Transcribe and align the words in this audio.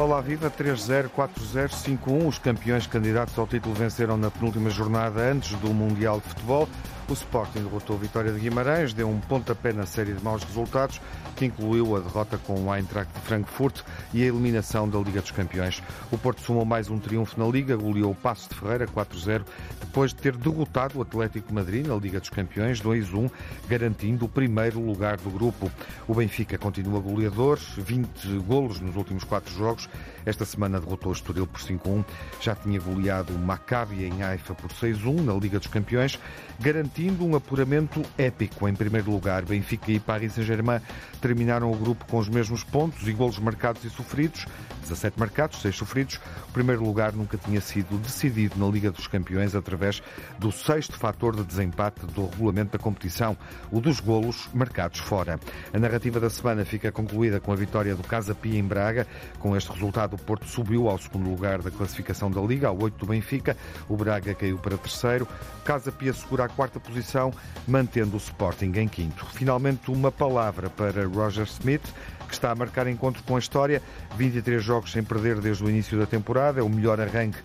Olá, 0.00 0.20
viva 0.22 0.50
3-0, 0.50 1.10
4-0, 1.10 1.68
5-1. 1.68 2.26
Os 2.26 2.38
campeões 2.38 2.86
candidatos 2.88 3.38
ao 3.38 3.46
título 3.46 3.74
venceram 3.74 4.16
na 4.16 4.30
penúltima 4.30 4.68
jornada 4.68 5.20
antes 5.20 5.54
do 5.58 5.72
Mundial 5.72 6.20
de 6.20 6.28
Futebol. 6.28 6.68
O 7.10 7.12
Sporting 7.12 7.64
derrotou 7.64 7.96
a 7.96 7.98
Vitória 7.98 8.32
de 8.32 8.38
Guimarães, 8.38 8.94
deu 8.94 9.08
um 9.10 9.18
pontapé 9.18 9.72
na 9.72 9.84
série 9.84 10.12
de 10.12 10.22
maus 10.22 10.44
resultados, 10.44 11.00
que 11.34 11.44
incluiu 11.44 11.96
a 11.96 11.98
derrota 11.98 12.38
com 12.38 12.54
o 12.54 12.72
Eintracht 12.72 13.12
de 13.12 13.20
Frankfurt 13.22 13.80
e 14.14 14.22
a 14.22 14.26
eliminação 14.26 14.88
da 14.88 14.96
Liga 15.00 15.20
dos 15.20 15.32
Campeões. 15.32 15.82
O 16.12 16.16
Porto 16.16 16.40
somou 16.40 16.64
mais 16.64 16.88
um 16.88 17.00
triunfo 17.00 17.40
na 17.40 17.50
Liga, 17.50 17.76
goleou 17.76 18.12
o 18.12 18.14
Passo 18.14 18.48
de 18.48 18.54
Ferreira 18.54 18.86
4-0, 18.86 19.42
depois 19.80 20.14
de 20.14 20.22
ter 20.22 20.36
derrotado 20.36 21.00
o 21.00 21.02
Atlético 21.02 21.48
de 21.48 21.54
Madrid 21.54 21.84
na 21.84 21.96
Liga 21.96 22.20
dos 22.20 22.30
Campeões 22.30 22.80
2-1, 22.80 23.28
garantindo 23.68 24.26
o 24.26 24.28
primeiro 24.28 24.78
lugar 24.78 25.16
do 25.16 25.30
grupo. 25.30 25.68
O 26.06 26.14
Benfica 26.14 26.56
continua 26.58 27.00
goleador, 27.00 27.58
20 27.76 28.38
golos 28.46 28.78
nos 28.78 28.94
últimos 28.94 29.24
quatro 29.24 29.52
jogos. 29.52 29.88
Esta 30.24 30.44
semana 30.44 30.80
derrotou 30.80 31.10
o 31.10 31.14
Estoril 31.14 31.46
por 31.46 31.60
5-1. 31.60 32.04
Já 32.40 32.54
tinha 32.54 32.80
goleado 32.80 33.34
o 33.34 33.38
Maccabi 33.38 34.04
em 34.04 34.22
Haifa 34.22 34.54
por 34.54 34.70
6-1 34.70 35.20
na 35.24 35.34
Liga 35.34 35.58
dos 35.58 35.68
Campeões, 35.68 36.18
garantindo 36.58 37.24
um 37.24 37.34
apuramento 37.34 38.02
épico. 38.18 38.68
Em 38.68 38.74
primeiro 38.74 39.10
lugar, 39.10 39.44
Benfica 39.44 39.90
e 39.90 40.00
Paris 40.00 40.34
Saint-Germain 40.34 40.80
terminaram 41.20 41.70
o 41.70 41.76
grupo 41.76 42.04
com 42.06 42.18
os 42.18 42.28
mesmos 42.28 42.64
pontos 42.64 43.06
e 43.06 43.12
golos 43.12 43.38
marcados 43.38 43.84
e 43.84 43.90
sofridos. 43.90 44.46
17 44.82 45.18
marcados, 45.18 45.60
6 45.60 45.76
sofridos. 45.76 46.20
O 46.48 46.52
primeiro 46.52 46.82
lugar 46.82 47.12
nunca 47.12 47.36
tinha 47.36 47.60
sido 47.60 47.98
decidido 47.98 48.58
na 48.58 48.66
Liga 48.66 48.90
dos 48.90 49.06
Campeões 49.06 49.54
através 49.54 50.02
do 50.38 50.50
sexto 50.50 50.96
fator 50.96 51.36
de 51.36 51.44
desempate 51.44 52.04
do 52.06 52.26
regulamento 52.26 52.76
da 52.76 52.78
competição, 52.78 53.36
o 53.70 53.80
dos 53.80 54.00
golos 54.00 54.48
marcados 54.52 54.98
fora. 54.98 55.38
A 55.72 55.78
narrativa 55.78 56.18
da 56.18 56.30
semana 56.30 56.64
fica 56.64 56.90
concluída 56.90 57.40
com 57.40 57.52
a 57.52 57.56
vitória 57.56 57.94
do 57.94 58.02
Casa 58.02 58.34
Pia 58.34 58.58
em 58.58 58.64
Braga. 58.64 59.06
Com 59.38 59.56
este 59.56 59.72
resultado, 59.72 60.09
o 60.14 60.18
Porto 60.18 60.46
subiu 60.46 60.88
ao 60.88 60.98
segundo 60.98 61.28
lugar 61.28 61.62
da 61.62 61.70
classificação 61.70 62.30
da 62.30 62.40
Liga, 62.40 62.68
ao 62.68 62.80
8 62.80 62.98
do 62.98 63.06
Benfica. 63.06 63.56
O 63.88 63.96
Braga 63.96 64.34
caiu 64.34 64.58
para 64.58 64.76
terceiro. 64.76 65.26
Casa 65.64 65.90
Pia 65.90 66.12
segura 66.12 66.44
a 66.44 66.48
quarta 66.48 66.78
posição, 66.80 67.32
mantendo 67.66 68.14
o 68.14 68.18
Sporting 68.18 68.72
em 68.76 68.88
quinto. 68.88 69.26
Finalmente, 69.26 69.90
uma 69.90 70.12
palavra 70.12 70.70
para 70.70 71.06
Roger 71.06 71.44
Smith 71.44 71.82
que 72.30 72.34
está 72.34 72.52
a 72.52 72.54
marcar 72.54 72.86
encontro 72.86 73.22
com 73.24 73.34
a 73.34 73.38
história. 73.40 73.82
23 74.16 74.62
jogos 74.62 74.92
sem 74.92 75.02
perder 75.02 75.40
desde 75.40 75.64
o 75.64 75.68
início 75.68 75.98
da 75.98 76.06
temporada, 76.06 76.60
é 76.60 76.62
o 76.62 76.68
melhor 76.68 77.00
arranque 77.00 77.38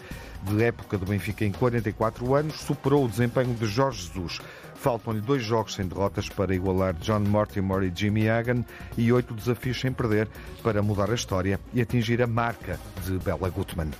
de 0.43 0.63
época 0.63 0.97
do 0.97 1.07
Benfica 1.07 1.43
em 1.43 1.51
44 1.51 2.35
anos, 2.35 2.61
superou 2.61 3.05
o 3.05 3.09
desempenho 3.09 3.55
de 3.55 3.65
Jorge 3.65 4.03
Jesus. 4.03 4.39
Faltam-lhe 4.75 5.21
dois 5.21 5.43
jogos 5.43 5.73
sem 5.73 5.87
derrotas 5.87 6.29
para 6.29 6.53
igualar 6.53 6.93
John 6.95 7.21
Mortimer 7.21 7.83
e 7.83 7.91
Jimmy 7.93 8.29
Hagan 8.29 8.63
e 8.97 9.11
oito 9.11 9.33
desafios 9.33 9.79
sem 9.79 9.91
perder 9.91 10.29
para 10.61 10.83
mudar 10.83 11.09
a 11.09 11.15
história 11.15 11.59
e 11.73 11.81
atingir 11.81 12.21
a 12.21 12.27
marca 12.27 12.79
de 13.03 13.17
Bela 13.17 13.49
Gutmann. 13.49 13.91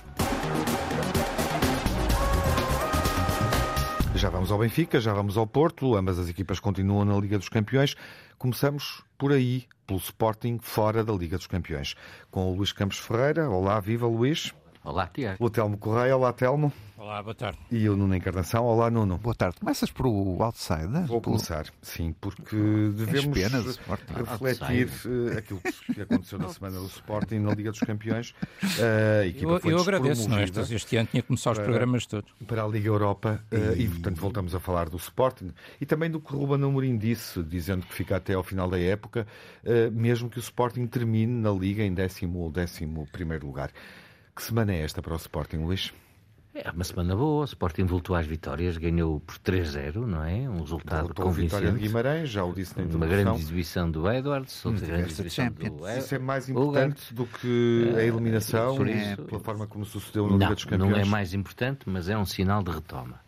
Já 4.14 4.30
vamos 4.30 4.50
ao 4.50 4.58
Benfica, 4.58 4.98
já 4.98 5.12
vamos 5.12 5.36
ao 5.36 5.46
Porto, 5.46 5.94
ambas 5.94 6.18
as 6.18 6.28
equipas 6.28 6.58
continuam 6.58 7.04
na 7.04 7.18
Liga 7.18 7.36
dos 7.36 7.50
Campeões. 7.50 7.94
Começamos 8.38 9.02
por 9.18 9.30
aí, 9.30 9.66
pelo 9.86 9.98
Sporting, 9.98 10.58
fora 10.62 11.04
da 11.04 11.12
Liga 11.12 11.36
dos 11.36 11.46
Campeões. 11.46 11.94
Com 12.30 12.50
o 12.50 12.56
Luís 12.56 12.72
Campos 12.72 12.98
Ferreira. 12.98 13.50
Olá, 13.50 13.78
viva 13.78 14.06
Luís. 14.06 14.54
Olá, 14.86 15.08
Tiago. 15.08 15.44
O 15.44 15.50
Telmo 15.50 15.76
Correia. 15.76 16.16
Olá, 16.16 16.32
Telmo. 16.32 16.72
Olá, 16.96 17.20
boa 17.20 17.34
tarde. 17.34 17.58
E 17.72 17.88
o 17.88 17.96
Nuno 17.96 18.14
Encarnação. 18.14 18.64
Olá, 18.64 18.88
Nuno. 18.88 19.18
Boa 19.18 19.34
tarde. 19.34 19.58
Começas 19.58 19.90
por 19.90 20.06
o 20.06 20.40
Outsider? 20.40 21.06
Vou 21.08 21.20
começar, 21.20 21.66
sim, 21.82 22.14
porque 22.20 22.54
devemos 22.94 23.36
penas, 23.36 23.80
refletir 24.14 24.88
uh, 25.04 25.36
aquilo 25.36 25.60
que 25.92 26.00
aconteceu 26.00 26.38
na 26.38 26.48
semana 26.50 26.78
do 26.78 26.86
Sporting 26.86 27.40
na 27.40 27.52
Liga 27.52 27.72
dos 27.72 27.80
Campeões. 27.80 28.30
Uh, 28.62 29.22
a 29.22 29.26
equipa 29.26 29.50
eu, 29.50 29.60
foi 29.60 29.72
eu 29.72 29.80
agradeço, 29.80 30.28
não 30.28 30.38
é? 30.38 30.44
Este, 30.44 30.74
este 30.76 30.96
ano 30.96 31.08
tinha 31.10 31.20
que 31.20 31.26
começar 31.26 31.50
os 31.50 31.58
programas 31.58 32.06
todos. 32.06 32.30
Para 32.46 32.62
a 32.62 32.68
Liga 32.68 32.86
Europa 32.86 33.42
uh, 33.50 33.76
e, 33.76 33.88
portanto, 33.88 34.20
voltamos 34.20 34.54
a 34.54 34.60
falar 34.60 34.88
do 34.88 34.98
Sporting 34.98 35.50
e 35.80 35.84
também 35.84 36.08
do 36.08 36.20
que 36.20 36.32
Ruben 36.32 36.64
Amorim 36.64 36.96
disse, 36.96 37.42
dizendo 37.42 37.84
que 37.84 37.92
fica 37.92 38.18
até 38.18 38.34
ao 38.34 38.44
final 38.44 38.70
da 38.70 38.78
época, 38.78 39.26
mesmo 39.90 40.30
que 40.30 40.38
o 40.38 40.40
Sporting 40.40 40.86
termine 40.86 41.42
na 41.42 41.50
Liga 41.50 41.82
em 41.82 41.92
décimo 41.92 42.38
ou 42.38 42.52
décimo 42.52 43.04
primeiro 43.10 43.48
lugar. 43.48 43.72
Que 44.36 44.42
semana 44.42 44.72
é 44.74 44.82
esta 44.82 45.00
para 45.00 45.14
o 45.14 45.16
Sporting, 45.16 45.56
Luís? 45.56 45.92
É 46.54 46.70
uma 46.70 46.84
semana 46.84 47.14
boa, 47.14 47.42
o 47.42 47.44
Sporting 47.44 47.84
voltou 47.84 48.16
às 48.16 48.26
vitórias, 48.26 48.78
ganhou 48.78 49.20
por 49.20 49.36
3-0, 49.38 50.06
não 50.06 50.22
é? 50.24 50.48
Um 50.48 50.60
resultado 50.60 51.02
Voltou 51.06 51.26
convincente. 51.26 51.44
vitória 51.60 51.72
de 51.72 51.78
Guimarães, 51.86 52.30
já 52.30 52.44
o 52.44 52.54
disse 52.54 52.74
na 52.78 52.84
Uma 52.84 52.88
introdução. 52.94 53.24
grande 53.24 53.40
exibição 53.42 53.90
do 53.90 54.10
Edwards, 54.10 54.64
outra 54.64 54.86
grande 54.86 55.02
esta 55.02 55.12
exibição 55.22 55.44
Champions. 55.44 55.76
do 55.80 55.88
Isso 55.98 56.14
é 56.14 56.18
mais 56.18 56.48
importante 56.48 57.14
do 57.14 57.26
que 57.26 57.92
a 57.94 58.02
eliminação, 58.02 58.74
por 58.76 58.88
e 58.88 58.92
isso- 58.92 59.22
pela 59.24 59.40
forma 59.40 59.66
como 59.66 59.84
sucedeu 59.84 60.26
na 60.30 60.36
Liga 60.38 60.54
dos 60.54 60.64
Campeões. 60.64 60.92
não 60.92 60.98
é 60.98 61.04
mais 61.04 61.34
importante, 61.34 61.80
mas 61.90 62.08
é 62.08 62.16
um 62.16 62.24
sinal 62.24 62.62
de 62.62 62.70
retoma. 62.70 63.20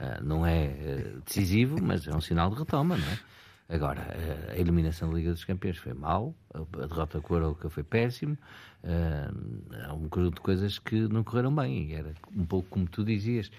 Ah, 0.00 0.18
não 0.20 0.44
é 0.44 0.64
eh, 0.64 1.12
decisivo, 1.24 1.76
mas 1.80 2.08
é 2.08 2.14
um 2.14 2.20
sinal 2.20 2.50
de 2.50 2.56
retoma, 2.58 2.96
não 2.96 3.06
é? 3.06 3.18
Agora, 3.66 4.14
a 4.50 4.58
eliminação 4.58 5.08
da 5.08 5.16
Liga 5.16 5.30
dos 5.30 5.44
Campeões 5.44 5.78
foi 5.78 5.94
mau, 5.94 6.34
a 6.52 6.86
derrota 6.86 7.20
com 7.20 7.32
o 7.34 7.36
Arouca 7.36 7.70
foi 7.70 7.82
péssimo, 7.84 8.36
ah, 8.36 8.73
há 9.86 9.92
um 9.94 10.08
conjunto 10.08 10.34
de 10.36 10.40
coisas 10.40 10.78
que 10.78 10.96
não 11.08 11.24
correram 11.24 11.54
bem, 11.54 11.90
e 11.90 11.94
era 11.94 12.12
um 12.36 12.44
pouco 12.44 12.68
como 12.68 12.86
tu 12.86 13.04
dizias, 13.04 13.50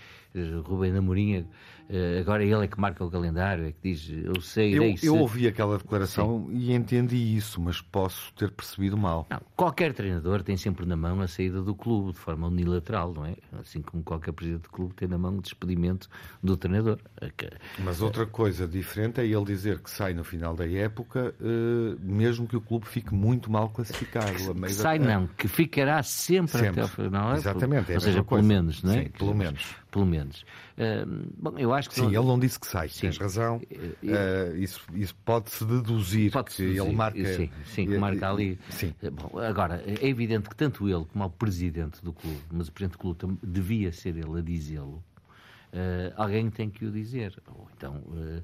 Rubem 0.66 0.96
Amorim, 0.96 1.46
eh, 1.90 2.18
agora 2.20 2.44
ele 2.44 2.66
é 2.66 2.68
que 2.68 2.78
marca 2.80 3.06
o 3.06 3.10
calendário, 3.10 3.66
é 3.68 3.72
que 3.72 3.78
diz, 3.94 4.10
eu 4.10 4.42
sei, 4.42 4.76
Eu, 4.78 4.84
eu 5.02 5.16
ouvi 5.18 5.48
aquela 5.48 5.78
declaração 5.78 6.50
e 6.52 6.74
entendi 6.74 7.16
isso, 7.16 7.62
mas 7.62 7.80
posso 7.80 8.34
ter 8.34 8.52
percebido 8.52 8.98
mal. 8.98 9.26
Não, 9.30 9.40
qualquer 9.56 9.94
treinador 9.94 10.44
tem 10.44 10.58
sempre 10.58 10.86
na 10.86 10.98
mão 10.98 11.22
a 11.22 11.28
saída 11.28 11.62
do 11.62 11.74
clube, 11.74 12.12
de 12.12 12.20
forma 12.20 12.48
unilateral, 12.48 13.14
não 13.14 13.26
é? 13.26 13.36
Assim 13.62 13.82
como 13.82 14.04
qualquer 14.04 14.34
presidente 14.34 14.64
de 14.64 14.70
clube 14.70 14.94
tem 14.94 15.08
na 15.08 15.18
mão 15.18 15.38
o 15.38 15.42
despedimento 15.42 16.10
do 16.44 16.58
treinador. 16.58 17.00
Mas 17.80 18.02
outra 18.02 18.26
coisa 18.26 18.68
diferente 18.68 19.22
é 19.22 19.26
ele 19.26 19.46
dizer 19.46 19.80
que 19.80 19.90
sai 19.90 20.14
no 20.14 20.26
final 20.26 20.54
da 20.54 20.68
época, 20.70 21.34
eh, 21.40 21.96
mesmo 22.02 22.46
que 22.46 22.58
o 22.58 22.62
clube 22.62 22.86
fique 22.88 23.14
muito 23.14 23.50
mal 23.50 23.70
classificado. 23.70 24.26
meio 24.54 24.76
da- 24.76 24.84
Que 25.38 25.48
ficará 25.48 26.02
sempre, 26.04 26.52
Sempre. 26.54 26.68
até 26.70 26.82
ao 26.82 26.88
final. 26.88 27.34
é? 27.34 27.38
Exatamente, 27.38 27.92
é 27.92 27.96
Ou 27.96 28.02
seja, 28.02 28.24
pelo 28.24 28.44
menos, 28.44 28.84
não 28.84 28.94
é? 28.94 29.04
Sim, 29.04 29.10
pelo 29.10 29.36
menos. 29.36 29.76
Pelo 29.92 30.06
menos. 30.06 30.46
Ah, 30.78 31.06
bom, 31.38 31.54
eu 31.58 31.74
acho 31.74 31.90
que. 31.90 31.96
Sim, 31.96 32.02
não- 32.02 32.10
ele 32.10 32.26
não 32.26 32.38
disse 32.40 32.60
que 32.60 32.68
sai, 32.68 32.90
Sim. 32.90 33.02
tens 33.02 33.18
razão. 33.18 33.62
Eh, 34.04 34.54
isso 34.58 34.82
isso 34.94 35.16
pode-se 35.24 35.64
deduzir 35.64 36.32
Pode-se 36.32 36.58
que 36.58 36.70
dizer, 36.70 36.82
ele 36.84 36.94
marca. 36.94 37.26
Sim, 37.36 37.50
sim, 37.66 37.86
que 37.88 37.94
eh, 37.94 37.98
marca 38.00 38.30
ali. 38.30 38.60
Sim. 38.70 38.94
Bom, 39.14 39.40
agora, 39.40 39.82
é 39.86 40.08
evidente 40.08 40.50
que 40.50 40.56
tanto 40.56 40.88
ele 40.90 41.06
como 41.06 41.24
o 41.26 41.30
presidente 41.30 42.04
do 42.04 42.12
clube, 42.12 42.42
mas 42.52 42.68
o 42.68 42.72
presidente 42.74 42.98
do 42.98 43.16
clube 43.16 43.40
devia 43.42 43.92
ser 43.92 44.18
ele 44.18 44.40
a 44.40 44.42
dizê-lo, 44.42 45.02
eh, 45.76 46.14
alguém 46.16 46.50
tem 46.50 46.70
que 46.70 46.86
o 46.86 46.92
dizer. 46.92 47.38
Ou 47.48 47.68
então, 47.76 48.02
eh, 48.16 48.42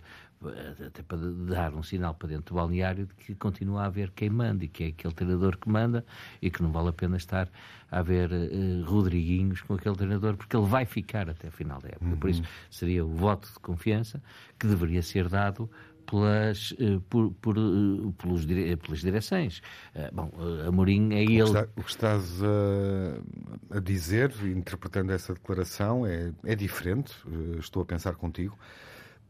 até 0.87 1.01
para 1.03 1.17
dar 1.17 1.73
um 1.73 1.83
sinal 1.83 2.13
para 2.13 2.29
dentro 2.29 2.53
do 2.53 2.55
balneário 2.55 3.05
de 3.05 3.13
que 3.13 3.35
continua 3.35 3.83
a 3.83 3.85
haver 3.85 4.11
quem 4.11 4.29
manda 4.29 4.65
e 4.65 4.67
que 4.67 4.83
é 4.83 4.87
aquele 4.87 5.13
treinador 5.13 5.57
que 5.57 5.69
manda 5.69 6.03
e 6.41 6.49
que 6.49 6.61
não 6.61 6.71
vale 6.71 6.89
a 6.89 6.93
pena 6.93 7.15
estar 7.15 7.47
a 7.89 7.99
haver 7.99 8.31
eh, 8.31 8.81
Rodriguinhos 8.83 9.61
com 9.61 9.75
aquele 9.75 9.95
treinador, 9.95 10.35
porque 10.35 10.55
ele 10.57 10.65
vai 10.65 10.83
ficar 10.85 11.29
até 11.29 11.47
a 11.47 11.51
final 11.51 11.79
da 11.79 11.89
época. 11.89 12.15
Por 12.17 12.29
isso, 12.29 12.43
seria 12.69 13.05
o 13.05 13.09
voto 13.09 13.47
de 13.47 13.59
confiança 13.59 14.21
que 14.59 14.67
deveria 14.67 15.01
ser 15.01 15.29
dado 15.29 15.69
pelas, 16.05 16.73
eh, 16.79 16.99
por, 17.09 17.31
por, 17.41 17.57
eh, 17.57 18.11
pelos 18.17 18.45
dire- 18.45 18.75
pelas 18.77 18.99
direções. 19.01 19.61
Eh, 19.95 20.09
Bom, 20.13 20.31
eh, 20.63 20.67
Amorim 20.67 21.13
é 21.13 21.17
O 21.17 21.29
ele. 21.31 21.41
está- 21.43 21.67
o 21.77 21.83
que 21.83 21.89
estás 21.89 22.41
a, 22.43 23.77
a 23.77 23.79
dizer, 23.79 24.33
interpretando 24.45 25.11
essa 25.11 25.33
declaração, 25.33 26.05
é, 26.05 26.31
é 26.43 26.55
diferente. 26.55 27.13
Eh, 27.27 27.59
Estou 27.59 27.81
a 27.83 27.85
pensar 27.85 28.15
contigo. 28.15 28.57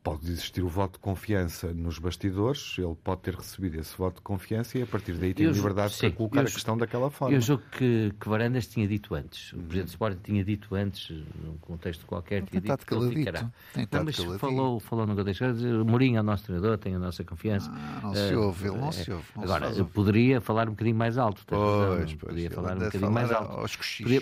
Pode 0.03 0.25
existir 0.31 0.63
o 0.63 0.68
voto 0.68 0.94
de 0.94 1.00
confiança 1.00 1.71
nos 1.74 2.00
bastidores, 2.00 2.75
ele 2.80 2.95
pode 3.03 3.21
ter 3.21 3.36
recebido 3.36 3.80
esse 3.80 3.95
voto 3.95 4.15
de 4.15 4.21
confiança 4.21 4.80
e 4.80 4.81
a 4.81 4.88
partir 4.88 5.13
daí 5.13 5.31
tem 5.31 5.45
Eu- 5.45 5.51
liberdade 5.51 5.95
para 5.95 6.09
sim, 6.09 6.15
colocar 6.15 6.42
a 6.42 6.45
questão 6.45 6.75
daquela 6.75 7.12
forma. 7.12 7.36
Eu 7.36 7.39
julgo 7.39 7.62
que, 7.71 8.12
que 8.19 8.27
Varandas 8.27 8.65
tinha 8.65 8.88
dito 8.88 9.13
antes. 9.13 9.53
O 9.53 9.57
Presidente 9.57 9.86
do 9.86 9.89
Sporting 9.89 10.19
tinha 10.24 10.44
dito 10.44 10.74
antes, 10.74 11.12
num 11.44 11.56
contexto 11.62 12.03
qualquer, 12.07 12.42
tinha 12.45 12.59
Tem 12.59 12.71
dito 12.71 12.83
que 12.83 12.94
ele 12.95 13.00
caladito. 13.01 13.19
ficará. 13.19 13.39
Tem 13.42 13.51
Não, 13.75 13.83
estado 13.83 14.06
mas 14.06 14.15
caladito. 14.15 14.39
falou, 14.39 14.80
falou 14.80 15.06
no 15.06 15.24
dizer, 15.24 15.83
Mourinho 15.86 16.18
é 16.18 16.21
o 16.21 16.24
nosso 16.24 16.45
treinador, 16.45 16.77
tem 16.80 16.95
a 16.95 17.00
nossa 17.00 17.24
confiança. 17.24 17.69
Ah, 17.71 18.00
não 18.01 18.15
se 18.15 18.33
Eh, 18.33 18.38
ouve, 18.38 18.68
ele 18.69 18.77
não 18.77 18.88
eh, 18.88 18.92
se 18.94 19.12
ouve. 19.12 19.25
não 19.36 19.44
se 19.44 19.51
Agora, 19.54 19.69
eu 19.71 19.86
poderia 19.86 20.42
falar 20.42 20.68
um 20.68 20.71
bocadinho 20.71 20.95
mais 20.97 21.19
alto. 21.19 21.44
Pois, 21.45 21.59
pois, 21.62 22.13
poderia 22.15 22.50
falar 22.50 22.75
um 22.75 22.80
bocadinho 22.80 23.12
mais 23.12 23.31
alto. 23.31 23.68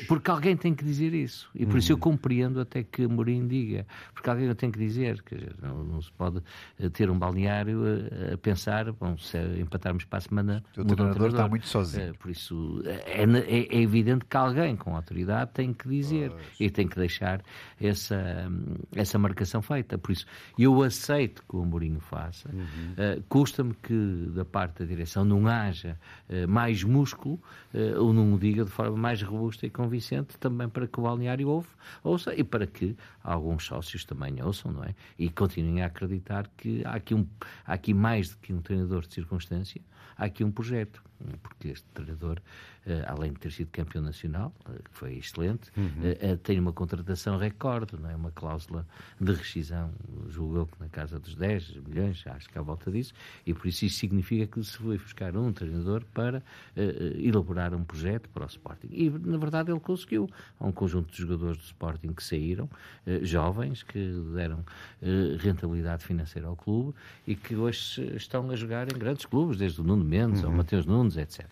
Porque 0.10 0.30
alguém 0.30 0.58
tem 0.58 0.76
que 0.76 0.84
dizer 0.84 1.14
isso. 1.14 1.50
E 1.56 1.66
por 1.66 1.78
isso 1.78 1.94
eu 1.94 1.98
compreendo 1.98 2.60
até 2.60 2.84
que 2.84 3.08
Mourinho 3.08 3.48
diga. 3.48 3.88
Porque 4.14 4.30
alguém 4.30 4.54
tenho 4.56 4.74
que 4.74 4.80
dizer. 4.80 5.22
Quer 5.22 5.36
dizer, 5.36 5.56
Não, 5.70 5.84
não 5.84 6.02
se 6.02 6.12
pode 6.12 6.42
eh, 6.80 6.90
ter 6.90 7.10
um 7.10 7.18
balneário 7.18 7.82
a, 7.84 8.34
a 8.34 8.38
pensar, 8.38 8.92
bom, 8.92 9.18
se 9.18 9.38
empatarmos 9.60 10.06
para 10.06 10.18
a 10.18 10.22
semana. 10.22 10.64
O 10.78 10.84
treinador 10.84 11.30
está 11.30 11.48
muito 11.48 11.68
sozinho. 11.68 12.14
Por 12.16 12.32
isso, 12.32 12.82
é, 12.86 13.24
é, 13.24 13.78
é, 13.78 13.82
evidente 13.82 14.26
que 14.26 14.38
alguém 14.38 14.76
com 14.76 14.96
autoridade 14.96 15.52
tem 15.54 15.74
que 15.74 15.88
dizer 15.88 16.32
pois. 16.32 16.60
e 16.60 16.70
tem 16.70 16.88
que 16.88 16.96
deixar 16.96 17.42
essa, 17.80 18.52
essa 18.96 19.20
marcação 19.20 19.62
feita. 19.62 19.98
Por 19.98 20.12
isso, 20.12 20.26
eu 20.58 20.82
aceito 20.82 21.44
que 21.48 21.56
o 21.56 21.62
Amorinho 21.62 22.00
faça. 22.00 22.50
Uhum. 22.50 22.64
Uh, 22.64 23.24
Custa-me 23.30 23.74
que 23.74 24.32
da 24.34 24.46
parte 24.46 24.80
da 24.80 24.86
direção 24.86 25.24
não 25.24 25.48
haja 25.48 25.98
uh, 26.30 26.48
mais 26.48 26.84
músculo 26.84 27.40
uh, 27.74 28.02
ou 28.02 28.14
não 28.14 28.34
o 28.34 28.40
diga 28.40 28.66
de 28.66 28.72
forma 28.72 28.98
mais 28.98 29.22
robusta 29.22 29.66
e 29.66 29.70
convincente 29.70 30.38
também 30.38 30.68
para 30.68 30.88
que 30.88 31.00
o 31.00 31.04
balneário 31.04 31.48
ouve, 31.48 31.68
ouça 32.04 32.34
e 32.36 32.44
para 32.44 32.66
que 32.66 32.96
alguns 33.24 33.66
sócios 33.66 34.06
também 34.06 34.42
ouçam, 34.42 34.72
não 34.72 34.84
é? 34.84 34.96
E 35.18 35.30
continuem 35.30 35.59
a 35.82 35.86
acreditar 35.86 36.48
que 36.58 36.84
há 36.86 36.94
aqui, 36.94 37.14
um, 37.14 37.28
há 37.66 37.74
aqui 37.74 37.94
mais 37.94 38.30
do 38.30 38.38
que 38.38 38.54
um 38.54 38.62
treinador 38.62 39.06
de 39.06 39.14
circunstância, 39.14 39.82
há 40.18 40.26
aqui 40.26 40.44
um 40.44 40.52
projeto, 40.52 41.04
porque 41.42 41.70
este 41.70 41.88
treinador 41.94 42.42
eh, 42.90 43.04
além 43.06 43.34
de 43.34 43.40
ter 43.40 43.52
sido 43.52 43.70
campeão 43.72 44.02
nacional, 44.02 44.52
eh, 44.68 44.80
que 44.84 44.98
foi 44.98 45.14
excelente, 45.16 45.70
uhum. 45.78 45.90
Eh, 46.02 46.38
tem 46.38 46.60
uma 46.60 46.74
contratação 46.74 47.38
recorde, 47.38 47.96
não 48.00 48.10
é? 48.10 48.16
uma 48.16 48.32
cláusula 48.32 48.88
de 49.20 49.32
rescisão, 49.32 49.92
julgou 50.30 50.66
que 50.66 50.80
na 50.80 50.90
casa 50.90 51.20
dos 51.20 51.36
10 51.36 51.76
milhões, 51.88 52.24
acho 52.26 52.50
que 52.50 52.58
à 52.58 52.62
volta 52.62 52.90
disso, 52.90 53.14
e 53.46 53.54
por 53.54 53.68
isso 53.68 53.86
isso 53.86 54.00
significa 54.00 54.48
que 54.48 54.64
se 54.64 54.78
foi 54.78 54.98
buscar 54.98 55.36
um 55.38 55.52
treinador 55.52 56.04
para 56.14 56.42
elaborar 57.18 57.74
um 57.74 57.84
projeto 57.84 58.30
para 58.30 58.46
o 58.46 58.48
Sporting. 58.48 58.88
E, 58.92 59.10
na 59.10 59.38
verdade, 59.38 59.72
ele 59.72 59.80
conseguiu. 59.80 60.30
Há 60.60 60.66
um 60.66 60.72
conjunto 60.72 61.12
de 61.12 61.18
jogadores 61.18 61.58
do 61.58 61.64
Sporting 61.64 62.14
que 62.14 62.24
saíram, 62.24 62.70
jovens, 63.22 63.84
que 63.84 64.12
deram 64.34 64.64
rentabilidade 65.40 66.04
financeira 66.04 66.48
ao 66.48 66.56
clube 66.56 66.96
e 67.28 67.36
que 67.36 67.56
hoje 67.56 68.16
estão 68.16 68.50
a 68.50 68.56
jogar 68.56 68.92
em 68.92 68.98
grandes 68.98 69.26
clubes, 69.26 69.58
desde 69.58 69.82
o 69.82 69.84
Nuno 69.84 70.04
Mendes 70.04 70.42
uhum. 70.42 70.50
ao 70.50 70.56
Mateus 70.56 70.86
Nunes, 70.86 71.09
etc. 71.18 71.46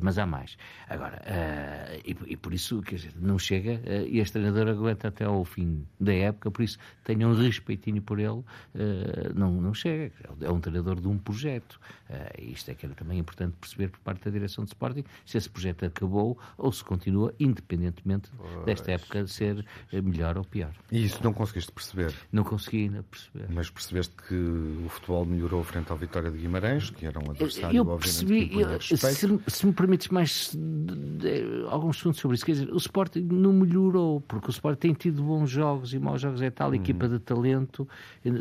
mas 0.00 0.18
há 0.18 0.26
mais. 0.26 0.56
Agora, 0.88 1.22
uh, 1.22 2.02
e, 2.04 2.32
e, 2.32 2.36
por 2.36 2.52
isso, 2.52 2.82
dizer, 2.82 3.12
não 3.16 3.38
chega, 3.38 3.74
uh, 3.74 4.06
e 4.06 4.18
este 4.18 4.34
treinador 4.34 4.68
aguenta 4.68 5.08
até 5.08 5.24
ao 5.24 5.44
fim 5.44 5.86
da 5.98 6.12
época, 6.12 6.50
por 6.50 6.62
isso 6.62 6.78
tenham 7.04 7.30
um 7.30 7.34
respeitinho 7.34 8.02
por 8.02 8.18
ele, 8.18 8.28
uh, 8.30 8.44
não, 9.34 9.52
não 9.60 9.74
chega. 9.74 10.12
É 10.40 10.50
um 10.50 10.60
treinador 10.60 11.00
de 11.00 11.08
um 11.08 11.18
projeto. 11.18 11.80
isto 12.38 12.70
é 12.70 12.74
que 12.74 12.84
era 12.86 12.94
também 12.94 13.18
importante 13.18 13.54
perceber 13.58 13.88
por 13.88 14.00
parte 14.00 14.24
da 14.24 14.30
direção 14.30 14.64
de 14.64 14.70
Sporting 14.70 15.04
se 15.24 15.38
esse 15.38 15.48
projeto 15.48 15.84
acabou 15.86 16.38
ou 16.58 16.70
se 16.70 16.84
continua, 16.84 17.34
independentemente 17.38 18.30
pois. 18.36 18.64
desta 18.64 18.92
época 18.92 19.26
ser 19.26 19.64
melhor 19.92 20.36
ou 20.36 20.44
pior. 20.44 20.72
E 20.90 21.04
isso 21.04 21.22
não 21.22 21.32
conseguiste 21.32 21.72
perceber? 21.72 22.14
Não 22.30 22.44
consegui 22.44 22.84
ainda 22.84 23.02
perceber. 23.02 23.46
Mas 23.50 23.70
percebeste 23.70 24.14
que 24.28 24.34
o 24.34 24.88
futebol 24.88 25.24
melhorou 25.24 25.62
frente 25.64 25.90
à 25.92 25.94
Vitória 25.94 26.30
de 26.30 26.38
Guimarães, 26.38 26.90
que 26.90 27.06
era 27.06 27.18
um 27.18 27.30
adversário, 27.30 27.76
eu 27.76 27.98
percebi, 27.98 28.50
eu, 28.52 28.71
se, 28.80 29.40
se 29.46 29.66
me 29.66 29.72
permites 29.72 30.08
mais 30.08 30.56
alguns 31.68 31.96
assuntos 31.98 32.20
sobre 32.20 32.36
isso. 32.36 32.44
Quer 32.44 32.52
dizer, 32.52 32.72
o 32.72 32.76
Sporting 32.76 33.22
não 33.22 33.52
melhorou, 33.52 34.20
porque 34.22 34.48
o 34.48 34.50
Sporting 34.50 34.78
tem 34.78 34.94
tido 34.94 35.22
bons 35.22 35.50
jogos 35.50 35.92
e 35.94 35.98
maus 35.98 36.20
jogos. 36.20 36.42
É 36.42 36.50
tal 36.50 36.68
uhum. 36.68 36.74
equipa 36.74 37.08
de 37.08 37.18
talento, 37.18 37.88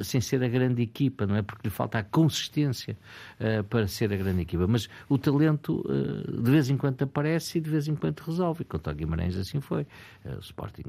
sem 0.03 0.21
ser 0.21 0.43
a 0.43 0.47
grande 0.47 0.81
equipa, 0.81 1.25
não 1.25 1.35
é? 1.35 1.41
Porque 1.41 1.67
lhe 1.67 1.73
falta 1.73 1.99
a 1.99 2.03
consistência 2.03 2.97
uh, 3.39 3.63
para 3.65 3.87
ser 3.87 4.11
a 4.13 4.17
grande 4.17 4.41
equipa. 4.41 4.67
Mas 4.67 4.89
o 5.09 5.17
talento, 5.17 5.83
uh, 5.87 6.41
de 6.41 6.51
vez 6.51 6.69
em 6.69 6.77
quando 6.77 7.01
aparece 7.01 7.57
e 7.57 7.61
de 7.61 7.69
vez 7.69 7.87
em 7.87 7.95
quando 7.95 8.19
resolve. 8.19 8.61
E 8.61 8.65
quanto 8.65 8.89
ao 8.89 8.95
Guimarães, 8.95 9.37
assim 9.37 9.59
foi. 9.59 9.83
Uh, 10.25 10.37
o 10.37 10.39
Sporting. 10.39 10.83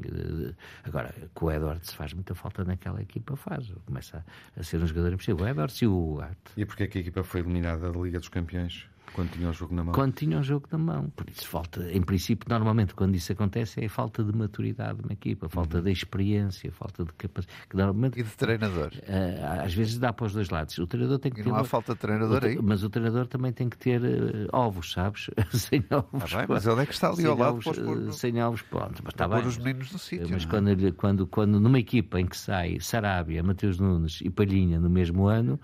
agora, 0.85 1.15
com 1.35 1.47
o 1.47 1.51
Edward 1.51 1.85
se 1.87 1.95
faz 1.95 2.13
muita 2.13 2.35
falta 2.35 2.65
naquela 2.65 3.01
equipa, 3.01 3.37
faz. 3.37 3.73
Começa 3.87 4.25
a, 4.57 4.61
a 4.61 4.63
ser 4.63 4.83
um 4.83 4.87
jogador 4.87 5.13
impossível. 5.13 5.45
O 5.45 5.49
Edward 5.49 5.73
e 5.83 5.87
o 5.87 6.21
Arte. 6.21 6.53
E 6.57 6.65
porquê 6.65 6.87
que 6.87 6.99
a 6.99 7.01
equipa 7.01 7.23
foi 7.23 7.41
eliminada 7.41 7.91
da 7.91 7.99
Liga 7.99 8.19
dos 8.19 8.29
Campeões? 8.29 8.92
Quando 9.15 9.31
tinha 9.31 9.51
o 9.51 9.53
jogo 9.53 9.75
na 9.75 9.85
mão. 9.85 9.95
Quando 9.95 10.13
tinha 10.15 10.39
o 10.39 10.43
jogo 10.43 10.67
na 10.73 10.79
mão. 10.79 11.11
Por 11.15 11.29
isso 11.29 11.47
falta, 11.47 11.91
em 11.93 12.01
princípio, 12.01 12.47
normalmente 12.49 12.95
quando 12.95 13.15
isso 13.15 13.33
acontece 13.33 13.85
é 13.85 13.89
falta 13.89 14.25
de 14.25 14.37
maturidade 14.37 14.99
de 14.99 15.05
uma 15.05 15.13
equipa, 15.13 15.49
falta 15.49 15.79
uhum. 15.79 15.85
de 15.85 15.93
experiência, 15.93 16.73
falta 16.73 17.05
de 17.05 17.13
capacidade. 17.13 17.59
Normalmente, 17.75 18.19
e 18.19 18.23
de 18.23 18.31
treinador. 18.31 18.93
Uh, 18.95 19.65
às 19.65 19.75
vezes 19.75 19.99
dá 19.99 20.13
para 20.13 20.27
os 20.27 20.33
dois 20.33 20.49
lados. 20.49 20.77
O 20.79 20.87
treinador 20.87 21.19
tem 21.19 21.31
que 21.31 21.41
e 21.41 21.45
ter. 21.45 21.51
Não 21.51 21.57
há 21.57 21.65
falta 21.65 21.93
de 21.93 22.01
treinador 22.01 22.45
aí. 22.45 22.59
Mas 22.63 22.83
o 22.83 22.91
treinador 22.91 23.27
também 23.27 23.53
tem 23.53 23.69
que 23.69 23.77
ter 23.77 24.01
uh, 24.01 24.49
ovos, 24.53 24.93
sabes? 24.93 25.29
sem 25.53 25.85
ovos. 25.91 26.33
Ah, 26.33 26.39
bem, 26.39 26.47
mas 26.49 26.67
ele 26.67 26.81
é 26.81 26.87
que 26.87 26.95
está 26.95 27.11
ali 27.11 27.27
ao 27.27 27.37
lado. 27.37 27.59
Ovos, 27.59 27.79
uh, 27.79 28.13
sem 28.13 28.43
ovos, 28.43 28.63
pronto. 28.63 29.03
Mas 29.05 29.13
está 29.13 29.29
bem. 29.29 29.47
os 29.47 29.59
meninos 29.59 29.93
no 29.93 29.99
sítio. 29.99 30.29
Mas 30.31 30.45
é? 30.45 30.49
quando, 30.49 30.93
quando, 30.95 31.27
quando 31.27 31.61
numa 31.61 31.79
equipa 31.79 32.19
em 32.19 32.27
que 32.27 32.37
sai 32.37 32.81
Sarabia, 32.81 33.43
Mateus 33.43 33.79
Nunes 33.79 34.21
e 34.23 34.31
Palhinha 34.31 34.81
no 34.81 34.89
mesmo 34.89 35.27
ano, 35.27 35.61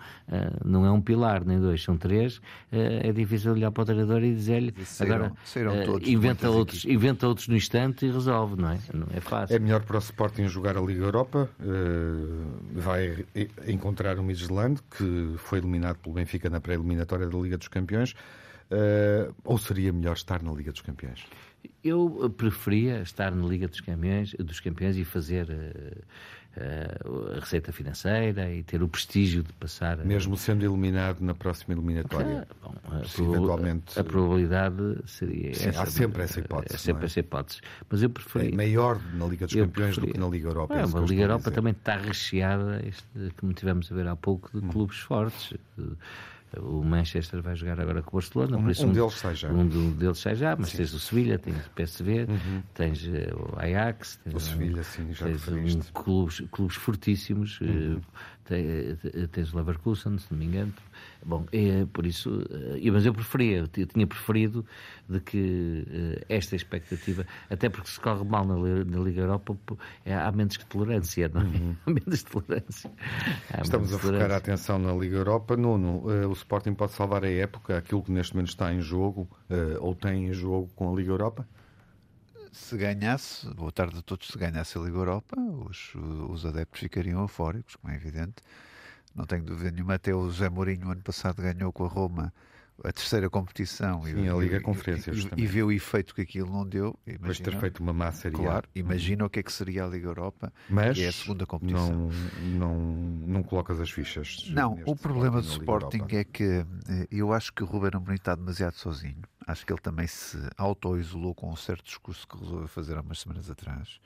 não 0.64 0.84
é 0.84 0.90
um 0.90 1.00
pilar 1.00 1.44
nem 1.44 1.58
dois, 1.58 1.82
são 1.82 1.96
três, 1.96 2.40
é 2.70 3.10
difícil 3.12 3.37
olhar 3.46 3.70
para 3.70 3.82
o 3.82 3.84
treinador 3.84 4.22
e 4.22 4.34
dizer-lhe 4.34 4.74
agora 5.00 5.32
uh, 5.32 6.08
inventa, 6.08 6.50
outros, 6.50 6.84
inventa 6.84 7.28
outros 7.28 7.48
no 7.48 7.56
instante 7.56 8.06
e 8.06 8.10
resolve, 8.10 8.60
não 8.60 8.70
é? 8.70 8.78
Não 8.92 9.06
é 9.14 9.20
fácil. 9.20 9.54
É 9.54 9.58
melhor 9.58 9.82
para 9.82 9.96
o 9.96 9.98
Sporting 9.98 10.48
jogar 10.48 10.76
a 10.76 10.80
Liga 10.80 11.04
Europa. 11.04 11.48
Uh, 11.60 12.46
vai 12.72 13.24
encontrar 13.66 14.18
o 14.18 14.22
Midland, 14.22 14.80
que 14.90 15.34
foi 15.36 15.58
eliminado 15.58 15.96
pelo 15.98 16.14
Benfica 16.14 16.48
na 16.48 16.60
pré-eliminatória 16.60 17.28
da 17.28 17.38
Liga 17.38 17.58
dos 17.58 17.68
Campeões. 17.68 18.12
Uh, 18.70 19.34
ou 19.44 19.56
seria 19.58 19.92
melhor 19.92 20.14
estar 20.14 20.42
na 20.42 20.52
Liga 20.52 20.72
dos 20.72 20.82
Campeões? 20.82 21.24
Eu 21.82 22.32
preferia 22.36 23.00
estar 23.00 23.34
na 23.34 23.46
Liga 23.46 23.68
dos 23.68 23.80
Campeões, 23.80 24.34
dos 24.34 24.60
campeões 24.60 24.96
e 24.96 25.04
fazer 25.04 25.48
a 27.36 27.40
receita 27.40 27.72
financeira 27.72 28.50
e 28.52 28.62
ter 28.62 28.82
o 28.82 28.88
prestígio 28.88 29.42
de 29.42 29.52
passar. 29.54 29.98
Mesmo 29.98 30.36
sendo 30.36 30.64
eliminado 30.64 31.20
na 31.20 31.34
próxima 31.34 31.74
eliminatória. 31.74 32.46
Ah, 32.50 32.54
bom, 32.62 32.74
a, 32.90 33.22
eventualmente... 33.22 33.98
a 33.98 34.04
probabilidade 34.04 34.98
seria 35.06 35.54
Sim, 35.54 35.68
essa. 35.68 35.82
Há 35.82 35.86
sempre 35.86 36.22
essa 36.22 36.40
hipótese. 36.40 36.74
É 36.74 36.78
sempre 36.78 37.02
é? 37.02 37.06
essa 37.06 37.20
hipótese. 37.20 37.60
Mas 37.88 38.02
eu 38.02 38.10
preferi. 38.10 38.48
É 38.48 38.56
maior 38.56 39.00
na 39.14 39.26
Liga 39.26 39.46
dos 39.46 39.54
Campeões 39.54 39.96
do 39.96 40.06
que 40.06 40.18
na 40.18 40.28
Liga 40.28 40.48
Europa. 40.48 40.74
É, 40.74 40.82
a 40.82 41.00
Liga 41.00 41.22
Europa 41.22 41.50
também 41.50 41.72
está 41.72 41.96
recheada, 41.96 42.80
este, 42.86 43.06
como 43.38 43.52
tivemos 43.52 43.90
a 43.90 43.94
ver 43.94 44.06
há 44.06 44.16
pouco, 44.16 44.50
de 44.52 44.64
hum. 44.64 44.68
clubes 44.68 44.98
fortes. 44.98 45.54
De, 45.76 45.96
o 46.56 46.82
Manchester 46.82 47.42
vai 47.42 47.54
jogar 47.54 47.80
agora 47.80 48.02
com 48.02 48.16
o 48.16 48.20
Barcelona. 48.20 48.56
Um, 48.56 48.66
um, 48.66 48.90
um 48.90 48.92
deles 48.92 49.14
sai 49.14 49.34
já. 49.34 49.50
Um, 49.50 49.90
deles 49.92 50.18
sai 50.18 50.34
já, 50.34 50.56
mas 50.56 50.70
sim. 50.70 50.78
tens 50.78 50.94
o 50.94 50.98
Sevilha, 50.98 51.38
tens 51.38 51.66
o 51.66 51.70
PSV, 51.70 52.26
uhum. 52.28 52.62
tens 52.74 53.04
uh, 53.04 53.54
o 53.54 53.58
Ajax. 53.58 54.18
Tens, 54.24 54.34
o 54.34 54.40
Sevilha, 54.40 54.82
sim, 54.82 55.12
já 55.12 55.26
tens 55.26 55.48
um, 55.48 55.80
clubes, 55.92 56.42
clubes 56.50 56.76
fortíssimos. 56.76 57.60
Uhum. 57.60 58.00
Uh, 58.50 59.28
tens 59.28 59.52
o 59.52 59.56
Leverkusen, 59.58 60.16
se 60.16 60.26
não 60.30 60.38
me 60.38 60.46
engano. 60.46 60.72
Bom, 61.24 61.44
é, 61.52 61.84
por 61.92 62.06
isso, 62.06 62.42
é, 62.50 62.90
mas 62.90 63.04
eu 63.04 63.12
preferia, 63.12 63.68
eu 63.76 63.86
tinha 63.86 64.06
preferido 64.06 64.64
de 65.08 65.20
que 65.20 65.84
é, 66.28 66.36
esta 66.36 66.54
expectativa, 66.54 67.26
até 67.50 67.68
porque 67.68 67.90
se 67.90 68.00
corre 68.00 68.24
mal 68.24 68.44
na, 68.44 68.56
na 68.56 68.98
Liga 68.98 69.22
Europa, 69.22 69.56
é, 70.04 70.14
há 70.14 70.30
menos 70.32 70.56
tolerância, 70.68 71.28
não 71.32 71.40
é? 71.40 71.44
Uhum. 71.44 71.76
Há 71.86 71.90
menos 71.90 72.22
tolerância. 72.22 72.90
Há 73.52 73.62
Estamos 73.62 73.92
a 73.92 73.98
focar 73.98 74.30
a 74.30 74.36
atenção 74.36 74.78
na 74.78 74.92
Liga 74.92 75.16
Europa. 75.16 75.56
Nuno, 75.56 76.02
uh, 76.06 76.28
o 76.28 76.32
Sporting 76.32 76.74
pode 76.74 76.92
salvar 76.92 77.24
a 77.24 77.30
época, 77.30 77.76
aquilo 77.78 78.02
que 78.02 78.12
neste 78.12 78.34
momento 78.34 78.50
está 78.50 78.72
em 78.72 78.80
jogo, 78.80 79.28
uh, 79.50 79.78
ou 79.80 79.94
tem 79.94 80.28
em 80.28 80.32
jogo 80.32 80.70
com 80.74 80.92
a 80.92 80.96
Liga 80.96 81.10
Europa? 81.10 81.46
se 82.52 82.76
ganhasse, 82.76 83.48
boa 83.54 83.70
tarde 83.70 83.98
a 83.98 84.02
todos, 84.02 84.28
se 84.28 84.38
ganhasse 84.38 84.76
a 84.76 84.80
Liga 84.80 84.96
Europa, 84.96 85.36
os, 85.38 85.94
os 86.28 86.44
adeptos 86.44 86.80
ficariam 86.80 87.20
eufóricos, 87.20 87.76
como 87.76 87.92
é 87.92 87.96
evidente. 87.96 88.42
Não 89.18 89.26
tenho 89.26 89.42
dúvida 89.42 89.72
nenhuma, 89.72 89.94
até 89.94 90.14
o 90.14 90.30
José 90.30 90.48
Mourinho, 90.48 90.90
ano 90.92 91.02
passado, 91.02 91.42
ganhou 91.42 91.72
com 91.72 91.84
a 91.84 91.88
Roma 91.88 92.32
a 92.84 92.92
terceira 92.92 93.28
competição 93.28 94.04
Sim, 94.04 94.24
e, 94.24 94.28
a 94.28 94.34
Liga 94.34 94.60
Conferência, 94.60 95.10
e, 95.10 95.42
e, 95.42 95.46
vê 95.46 95.64
o 95.64 95.72
efeito 95.72 96.14
que 96.14 96.22
aquilo 96.22 96.52
não 96.52 96.64
deu. 96.64 96.96
Depois 97.04 97.38
de 97.38 97.42
ter 97.42 97.58
feito 97.58 97.82
uma 97.82 97.92
massa 97.92 98.30
Claro, 98.30 98.68
imagina 98.74 99.26
o 99.26 99.30
que 99.30 99.40
é 99.40 99.42
que 99.42 99.52
seria 99.52 99.84
a 99.84 99.88
Liga 99.88 100.06
Europa, 100.06 100.52
Mas 100.70 100.96
que 100.96 101.02
é 101.02 101.08
a 101.08 101.12
segunda 101.12 101.44
competição. 101.44 101.90
Não, 101.90 102.76
não, 102.76 102.78
não 103.26 103.42
colocas 103.42 103.80
as 103.80 103.90
fichas. 103.90 104.48
Não, 104.50 104.78
o 104.86 104.94
problema 104.94 105.42
do 105.42 105.48
Sporting 105.48 106.04
é 106.10 106.22
que 106.22 106.64
eh, 106.88 107.08
eu 107.10 107.32
acho 107.32 107.52
que 107.52 107.64
o 107.64 107.66
Ruben 107.66 107.90
Amorim 107.94 108.14
está 108.14 108.36
demasiado 108.36 108.74
sozinho. 108.74 109.22
Acho 109.44 109.66
que 109.66 109.72
ele 109.72 109.80
também 109.80 110.06
se 110.06 110.38
auto-isolou 110.56 111.34
com 111.34 111.50
um 111.50 111.56
certo 111.56 111.84
discurso 111.84 112.28
que 112.28 112.38
resolveu 112.38 112.68
fazer 112.68 112.96
há 112.96 113.00
umas 113.00 113.18
semanas 113.18 113.50
atrás. 113.50 113.98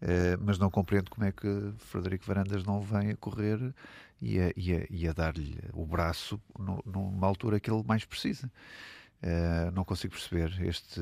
Uh, 0.00 0.38
mas 0.40 0.60
não 0.60 0.70
compreendo 0.70 1.10
como 1.10 1.26
é 1.26 1.32
que 1.32 1.72
Frederico 1.78 2.24
Varandas 2.24 2.62
não 2.62 2.80
vem 2.80 3.10
a 3.10 3.16
correr 3.16 3.74
e 4.20 4.40
a, 4.40 4.52
a, 4.72 4.86
a 5.06 5.12
dar-lhe 5.12 5.58
o 5.72 5.86
braço 5.86 6.40
no, 6.58 6.82
numa 6.84 7.26
altura 7.26 7.60
que 7.60 7.70
ele 7.70 7.82
mais 7.84 8.04
precisa. 8.04 8.50
Uh, 9.20 9.72
não 9.72 9.84
consigo 9.84 10.14
perceber 10.14 10.54
este, 10.64 11.00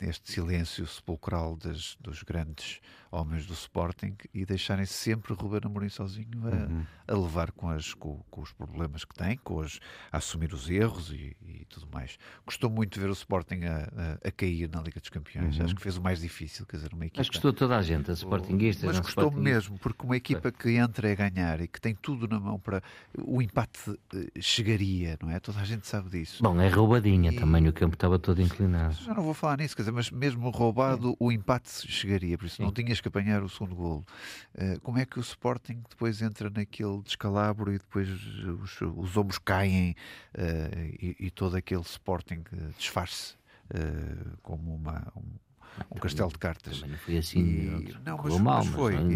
este 0.00 0.32
silêncio 0.32 0.86
sepulcral 0.86 1.54
das, 1.54 1.98
dos 2.00 2.22
grandes 2.22 2.80
homens 3.10 3.46
do 3.46 3.54
Sporting 3.54 4.14
e 4.34 4.44
deixarem 4.44 4.84
sempre 4.84 5.32
Ruben 5.34 5.60
Amorim 5.64 5.88
sozinho 5.88 6.28
a, 6.44 6.50
uhum. 6.50 6.86
a 7.06 7.14
levar 7.14 7.52
com, 7.52 7.68
as, 7.68 7.94
com, 7.94 8.22
com, 8.30 8.42
os 8.42 8.52
problemas 8.52 9.04
que 9.04 9.14
tem, 9.14 9.36
com 9.38 9.60
as, 9.60 9.80
a 10.12 10.18
assumir 10.18 10.52
os 10.52 10.68
erros 10.68 11.10
e, 11.10 11.36
e 11.46 11.64
tudo 11.68 11.88
mais. 11.92 12.18
Gostou 12.44 12.70
muito 12.70 12.94
de 12.94 13.00
ver 13.00 13.08
o 13.08 13.12
Sporting 13.12 13.64
a, 13.64 14.18
a, 14.24 14.28
a 14.28 14.30
cair 14.30 14.68
na 14.68 14.80
Liga 14.82 15.00
dos 15.00 15.08
Campeões. 15.08 15.58
Uhum. 15.58 15.64
Acho 15.64 15.74
que 15.74 15.82
fez 15.82 15.96
o 15.96 16.02
mais 16.02 16.20
difícil, 16.20 16.66
quer 16.66 16.76
dizer, 16.76 16.92
uma 16.92 17.06
equipa... 17.06 17.20
Mas 17.20 17.28
gostou 17.28 17.52
toda 17.52 17.76
a 17.76 17.82
gente, 17.82 18.10
a 18.10 18.14
Sportinguista. 18.14 18.86
Mas 18.86 19.00
gostou 19.00 19.30
mesmo, 19.30 19.78
porque 19.78 20.04
uma 20.04 20.16
equipa 20.16 20.52
que 20.52 20.70
entra 20.70 21.10
a 21.10 21.14
ganhar 21.14 21.60
e 21.60 21.68
que 21.68 21.80
tem 21.80 21.94
tudo 21.94 22.28
na 22.28 22.38
mão 22.38 22.58
para... 22.58 22.82
O 23.24 23.40
empate 23.40 23.98
eh, 24.14 24.40
chegaria, 24.40 25.18
não 25.22 25.30
é? 25.30 25.40
Toda 25.40 25.60
a 25.60 25.64
gente 25.64 25.86
sabe 25.86 26.10
disso. 26.10 26.42
Bom, 26.42 26.60
é 26.60 26.68
roubadinha 26.68 27.30
e... 27.30 27.36
também 27.36 27.57
também 27.58 27.68
o 27.68 27.72
campo 27.72 27.94
estava 27.94 28.18
todo 28.18 28.40
inclinado. 28.40 28.94
Já 28.94 29.14
não 29.14 29.22
vou 29.22 29.34
falar 29.34 29.58
nisso, 29.58 29.74
quer 29.74 29.82
dizer, 29.82 29.92
mas 29.92 30.10
mesmo 30.10 30.48
roubado, 30.50 31.16
o 31.18 31.32
empate 31.32 31.68
chegaria, 31.90 32.38
por 32.38 32.46
isso 32.46 32.56
Sim. 32.56 32.62
não 32.62 32.72
tinhas 32.72 33.00
que 33.00 33.08
apanhar 33.08 33.42
o 33.42 33.48
segundo 33.48 33.74
golo. 33.74 34.06
Uh, 34.54 34.80
como 34.80 34.98
é 34.98 35.04
que 35.04 35.18
o 35.18 35.20
Sporting 35.20 35.82
depois 35.88 36.22
entra 36.22 36.48
naquele 36.50 37.02
descalabro 37.02 37.72
e 37.72 37.78
depois 37.78 38.08
os, 38.08 38.80
os 38.80 39.16
ombros 39.16 39.38
caem 39.38 39.96
uh, 40.34 40.96
e, 41.00 41.16
e, 41.18 41.30
todo 41.30 41.56
aquele 41.56 41.82
Sporting 41.82 42.44
desfaz-se 42.76 43.34
uh, 43.74 44.38
como 44.42 44.74
uma. 44.74 45.12
Um, 45.16 45.48
um 45.94 46.00
castelo 46.00 46.30
de 46.30 46.38
cartas. 46.38 46.80
Também 46.80 46.90
não 46.90 46.98
foi 46.98 47.18
assim. 47.18 47.40
E, 47.40 47.96
não, 48.04 48.18
mas, 48.18 48.38
mal, 48.38 48.64
mas 48.64 48.74
foi. 48.74 48.96
Mas, 48.96 49.14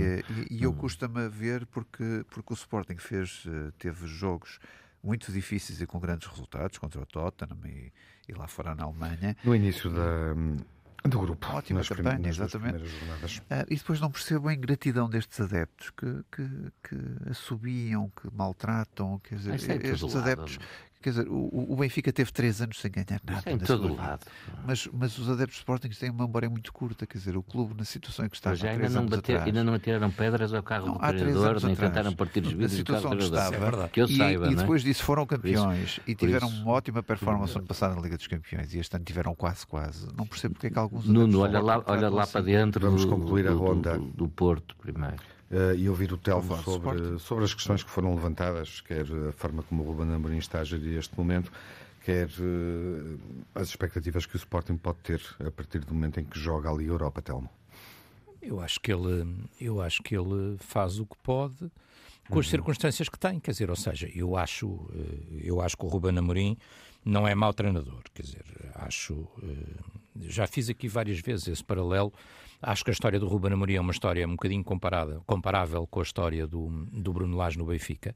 e, 0.50 0.58
e, 0.58 0.62
eu 0.62 0.72
custa-me 0.72 1.24
a 1.24 1.28
ver 1.28 1.66
porque, 1.66 2.24
porque 2.30 2.52
o 2.52 2.54
Sporting 2.54 2.98
fez, 2.98 3.44
teve 3.78 4.06
jogos 4.06 4.60
muito 5.02 5.32
difíceis 5.32 5.80
e 5.80 5.86
com 5.86 5.98
grandes 5.98 6.28
resultados 6.28 6.78
contra 6.78 7.00
o 7.00 7.06
Tottenham 7.06 7.58
e, 7.66 7.92
e 8.28 8.32
lá 8.32 8.46
fora 8.46 8.74
na 8.74 8.84
Alemanha. 8.84 9.36
No 9.44 9.54
início 9.54 9.90
da, 9.90 10.34
do 11.08 11.18
grupo. 11.18 11.46
Ótima 11.48 11.80
nas 11.80 11.88
campanha, 11.88 12.28
exatamente. 12.28 12.84
Uh, 12.84 13.66
e 13.68 13.76
depois 13.76 14.00
não 14.00 14.10
percebo 14.10 14.48
a 14.48 14.54
ingratidão 14.54 15.08
destes 15.08 15.40
adeptos 15.40 15.90
que, 15.90 16.24
que, 16.30 16.48
que 16.82 17.30
assobiam, 17.30 18.10
que 18.10 18.28
maltratam. 18.32 19.18
Quer 19.20 19.36
dizer, 19.36 19.70
é 19.70 19.86
estes 19.88 20.14
adeptos 20.14 20.58
Quer 21.02 21.10
dizer, 21.10 21.28
o, 21.28 21.72
o 21.72 21.76
Benfica 21.76 22.12
teve 22.12 22.32
três 22.32 22.62
anos 22.62 22.80
sem 22.80 22.90
ganhar 22.90 23.20
nada. 23.24 23.50
Em 23.50 23.58
todo 23.58 23.94
lado. 23.94 24.24
Mas, 24.64 24.88
mas 24.92 25.18
os 25.18 25.28
adeptos 25.28 25.58
Sporting 25.58 25.88
têm 25.88 26.10
uma 26.10 26.26
memória 26.26 26.48
muito 26.48 26.72
curta. 26.72 27.06
Quer 27.06 27.18
dizer, 27.18 27.36
o 27.36 27.42
clube, 27.42 27.74
na 27.76 27.84
situação 27.84 28.24
em 28.24 28.28
que 28.28 28.36
está. 28.36 28.54
Já 28.54 28.70
ainda 28.70 28.88
não, 28.88 29.04
bater, 29.04 29.32
atrás, 29.32 29.46
ainda 29.46 29.64
não 29.64 29.74
atiraram 29.74 30.10
pedras 30.10 30.54
ao 30.54 30.62
carro 30.62 30.86
não, 30.86 30.94
do 30.94 31.00
treinador, 31.00 31.64
nem 31.64 31.74
tentaram 31.74 32.12
partir 32.14 32.44
os 32.44 32.52
vidros 32.52 32.78
do 32.78 32.84
carro 32.84 33.10
do 33.10 33.30
treinador. 33.30 33.84
É 33.84 33.88
que 33.88 34.00
eu 34.00 34.06
e, 34.06 34.16
saiba. 34.16 34.48
E 34.48 34.52
é? 34.52 34.56
depois 34.56 34.82
disso 34.82 35.02
foram 35.02 35.26
campeões 35.26 35.82
isso, 35.82 36.00
e 36.06 36.14
tiveram 36.14 36.48
isso, 36.48 36.62
uma 36.62 36.72
ótima 36.72 37.02
performance 37.02 37.56
ano 37.56 37.66
passado 37.66 37.96
na 37.96 38.00
Liga 38.00 38.16
dos 38.16 38.26
Campeões. 38.26 38.72
E 38.72 38.78
este 38.78 38.94
ano 38.94 39.04
tiveram 39.04 39.34
quase, 39.34 39.66
quase. 39.66 40.06
Não 40.16 40.26
percebo 40.26 40.54
porque 40.54 40.68
é 40.68 40.70
que 40.70 40.78
alguns. 40.78 41.06
Nuno, 41.06 41.40
olha 41.40 41.60
lá, 41.60 41.82
olha 41.86 42.08
lá 42.08 42.26
para 42.26 42.40
dentro. 42.40 42.80
Vamos 42.80 43.04
concluir 43.04 43.48
a 43.48 43.52
ronda 43.52 43.98
do 43.98 44.28
Porto 44.28 44.76
primeiro 44.76 45.16
uh, 45.52 45.74
e 45.76 45.88
ouvir 45.88 46.12
o 46.12 46.16
Telmo 46.16 46.56
sobre, 46.62 47.18
sobre 47.18 47.44
as 47.44 47.54
questões 47.54 47.82
que 47.82 47.90
foram 47.90 48.14
levantadas, 48.14 48.80
quer 48.80 49.06
a 49.28 49.32
forma 49.32 49.62
como 49.62 49.82
o 49.82 49.86
Ruben 49.86 50.12
Amorim 50.12 50.38
está 50.38 50.60
a 50.60 50.64
gerir 50.64 50.98
este 50.98 51.16
momento, 51.16 51.52
quer 52.04 52.26
uh, 52.26 53.20
as 53.54 53.68
expectativas 53.68 54.26
que 54.26 54.34
o 54.34 54.38
Sporting 54.38 54.76
pode 54.76 54.98
ter 54.98 55.22
a 55.44 55.50
partir 55.50 55.80
do 55.80 55.94
momento 55.94 56.18
em 56.18 56.24
que 56.24 56.38
joga 56.38 56.70
ali 56.70 56.84
a 56.84 56.88
Europa, 56.88 57.22
Telmo. 57.22 57.50
Eu 58.40 58.60
acho 58.60 58.80
que 58.80 58.92
ele, 58.92 59.36
eu 59.60 59.80
acho 59.80 60.02
que 60.02 60.16
ele 60.16 60.56
faz 60.58 60.98
o 60.98 61.06
que 61.06 61.16
pode 61.22 61.70
com 62.28 62.38
as 62.38 62.46
uhum. 62.46 62.50
circunstâncias 62.50 63.08
que 63.08 63.18
tem, 63.18 63.38
quer 63.38 63.50
dizer, 63.50 63.68
ou 63.70 63.76
seja, 63.76 64.10
eu 64.14 64.36
acho, 64.36 64.88
eh, 64.94 65.42
eu 65.44 65.60
acho 65.60 65.76
que 65.76 65.84
o 65.84 65.88
Ruben 65.88 66.16
Amorim 66.16 66.56
não 67.04 67.26
é 67.26 67.34
mau 67.34 67.52
treinador, 67.52 68.02
quer 68.14 68.22
dizer, 68.22 68.44
acho, 68.74 69.26
já 70.20 70.46
fiz 70.46 70.68
aqui 70.68 70.88
várias 70.88 71.20
vezes 71.20 71.48
esse 71.48 71.64
paralelo 71.64 72.12
Acho 72.64 72.84
que 72.84 72.90
a 72.90 72.92
história 72.92 73.18
do 73.18 73.26
Ruben 73.26 73.54
Amorim 73.54 73.74
é 73.74 73.80
uma 73.80 73.90
história 73.90 74.24
um 74.24 74.32
bocadinho 74.32 74.62
comparada, 74.62 75.20
comparável 75.26 75.84
com 75.84 75.98
a 75.98 76.02
história 76.04 76.46
do, 76.46 76.68
do 76.92 77.12
Bruno 77.12 77.36
Lage 77.36 77.58
no 77.58 77.66
Benfica. 77.66 78.14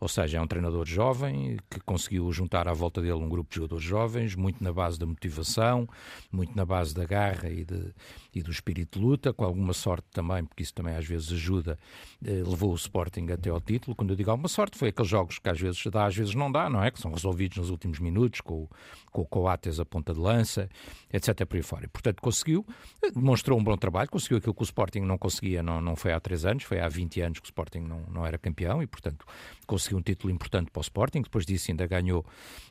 Ou 0.00 0.08
seja, 0.08 0.38
é 0.38 0.40
um 0.40 0.46
treinador 0.46 0.84
jovem 0.84 1.56
que 1.70 1.78
conseguiu 1.80 2.30
juntar 2.32 2.66
à 2.66 2.72
volta 2.72 3.00
dele 3.00 3.14
um 3.14 3.28
grupo 3.28 3.48
de 3.48 3.56
jogadores 3.56 3.84
jovens, 3.84 4.34
muito 4.34 4.62
na 4.62 4.72
base 4.72 4.98
da 4.98 5.06
motivação, 5.06 5.88
muito 6.32 6.54
na 6.56 6.66
base 6.66 6.92
da 6.92 7.04
garra 7.04 7.48
e, 7.48 7.64
de, 7.64 7.94
e 8.34 8.42
do 8.42 8.50
espírito 8.50 8.98
de 8.98 9.04
luta, 9.04 9.32
com 9.32 9.44
alguma 9.44 9.72
sorte 9.72 10.08
também, 10.10 10.44
porque 10.44 10.64
isso 10.64 10.74
também 10.74 10.96
às 10.96 11.06
vezes 11.06 11.32
ajuda, 11.32 11.78
eh, 12.24 12.42
levou 12.44 12.72
o 12.72 12.74
Sporting 12.74 13.28
até 13.30 13.50
ao 13.50 13.60
título. 13.60 13.94
Quando 13.94 14.10
eu 14.10 14.16
digo 14.16 14.32
alguma 14.32 14.48
sorte, 14.48 14.76
foi 14.76 14.88
aqueles 14.88 15.08
jogos 15.08 15.38
que 15.38 15.48
às 15.48 15.60
vezes 15.60 15.80
dá, 15.86 16.06
às 16.06 16.16
vezes 16.16 16.34
não 16.34 16.50
dá, 16.50 16.68
não 16.68 16.82
é? 16.82 16.90
Que 16.90 17.00
são 17.00 17.12
resolvidos 17.12 17.56
nos 17.56 17.70
últimos 17.70 18.00
minutos, 18.00 18.15
com, 18.42 18.68
com 19.12 19.22
o 19.22 19.26
Coates 19.26 19.78
a 19.78 19.84
ponta 19.84 20.12
de 20.12 20.20
lança, 20.20 20.68
etc. 21.12 21.46
por 21.46 21.56
aí 21.56 21.62
fora. 21.62 21.84
E, 21.84 21.88
portanto, 21.88 22.20
conseguiu, 22.20 22.66
demonstrou 23.14 23.58
um 23.58 23.64
bom 23.64 23.76
trabalho, 23.76 24.10
conseguiu 24.10 24.38
aquilo 24.38 24.54
que 24.54 24.62
o 24.62 24.64
Sporting 24.64 25.00
não 25.00 25.18
conseguia, 25.18 25.62
não, 25.62 25.80
não 25.80 25.96
foi 25.96 26.12
há 26.12 26.20
três 26.20 26.44
anos, 26.44 26.64
foi 26.64 26.80
há 26.80 26.88
20 26.88 27.20
anos 27.20 27.38
que 27.38 27.46
o 27.46 27.48
Sporting 27.48 27.80
não, 27.80 28.00
não 28.08 28.26
era 28.26 28.38
campeão 28.38 28.82
e, 28.82 28.86
portanto, 28.86 29.24
conseguiu 29.66 29.98
um 29.98 30.02
título 30.02 30.32
importante 30.32 30.70
para 30.70 30.80
o 30.80 30.82
Sporting, 30.82 31.22
depois 31.22 31.44
disso 31.44 31.70
ainda 31.70 31.86
ganhou 31.86 32.24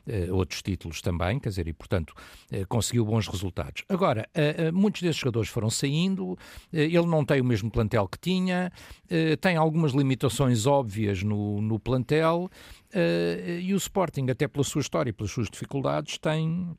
uh, 0.06 0.34
outros 0.34 0.62
títulos 0.62 1.00
também, 1.00 1.38
quer 1.38 1.50
dizer, 1.50 1.68
e 1.68 1.72
portanto 1.72 2.14
uh, 2.52 2.66
conseguiu 2.68 3.04
bons 3.04 3.28
resultados. 3.28 3.84
Agora, 3.88 4.28
uh, 4.34 4.72
muitos 4.72 5.02
desses 5.02 5.16
jogadores 5.16 5.48
foram 5.48 5.70
saindo, 5.70 6.36
ele 6.72 7.06
não 7.06 7.24
tem 7.24 7.40
o 7.40 7.44
mesmo 7.44 7.70
plantel 7.70 8.08
que 8.08 8.18
tinha, 8.18 8.72
tem 9.40 9.56
algumas 9.56 9.92
limitações 9.92 10.66
óbvias 10.66 11.22
no, 11.22 11.60
no 11.60 11.78
plantel, 11.78 12.50
e 13.60 13.72
o 13.72 13.76
Sporting, 13.76 14.26
até 14.30 14.48
pela 14.48 14.64
sua 14.64 14.80
história 14.80 15.10
e 15.10 15.12
pelas 15.12 15.30
suas 15.30 15.48
dificuldades, 15.50 16.18
tem 16.18 16.76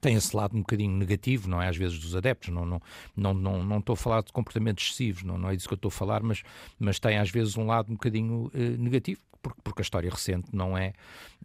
tem 0.00 0.14
esse 0.14 0.36
lado 0.36 0.56
um 0.56 0.60
bocadinho 0.60 0.96
negativo, 0.96 1.48
não 1.48 1.60
é? 1.60 1.68
Às 1.68 1.76
vezes 1.76 1.98
dos 1.98 2.14
adeptos, 2.14 2.50
não, 2.50 2.64
não, 2.64 2.80
não, 3.16 3.34
não, 3.34 3.64
não 3.64 3.78
estou 3.78 3.94
a 3.94 3.96
falar 3.96 4.22
de 4.22 4.32
comportamentos 4.32 4.84
excessivos, 4.84 5.22
não, 5.22 5.38
não 5.38 5.50
é 5.50 5.56
disso 5.56 5.68
que 5.68 5.74
eu 5.74 5.76
estou 5.76 5.88
a 5.88 5.92
falar, 5.92 6.22
mas, 6.22 6.42
mas 6.78 6.98
tem 6.98 7.18
às 7.18 7.30
vezes 7.30 7.56
um 7.56 7.66
lado 7.66 7.90
um 7.90 7.94
bocadinho 7.94 8.50
eh, 8.54 8.76
negativo, 8.76 9.20
porque, 9.42 9.60
porque 9.62 9.80
a 9.80 9.84
história 9.84 10.10
recente 10.10 10.48
não 10.52 10.76
é 10.76 10.92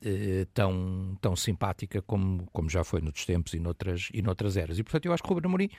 eh, 0.03 0.45
tão, 0.53 1.17
tão 1.21 1.35
simpática 1.35 2.01
como, 2.01 2.45
como 2.51 2.69
já 2.69 2.83
foi 2.83 3.01
noutros 3.01 3.25
tempos 3.25 3.53
e 3.53 3.59
noutras, 3.59 4.09
e 4.13 4.21
noutras 4.21 4.57
eras. 4.57 4.77
E 4.77 4.83
portanto 4.83 5.05
eu 5.05 5.13
acho 5.13 5.23
que 5.23 5.31
o 5.31 5.33
Ruben 5.33 5.49
Amorim 5.49 5.69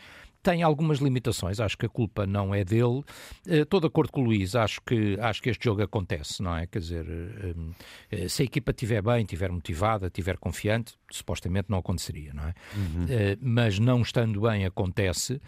tem 0.45 0.63
algumas 0.63 0.99
limitações, 0.99 1.59
acho 1.59 1.77
que 1.77 1.87
a 1.87 1.89
culpa 1.89 2.27
não 2.27 2.55
é 2.55 2.63
dele. 2.63 3.03
Eh, 3.49 3.61
estou 3.61 3.81
de 3.81 3.87
acordo 3.87 4.13
com 4.13 4.21
o 4.21 4.25
Luís, 4.25 4.55
acho 4.55 4.79
que, 4.83 5.19
acho 5.19 5.43
que 5.43 5.49
este 5.49 5.65
jogo 5.65 5.83
acontece, 5.83 6.43
não 6.43 6.55
é? 6.55 6.67
Quer 6.67 6.81
dizer, 6.81 7.07
eh, 7.09 7.55
eh, 8.11 8.29
se 8.29 8.43
a 8.43 8.45
equipa 8.45 8.71
estiver 8.71 9.01
bem, 9.01 9.23
estiver 9.23 9.51
motivada, 9.51 10.09
estiver 10.09 10.37
confiante, 10.37 10.97
supostamente 11.11 11.71
não 11.71 11.79
aconteceria, 11.79 12.35
não 12.35 12.43
é? 12.43 12.55
Uhum. 12.77 13.07
Mas 13.41 13.79
não 13.79 14.03
estando 14.03 14.43
bem, 14.43 14.67
acontece. 14.67 15.41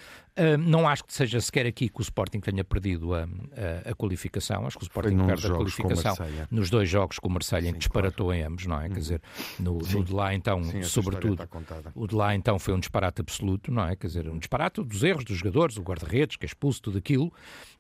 Não 0.61 0.87
acho 0.87 1.03
que 1.05 1.15
seja 1.15 1.41
sequer 1.41 1.67
aqui 1.67 1.89
que 1.89 1.99
o 1.99 2.03
Sporting 2.03 2.41
tenha 2.41 2.63
perdido 2.63 3.15
a, 3.15 3.23
a, 3.23 3.91
a 3.91 3.95
qualificação. 3.95 4.67
Acho 4.67 4.79
que 4.79 4.85
o 4.85 4.87
Sporting 4.87 5.17
perde 5.27 5.47
a 5.47 5.51
qualificação 5.51 6.15
nos 6.51 6.71
dois 6.71 6.89
jogos 6.89 7.19
com 7.19 7.29
o 7.29 7.33
Marseille, 7.33 7.69
em 7.69 7.73
que 7.73 7.79
disparatou 7.79 8.27
claro. 8.27 8.41
em 8.41 8.45
ambos, 8.45 8.67
não 8.67 8.79
é? 8.79 8.85
Uhum. 8.85 8.93
Quer 8.93 9.01
dizer, 9.01 9.23
no, 9.59 9.79
no, 9.79 10.05
de 10.05 10.13
lá 10.13 10.35
então, 10.35 10.63
Sim, 10.63 10.83
sobretudo, 10.85 11.49
o 11.95 12.07
de 12.07 12.15
lá 12.15 12.35
então 12.35 12.59
foi 12.59 12.75
um 12.75 12.79
disparate 12.79 13.21
absoluto, 13.21 13.73
não 13.73 13.85
é? 13.85 13.97
Quer 13.97 14.07
dizer, 14.07 14.29
um 14.29 14.39
disparate 14.39 14.81
dos 14.87 15.03
erros 15.03 15.25
dos 15.25 15.39
jogadores, 15.39 15.77
o 15.77 15.83
guarda-redes 15.83 16.37
que 16.37 16.45
é 16.45 16.49
expulso, 16.49 16.83
tudo 16.83 16.99
aquilo. 16.99 17.33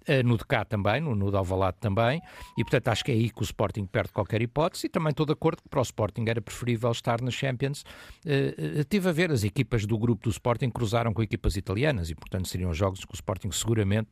Eh, 0.06 0.22
no 0.22 0.38
de 0.38 0.44
cá 0.44 0.64
também, 0.64 1.00
no, 1.00 1.16
no 1.16 1.30
de 1.32 1.36
Alvalade 1.36 1.78
também, 1.80 2.22
e 2.56 2.62
portanto 2.62 2.88
acho 2.88 3.04
que 3.04 3.10
é 3.10 3.14
aí 3.14 3.28
que 3.28 3.40
o 3.40 3.42
Sporting 3.42 3.86
perde 3.86 4.12
qualquer 4.12 4.40
hipótese 4.40 4.86
e 4.86 4.88
também 4.88 5.10
estou 5.10 5.26
de 5.26 5.32
acordo 5.32 5.62
que 5.62 5.68
para 5.68 5.80
o 5.80 5.82
Sporting 5.82 6.24
era 6.28 6.40
preferível 6.40 6.92
estar 6.92 7.20
na 7.20 7.30
Champions. 7.30 7.84
Uh, 8.24 8.84
tive 8.88 9.08
a 9.08 9.12
ver, 9.12 9.32
as 9.32 9.42
equipas 9.42 9.84
do 9.84 9.98
grupo 9.98 10.22
do 10.22 10.30
Sporting 10.30 10.70
cruzaram 10.70 11.12
com 11.12 11.22
equipas 11.22 11.56
italianas 11.56 12.08
e 12.08 12.14
portanto 12.14 12.46
seriam 12.46 12.72
jogos 12.72 13.04
que 13.04 13.12
o 13.12 13.16
Sporting 13.16 13.50
seguramente 13.50 14.10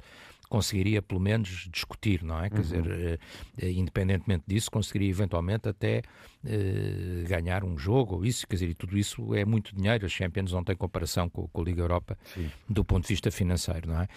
conseguiria 0.48 1.02
pelo 1.02 1.20
menos 1.20 1.68
discutir, 1.70 2.22
não 2.22 2.42
é? 2.42 2.48
Quer 2.48 2.56
uhum. 2.56 2.62
dizer, 2.62 3.20
eh, 3.58 3.70
independentemente 3.70 4.44
disso, 4.46 4.70
conseguiria 4.70 5.10
eventualmente 5.10 5.68
até 5.68 6.02
eh, 6.46 7.24
ganhar 7.26 7.64
um 7.64 7.78
jogo 7.78 8.16
ou 8.16 8.24
isso, 8.24 8.46
quer 8.46 8.56
dizer, 8.56 8.68
e 8.68 8.74
tudo 8.74 8.98
isso 8.98 9.34
é 9.34 9.44
muito 9.44 9.74
dinheiro. 9.74 10.04
A 10.04 10.08
Champions 10.08 10.52
não 10.52 10.62
tem 10.62 10.76
comparação 10.76 11.28
com, 11.28 11.48
com 11.48 11.60
a 11.62 11.64
Liga 11.64 11.80
Europa 11.80 12.18
Sim. 12.34 12.50
do 12.68 12.84
ponto 12.84 13.02
de 13.02 13.08
vista 13.08 13.30
financeiro, 13.30 13.88
não 13.88 14.02
é? 14.02 14.08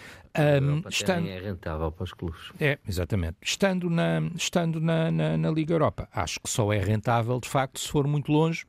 Um, 0.60 0.88
estando... 0.88 1.26
é 1.26 1.40
rentável 1.40 1.90
para 1.90 2.04
os 2.04 2.12
clubes. 2.12 2.52
É, 2.60 2.78
exatamente. 2.86 3.36
Estando, 3.42 3.88
na, 3.88 4.20
estando 4.34 4.80
na, 4.80 5.10
na, 5.10 5.36
na 5.36 5.50
Liga 5.50 5.74
Europa, 5.74 6.08
acho 6.12 6.38
que 6.40 6.50
só 6.50 6.72
é 6.72 6.78
rentável, 6.78 7.40
de 7.40 7.48
facto, 7.48 7.80
se 7.80 7.88
for 7.88 8.06
muito 8.06 8.30
longe. 8.30 8.64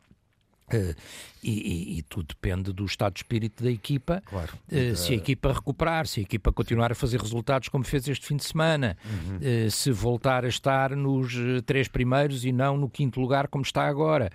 Uh, 0.73 0.95
e, 1.41 1.51
e, 1.51 1.99
e, 1.99 2.01
tudo 2.03 2.27
depende 2.27 2.73
do 2.73 2.85
estado 2.85 3.13
de 3.13 3.19
espírito 3.19 3.63
da 3.63 3.71
equipa. 3.71 4.21
Claro. 4.25 4.51
Uh, 4.69 4.95
se 4.95 5.13
a 5.13 5.15
equipa 5.15 5.53
recuperar, 5.53 6.05
se 6.05 6.19
a 6.19 6.23
equipa 6.23 6.51
continuar 6.51 6.91
a 6.91 6.95
fazer 6.95 7.19
resultados 7.19 7.69
como 7.69 7.83
fez 7.85 8.07
este 8.07 8.25
fim 8.25 8.35
de 8.35 8.43
semana, 8.43 8.97
uhum. 9.05 9.67
uh, 9.67 9.71
se 9.71 9.91
voltar 9.91 10.43
a 10.43 10.49
estar 10.49 10.95
nos 10.95 11.33
eh, 11.35 11.61
três 11.65 11.87
primeiros 11.87 12.43
e 12.43 12.51
não 12.51 12.77
no 12.77 12.89
quinto 12.89 13.19
lugar 13.21 13.47
como 13.47 13.63
está 13.63 13.87
agora, 13.87 14.29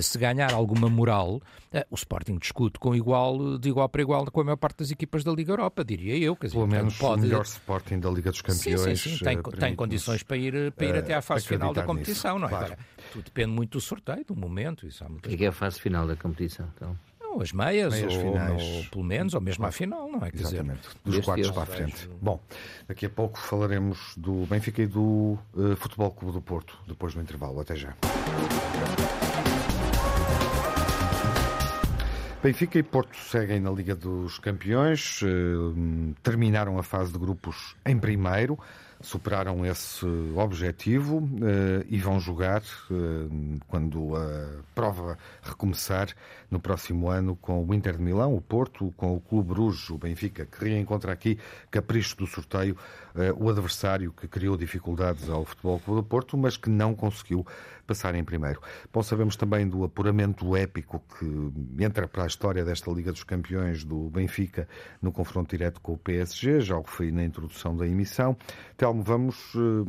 se 0.00 0.18
ganhar 0.18 0.52
alguma 0.52 0.88
moral, 0.88 1.40
o 1.90 1.94
Sporting 1.94 2.38
discute 2.38 2.78
com 2.78 2.94
igual, 2.94 3.58
de 3.58 3.68
igual 3.68 3.88
para 3.88 4.02
igual 4.02 4.24
com 4.26 4.40
a 4.40 4.44
maior 4.44 4.56
parte 4.56 4.78
das 4.78 4.90
equipas 4.90 5.24
da 5.24 5.32
Liga 5.32 5.52
Europa, 5.52 5.84
diria 5.84 6.16
eu. 6.16 6.36
Quer 6.36 6.46
dizer, 6.46 6.58
Pelo 6.58 6.68
menos 6.68 6.96
pode... 6.96 7.20
o 7.20 7.24
melhor 7.24 7.42
Sporting 7.42 7.98
da 7.98 8.10
Liga 8.10 8.30
dos 8.30 8.42
Campeões. 8.42 8.80
Sim, 8.80 8.96
sim, 8.96 9.16
sim. 9.16 9.24
Tem, 9.24 9.42
tem 9.42 9.74
condições 9.74 10.22
para 10.22 10.36
ir, 10.36 10.72
para 10.72 10.86
ir 10.86 10.96
até 10.96 11.14
à 11.14 11.22
fase 11.22 11.46
final 11.46 11.72
da 11.72 11.82
competição, 11.82 12.38
nisso. 12.38 12.40
não 12.40 12.46
é? 12.46 12.50
Claro. 12.50 12.64
Agora, 12.64 12.78
tudo 13.14 13.24
depende 13.26 13.50
muito 13.50 13.78
do 13.78 13.80
sorteio, 13.80 14.24
do 14.24 14.34
momento. 14.34 14.86
Isso 14.88 15.04
há 15.04 15.08
muitas... 15.08 15.32
O 15.32 15.36
que 15.36 15.44
é 15.44 15.48
a 15.48 15.52
fase 15.52 15.80
final 15.80 16.04
da 16.04 16.16
competição? 16.16 16.68
Então? 16.74 16.98
Não, 17.20 17.40
as 17.40 17.52
meias, 17.52 17.92
meias 17.92 18.12
ou, 18.12 18.20
finais. 18.20 18.62
ou, 18.62 18.84
pelo 18.90 19.04
menos, 19.04 19.34
ou 19.34 19.40
mesmo 19.40 19.64
à 19.64 19.70
final, 19.70 20.10
não 20.10 20.24
é? 20.24 20.32
Quer 20.32 20.40
Exatamente, 20.40 20.88
dizer, 21.04 21.18
dos 21.18 21.24
quartos 21.24 21.50
para 21.52 21.62
a 21.62 21.66
frente. 21.66 22.08
Bom, 22.20 22.40
daqui 22.88 23.06
a 23.06 23.10
pouco 23.10 23.38
falaremos 23.38 24.14
do 24.16 24.46
Benfica 24.46 24.82
e 24.82 24.86
do 24.88 25.38
uh, 25.54 25.76
Futebol 25.76 26.10
Clube 26.10 26.34
do 26.34 26.42
Porto, 26.42 26.76
depois 26.88 27.14
do 27.14 27.20
intervalo. 27.20 27.60
Até 27.60 27.76
já. 27.76 27.94
Benfica 32.42 32.78
e 32.78 32.82
Porto 32.82 33.16
seguem 33.16 33.60
na 33.60 33.70
Liga 33.70 33.94
dos 33.94 34.38
Campeões, 34.38 35.20
eh, 35.22 36.14
terminaram 36.22 36.78
a 36.78 36.82
fase 36.82 37.10
de 37.10 37.18
grupos 37.18 37.74
em 37.86 37.98
primeiro 37.98 38.58
superaram 39.04 39.64
esse 39.66 40.06
objetivo 40.34 41.28
eh, 41.42 41.84
e 41.88 41.98
vão 41.98 42.18
jogar 42.18 42.62
eh, 42.62 43.58
quando 43.68 44.16
a 44.16 44.62
prova 44.74 45.18
recomeçar 45.42 46.08
no 46.50 46.58
próximo 46.58 47.10
ano 47.10 47.36
com 47.36 47.62
o 47.62 47.74
Inter 47.74 47.98
de 47.98 48.02
Milão, 48.02 48.34
o 48.34 48.40
Porto, 48.40 48.92
com 48.96 49.14
o 49.14 49.20
Clube 49.20 49.50
Bruges, 49.50 49.90
o 49.90 49.98
Benfica, 49.98 50.46
que 50.46 50.64
reencontra 50.64 51.12
aqui 51.12 51.38
capricho 51.70 52.16
do 52.16 52.26
sorteio, 52.26 52.76
eh, 53.14 53.32
o 53.36 53.50
adversário 53.50 54.10
que 54.10 54.26
criou 54.26 54.56
dificuldades 54.56 55.28
ao 55.28 55.44
Futebol 55.44 55.78
Clube 55.80 56.00
do 56.00 56.06
Porto, 56.06 56.38
mas 56.38 56.56
que 56.56 56.70
não 56.70 56.94
conseguiu 56.94 57.46
passar 57.84 58.14
em 58.14 58.24
primeiro. 58.24 58.60
Bom, 58.92 59.02
sabemos 59.02 59.36
também 59.36 59.68
do 59.68 59.84
apuramento 59.84 60.56
épico 60.56 61.02
que 61.18 61.82
entra 61.82 62.08
para 62.08 62.24
a 62.24 62.26
história 62.26 62.64
desta 62.64 62.90
Liga 62.90 63.12
dos 63.12 63.24
Campeões 63.24 63.84
do 63.84 64.10
Benfica 64.10 64.68
no 65.00 65.12
confronto 65.12 65.50
direto 65.50 65.80
com 65.80 65.92
o 65.92 65.98
PSG, 65.98 66.60
já 66.60 66.76
o 66.76 66.82
referi 66.82 67.12
na 67.12 67.24
introdução 67.24 67.76
da 67.76 67.86
emissão. 67.86 68.36
Telmo, 68.76 69.02
vamos 69.02 69.54
uh, 69.54 69.84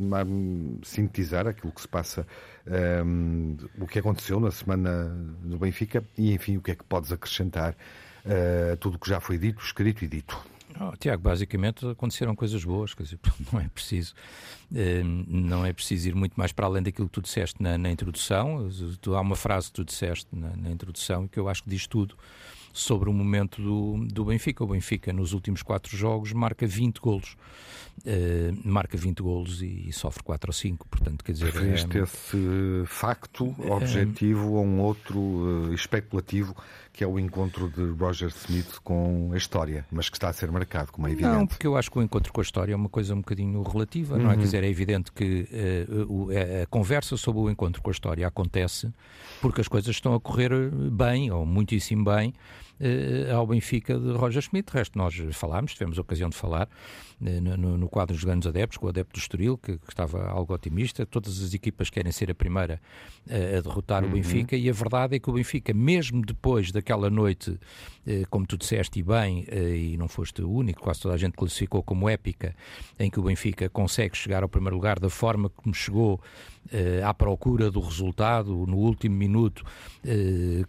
sintetizar 0.84 1.46
aquilo 1.46 1.72
que 1.72 1.80
se 1.80 1.88
passa, 1.88 2.26
um, 3.04 3.56
o 3.80 3.86
que 3.86 3.98
aconteceu 3.98 4.38
na 4.40 4.50
semana 4.50 5.06
do 5.42 5.58
Benfica 5.58 6.04
e, 6.16 6.32
enfim, 6.32 6.56
o 6.56 6.62
que 6.62 6.70
é 6.70 6.74
que 6.74 6.84
podes 6.84 7.12
acrescentar 7.12 7.74
a 8.24 8.74
uh, 8.74 8.76
tudo 8.78 8.96
o 8.96 8.98
que 8.98 9.08
já 9.08 9.20
foi 9.20 9.38
dito, 9.38 9.62
escrito 9.62 10.04
e 10.04 10.08
dito. 10.08 10.55
Oh, 10.80 10.96
Tiago, 10.96 11.22
basicamente 11.22 11.86
aconteceram 11.86 12.34
coisas 12.34 12.62
boas, 12.64 12.94
quer 12.94 13.04
dizer, 13.04 13.18
não 13.52 13.60
é 13.60 13.68
preciso, 13.68 14.14
eh, 14.74 15.02
não 15.02 15.64
é 15.64 15.72
preciso 15.72 16.08
ir 16.08 16.14
muito 16.14 16.34
mais 16.34 16.52
para 16.52 16.66
além 16.66 16.82
daquilo 16.82 17.08
que 17.08 17.14
tu 17.14 17.22
disseste 17.22 17.62
na, 17.62 17.78
na 17.78 17.90
introdução. 17.90 18.68
Há 19.06 19.20
uma 19.20 19.36
frase 19.36 19.68
que 19.68 19.74
tu 19.74 19.84
disseste 19.84 20.28
na, 20.32 20.54
na 20.56 20.70
introdução 20.70 21.26
que 21.26 21.38
eu 21.38 21.48
acho 21.48 21.62
que 21.62 21.70
diz 21.70 21.86
tudo 21.86 22.16
sobre 22.76 23.08
o 23.08 23.12
momento 23.12 23.62
do, 23.62 24.06
do 24.06 24.24
Benfica. 24.26 24.62
O 24.62 24.66
Benfica, 24.66 25.10
nos 25.10 25.32
últimos 25.32 25.62
quatro 25.62 25.96
jogos, 25.96 26.32
marca 26.32 26.66
20 26.66 27.00
golos. 27.00 27.36
Uh, 28.00 28.54
marca 28.62 28.98
20 28.98 29.22
golos 29.22 29.62
e, 29.62 29.88
e, 29.88 29.92
sofre 29.92 30.22
4 30.22 30.50
ou 30.50 30.52
5, 30.52 30.86
portanto, 30.86 31.24
quer 31.24 31.32
dizer... 31.32 31.46
Referiste 31.46 31.96
é, 31.96 32.02
esse 32.02 32.84
facto 32.84 33.56
objetivo 33.70 34.56
é, 34.56 34.58
a 34.58 34.60
um 34.60 34.80
outro 34.80 35.18
uh, 35.18 35.72
especulativo 35.72 36.54
que 36.96 37.04
é 37.04 37.06
o 37.06 37.18
encontro 37.18 37.68
de 37.68 37.90
Roger 37.90 38.28
Smith 38.28 38.78
com 38.82 39.30
a 39.34 39.36
história, 39.36 39.84
mas 39.92 40.08
que 40.08 40.16
está 40.16 40.30
a 40.30 40.32
ser 40.32 40.50
marcado, 40.50 40.90
como 40.90 41.06
é 41.06 41.10
evidente. 41.12 41.36
Não, 41.36 41.46
porque 41.46 41.66
eu 41.66 41.76
acho 41.76 41.90
que 41.90 41.98
o 41.98 42.02
encontro 42.02 42.32
com 42.32 42.40
a 42.40 42.42
história 42.42 42.72
é 42.72 42.76
uma 42.76 42.88
coisa 42.88 43.14
um 43.14 43.18
bocadinho 43.18 43.62
relativa, 43.62 44.16
uhum. 44.16 44.22
não 44.22 44.30
é? 44.30 44.32
Quer 44.32 44.38
uhum. 44.38 44.44
dizer, 44.44 44.64
é 44.64 44.68
evidente 44.68 45.12
que 45.12 45.46
uh, 45.98 46.62
a 46.62 46.66
conversa 46.68 47.18
sobre 47.18 47.42
o 47.42 47.50
encontro 47.50 47.82
com 47.82 47.90
a 47.90 47.92
história 47.92 48.26
acontece 48.26 48.90
porque 49.42 49.60
as 49.60 49.68
coisas 49.68 49.94
estão 49.94 50.14
a 50.14 50.20
correr 50.20 50.50
bem, 50.90 51.30
ou 51.30 51.44
muitíssimo 51.44 52.02
bem, 52.02 52.32
ao 53.34 53.46
Benfica 53.46 53.98
de 53.98 54.12
Roger 54.12 54.42
Schmidt. 54.42 54.70
De 54.70 54.78
resto, 54.78 54.98
nós 54.98 55.14
falámos, 55.32 55.72
tivemos 55.72 55.98
a 55.98 56.02
ocasião 56.02 56.28
de 56.28 56.36
falar 56.36 56.68
uh, 57.20 57.56
no, 57.56 57.78
no, 57.78 57.88
quadro 57.88 58.14
dos 58.14 58.24
grandes 58.24 58.46
adeptos, 58.46 58.78
com 58.78 58.86
o 58.86 58.88
adepto 58.88 59.14
do 59.14 59.18
Estoril, 59.18 59.56
que, 59.56 59.78
que, 59.78 59.90
estava 59.90 60.26
algo 60.28 60.52
otimista. 60.52 61.06
Todas 61.06 61.42
as 61.42 61.54
equipas 61.54 61.90
querem 61.90 62.12
ser 62.12 62.30
a 62.30 62.34
primeira 62.34 62.80
uh, 63.26 63.58
a 63.58 63.60
derrotar 63.60 64.02
uhum. 64.02 64.10
o 64.10 64.12
Benfica, 64.12 64.56
e 64.56 64.68
a 64.68 64.72
verdade 64.72 65.16
é 65.16 65.18
que 65.18 65.30
o 65.30 65.32
Benfica, 65.32 65.72
mesmo 65.72 66.22
depois 66.24 66.70
daquela 66.70 67.08
noite, 67.10 67.58
como 68.30 68.46
tu 68.46 68.56
disseste 68.56 69.00
e 69.00 69.02
bem, 69.02 69.44
e 69.50 69.96
não 69.96 70.06
foste 70.06 70.40
o 70.40 70.48
único, 70.48 70.80
quase 70.80 71.00
toda 71.00 71.14
a 71.14 71.18
gente 71.18 71.32
classificou 71.32 71.82
como 71.82 72.08
épica, 72.08 72.54
em 72.98 73.10
que 73.10 73.18
o 73.18 73.22
Benfica 73.22 73.68
consegue 73.68 74.16
chegar 74.16 74.42
ao 74.44 74.48
primeiro 74.48 74.76
lugar 74.76 75.00
da 75.00 75.10
forma 75.10 75.48
como 75.48 75.74
chegou 75.74 76.20
à 77.04 77.14
procura 77.14 77.70
do 77.70 77.80
resultado 77.80 78.66
no 78.66 78.76
último 78.76 79.16
minuto, 79.16 79.64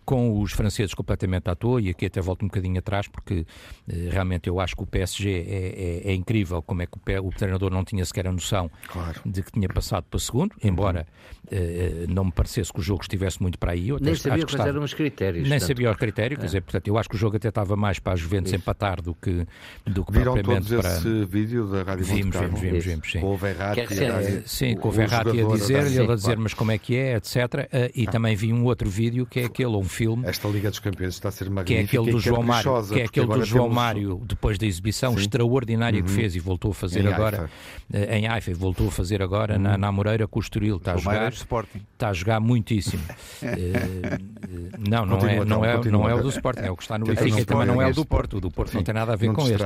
com 0.06 0.42
os 0.42 0.51
franceses 0.51 0.94
completamente 0.94 1.50
à 1.50 1.56
toa, 1.56 1.82
e 1.82 1.89
aqui 1.89 2.06
até 2.06 2.22
volto 2.22 2.44
um 2.44 2.48
bocadinho 2.48 2.80
atrás, 2.80 3.08
porque 3.08 3.46
eh, 3.88 4.10
realmente 4.12 4.48
eu 4.50 4.60
acho 4.60 4.75
que 4.75 4.84
o 4.84 4.86
PSG 4.86 5.30
é, 5.30 6.10
é, 6.10 6.12
é 6.12 6.13
incrível 6.13 6.62
como 6.62 6.82
é 6.82 6.86
que 6.86 6.98
o, 6.98 7.27
o, 7.27 7.30
treinador 7.32 7.72
não 7.72 7.84
tinha 7.84 8.04
sequer 8.06 8.27
a 8.27 8.32
noção 8.32 8.70
claro. 8.88 9.22
de 9.25 9.44
que 9.44 9.51
tinha 9.51 9.68
passado 9.70 10.06
para 10.10 10.20
segundo, 10.20 10.56
embora 10.63 11.08
eh, 11.50 12.06
não 12.10 12.25
me 12.25 12.32
parecesse 12.32 12.74
que 12.74 12.80
o 12.80 12.84
jogo 12.84 13.01
estivesse 13.01 13.42
muito 13.42 13.58
para 13.58 13.72
aí. 13.72 13.89
Eu 13.89 14.00
nem 14.00 14.16
sabia 14.16 14.46
quais 14.46 14.68
eram 14.68 14.84
os 14.84 14.94
critérios. 14.94 15.48
Nem 15.48 15.60
sabia 15.60 15.92
os 15.92 15.98
critérios, 15.98 16.38
é. 16.38 16.42
quer 16.42 16.46
dizer, 16.46 16.62
portanto, 16.62 16.88
eu 16.88 16.98
acho 16.98 17.10
que 17.10 17.16
o 17.16 17.18
jogo 17.18 17.38
até 17.38 17.50
estava 17.50 17.75
mais 17.75 18.00
para 18.00 18.13
a 18.13 18.16
Juventus 18.16 18.51
Isso. 18.51 18.62
empatar 18.62 19.01
do 19.01 19.13
que, 19.16 19.46
do 19.86 20.04
que 20.04 20.12
Viram 20.12 20.34
propriamente 20.34 20.70
todos 20.70 20.82
para... 20.82 20.98
esse 20.98 21.25
vídeo 21.25 21.68
da 21.68 21.83
Rádio 21.83 22.05
Vimos, 22.05 22.36
vimos, 22.36 22.60
vimos, 22.60 22.86
vimos, 22.86 23.12
sim. 23.12 23.20
Com 23.20 23.33
o 23.33 23.38
Verratti. 23.38 23.81
É, 23.81 24.42
sim, 24.46 24.75
com 24.75 24.90
o 24.90 24.92
Verratti 24.92 25.42
a 25.42 25.48
dizer, 25.48 25.86
ele 25.95 26.11
a 26.11 26.15
dizer, 26.15 26.37
mas 26.37 26.53
como 26.53 26.71
é 26.71 26.77
que 26.77 26.95
é, 26.95 27.15
etc. 27.15 27.35
Uh, 27.35 27.91
e 27.95 28.05
ah. 28.07 28.11
também 28.11 28.35
vi 28.35 28.53
um 28.53 28.63
outro 28.65 28.89
vídeo 28.89 29.25
que 29.25 29.39
é 29.39 29.45
aquele, 29.45 29.75
um 29.75 29.83
filme... 29.83 30.25
Esta 30.27 30.47
Liga 30.47 30.69
dos 30.69 30.79
Campeões 30.79 31.13
está 31.13 31.29
a 31.29 31.31
ser 31.31 31.50
magnífica. 31.50 31.87
Que 31.87 31.97
é 31.97 32.00
aquele 32.00 32.11
do 32.11 32.19
João 32.19 32.43
Mário, 32.43 32.87
que 32.87 33.00
é 33.00 33.03
aquele 33.05 33.27
do 33.27 33.45
João 33.45 33.63
temos... 33.65 33.75
Mário, 33.75 34.21
depois 34.25 34.57
da 34.57 34.65
exibição 34.65 35.13
Sim. 35.13 35.19
extraordinária 35.19 36.00
uhum. 36.00 36.05
que 36.05 36.11
fez 36.11 36.35
e 36.35 36.39
voltou 36.39 36.71
a 36.71 36.73
fazer 36.73 37.05
em 37.05 37.13
agora 37.13 37.41
Haifa. 37.41 37.53
Eh, 37.93 38.17
em 38.17 38.27
Haifa, 38.27 38.53
voltou 38.53 38.87
a 38.87 38.91
fazer 38.91 39.21
agora 39.21 39.55
uhum. 39.55 39.61
na, 39.61 39.77
na 39.77 39.91
Moreira 39.91 40.27
com 40.27 40.39
o 40.39 40.41
Estoril. 40.41 40.77
Está 40.77 40.93
a 40.93 40.97
jogar, 40.97 41.31
está 41.31 42.09
a 42.09 42.13
jogar 42.13 42.39
muitíssimo. 42.39 43.03
uh, 43.03 44.77
não, 44.89 45.05
não 45.05 45.17
é, 45.27 45.45
não, 45.45 45.65
é, 45.65 45.85
não 45.85 46.09
é 46.09 46.15
o 46.15 46.21
do 46.21 46.29
Sporting, 46.29 46.61
é 46.61 46.71
o 46.71 46.75
que 46.75 46.83
está 46.83 46.97
no 46.97 47.05
Benfica 47.05 47.41
e 47.41 47.45
também 47.45 47.67
não 47.67 47.81
é 47.81 47.87
o 47.87 47.93
do 47.93 48.05
Porto. 48.05 48.37
O 48.37 48.41
do 48.41 48.51
Porto 48.51 48.73
não 48.73 48.83
tem 48.83 48.93
nada 48.93 49.13
a 49.13 49.15
ver 49.15 49.31
com 49.31 49.41
este. 49.47 49.63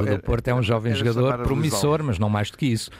O 0.00 0.04
do 0.04 0.22
Porto 0.22 0.48
é 0.48 0.54
um 0.54 0.62
jovem 0.62 0.94
jogador 0.94 1.38
promissor, 1.38 2.02
mas 2.02 2.18
não 2.18 2.28
mais 2.28 2.50
do 2.50 2.58
que 2.58 2.66
isso. 2.66 2.90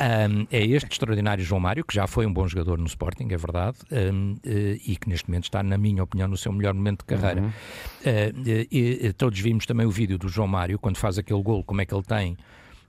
Um, 0.00 0.46
é 0.52 0.64
este 0.64 0.92
extraordinário 0.92 1.42
João 1.42 1.60
Mário, 1.60 1.84
que 1.84 1.92
já 1.92 2.06
foi 2.06 2.24
um 2.24 2.32
bom 2.32 2.46
jogador 2.46 2.78
no 2.78 2.86
Sporting, 2.86 3.28
é 3.30 3.36
verdade, 3.36 3.78
um, 3.90 4.34
uh, 4.34 4.38
e 4.44 4.96
que 4.96 5.08
neste 5.08 5.28
momento 5.28 5.44
está, 5.44 5.60
na 5.62 5.76
minha 5.76 6.04
opinião, 6.04 6.28
no 6.28 6.36
seu 6.36 6.52
melhor 6.52 6.72
momento 6.72 7.00
de 7.00 7.06
carreira. 7.06 7.42
Uhum. 7.42 7.48
Uh, 7.48 8.66
e, 8.70 9.12
todos 9.14 9.40
vimos 9.40 9.66
também 9.66 9.86
o 9.86 9.90
vídeo 9.90 10.16
do 10.16 10.28
João 10.28 10.46
Mário, 10.46 10.78
quando 10.78 10.98
faz 10.98 11.18
aquele 11.18 11.42
gol, 11.42 11.64
como 11.64 11.80
é 11.80 11.86
que 11.86 11.92
ele 11.92 12.04
tem 12.04 12.36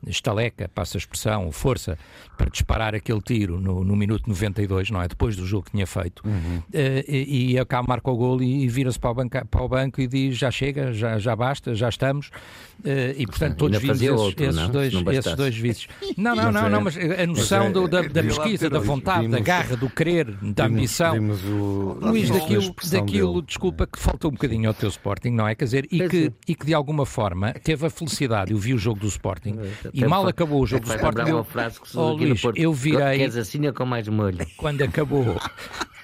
estaleca, 0.08 0.70
passa 0.74 0.98
a 0.98 1.00
expressão, 1.00 1.52
força 1.52 1.98
para 2.38 2.50
disparar 2.50 2.96
aquele 2.96 3.22
tiro 3.22 3.60
no, 3.60 3.84
no 3.84 3.96
minuto 3.96 4.28
92, 4.28 4.92
não 4.92 5.02
é? 5.02 5.08
Depois 5.08 5.36
do 5.36 5.46
jogo 5.46 5.66
que 5.66 5.72
tinha 5.72 5.86
feito. 5.86 6.22
Uhum. 6.26 6.58
Uh, 6.58 7.04
e, 7.08 7.58
e 7.58 7.66
cá 7.66 7.84
marca 7.84 8.10
o 8.10 8.16
gol 8.16 8.42
e, 8.42 8.64
e 8.64 8.68
vira-se 8.68 9.00
para, 9.00 9.12
o 9.12 9.14
banco, 9.14 9.48
para 9.48 9.62
o 9.62 9.68
banco 9.68 10.00
e 10.00 10.08
diz 10.08 10.38
já 10.38 10.50
chega, 10.50 10.94
já, 10.94 11.20
já 11.20 11.36
basta, 11.36 11.76
já 11.76 11.90
estamos. 11.90 12.28
Uh, 12.80 13.12
e 13.18 13.26
portanto 13.26 13.58
todos 13.58 13.78
vimos 13.78 14.02
esses, 14.02 14.18
outro, 14.18 14.46
esses 14.46 14.70
dois, 14.70 14.94
esses 14.94 15.36
dois 15.36 15.58
vícios. 15.58 15.90
Não, 16.16 16.36
não, 16.36 16.52
não, 16.52 16.70
não, 16.70 16.82
mas 16.82 16.98
a 16.98 17.28
noção 17.28 17.66
é, 17.66 17.72
do, 17.72 17.88
da, 17.88 18.02
da 18.04 18.24
pesquisa, 18.24 18.70
da 18.70 18.80
vontade, 18.80 19.22
vimos, 19.22 19.38
da 19.38 19.44
garra, 19.44 19.76
do 19.76 19.90
querer, 19.90 20.32
da 20.42 20.66
ambição. 20.66 21.14
Vimos 21.14 21.44
o, 21.44 21.98
Luís, 22.02 22.30
daquilo, 22.30 22.74
daquilo 22.92 23.42
desculpa, 23.42 23.86
que 23.86 24.00
faltou 24.00 24.32
um 24.32 24.34
bocadinho 24.34 24.70
ao 24.70 24.74
teu 24.74 24.90
Sporting, 24.90 25.32
não 25.32 25.48
é? 25.48 25.56
Quer 25.56 25.66
dizer, 25.66 25.88
e 25.92 26.08
que, 26.08 26.32
e 26.48 26.56
que 26.56 26.66
de 26.66 26.74
alguma 26.74 27.06
forma 27.06 27.54
teve 27.54 27.86
a 27.86 27.90
felicidade, 27.90 28.52
eu 28.52 28.58
vi 28.58 28.74
o 28.74 28.78
jogo 28.78 29.00
do 29.00 29.08
Sporting, 29.08 29.58
e 29.94 30.06
mal 30.06 30.28
acabou 30.28 30.62
o 30.62 30.66
jogo 30.66 30.86
do 30.86 30.94
Sporting. 30.94 31.30
Eu, 31.30 31.36
uma 31.36 31.44
frase 31.44 31.80
que 31.80 31.98
oh, 31.98 32.14
Luís, 32.14 32.42
eu 32.56 32.74
virei. 32.74 33.18
Queres 33.18 33.38
assim 33.38 33.72
com 33.72 33.86
mais 33.86 34.08
molho? 34.08 34.38
Quando 34.58 34.82
acabou. 34.82 35.40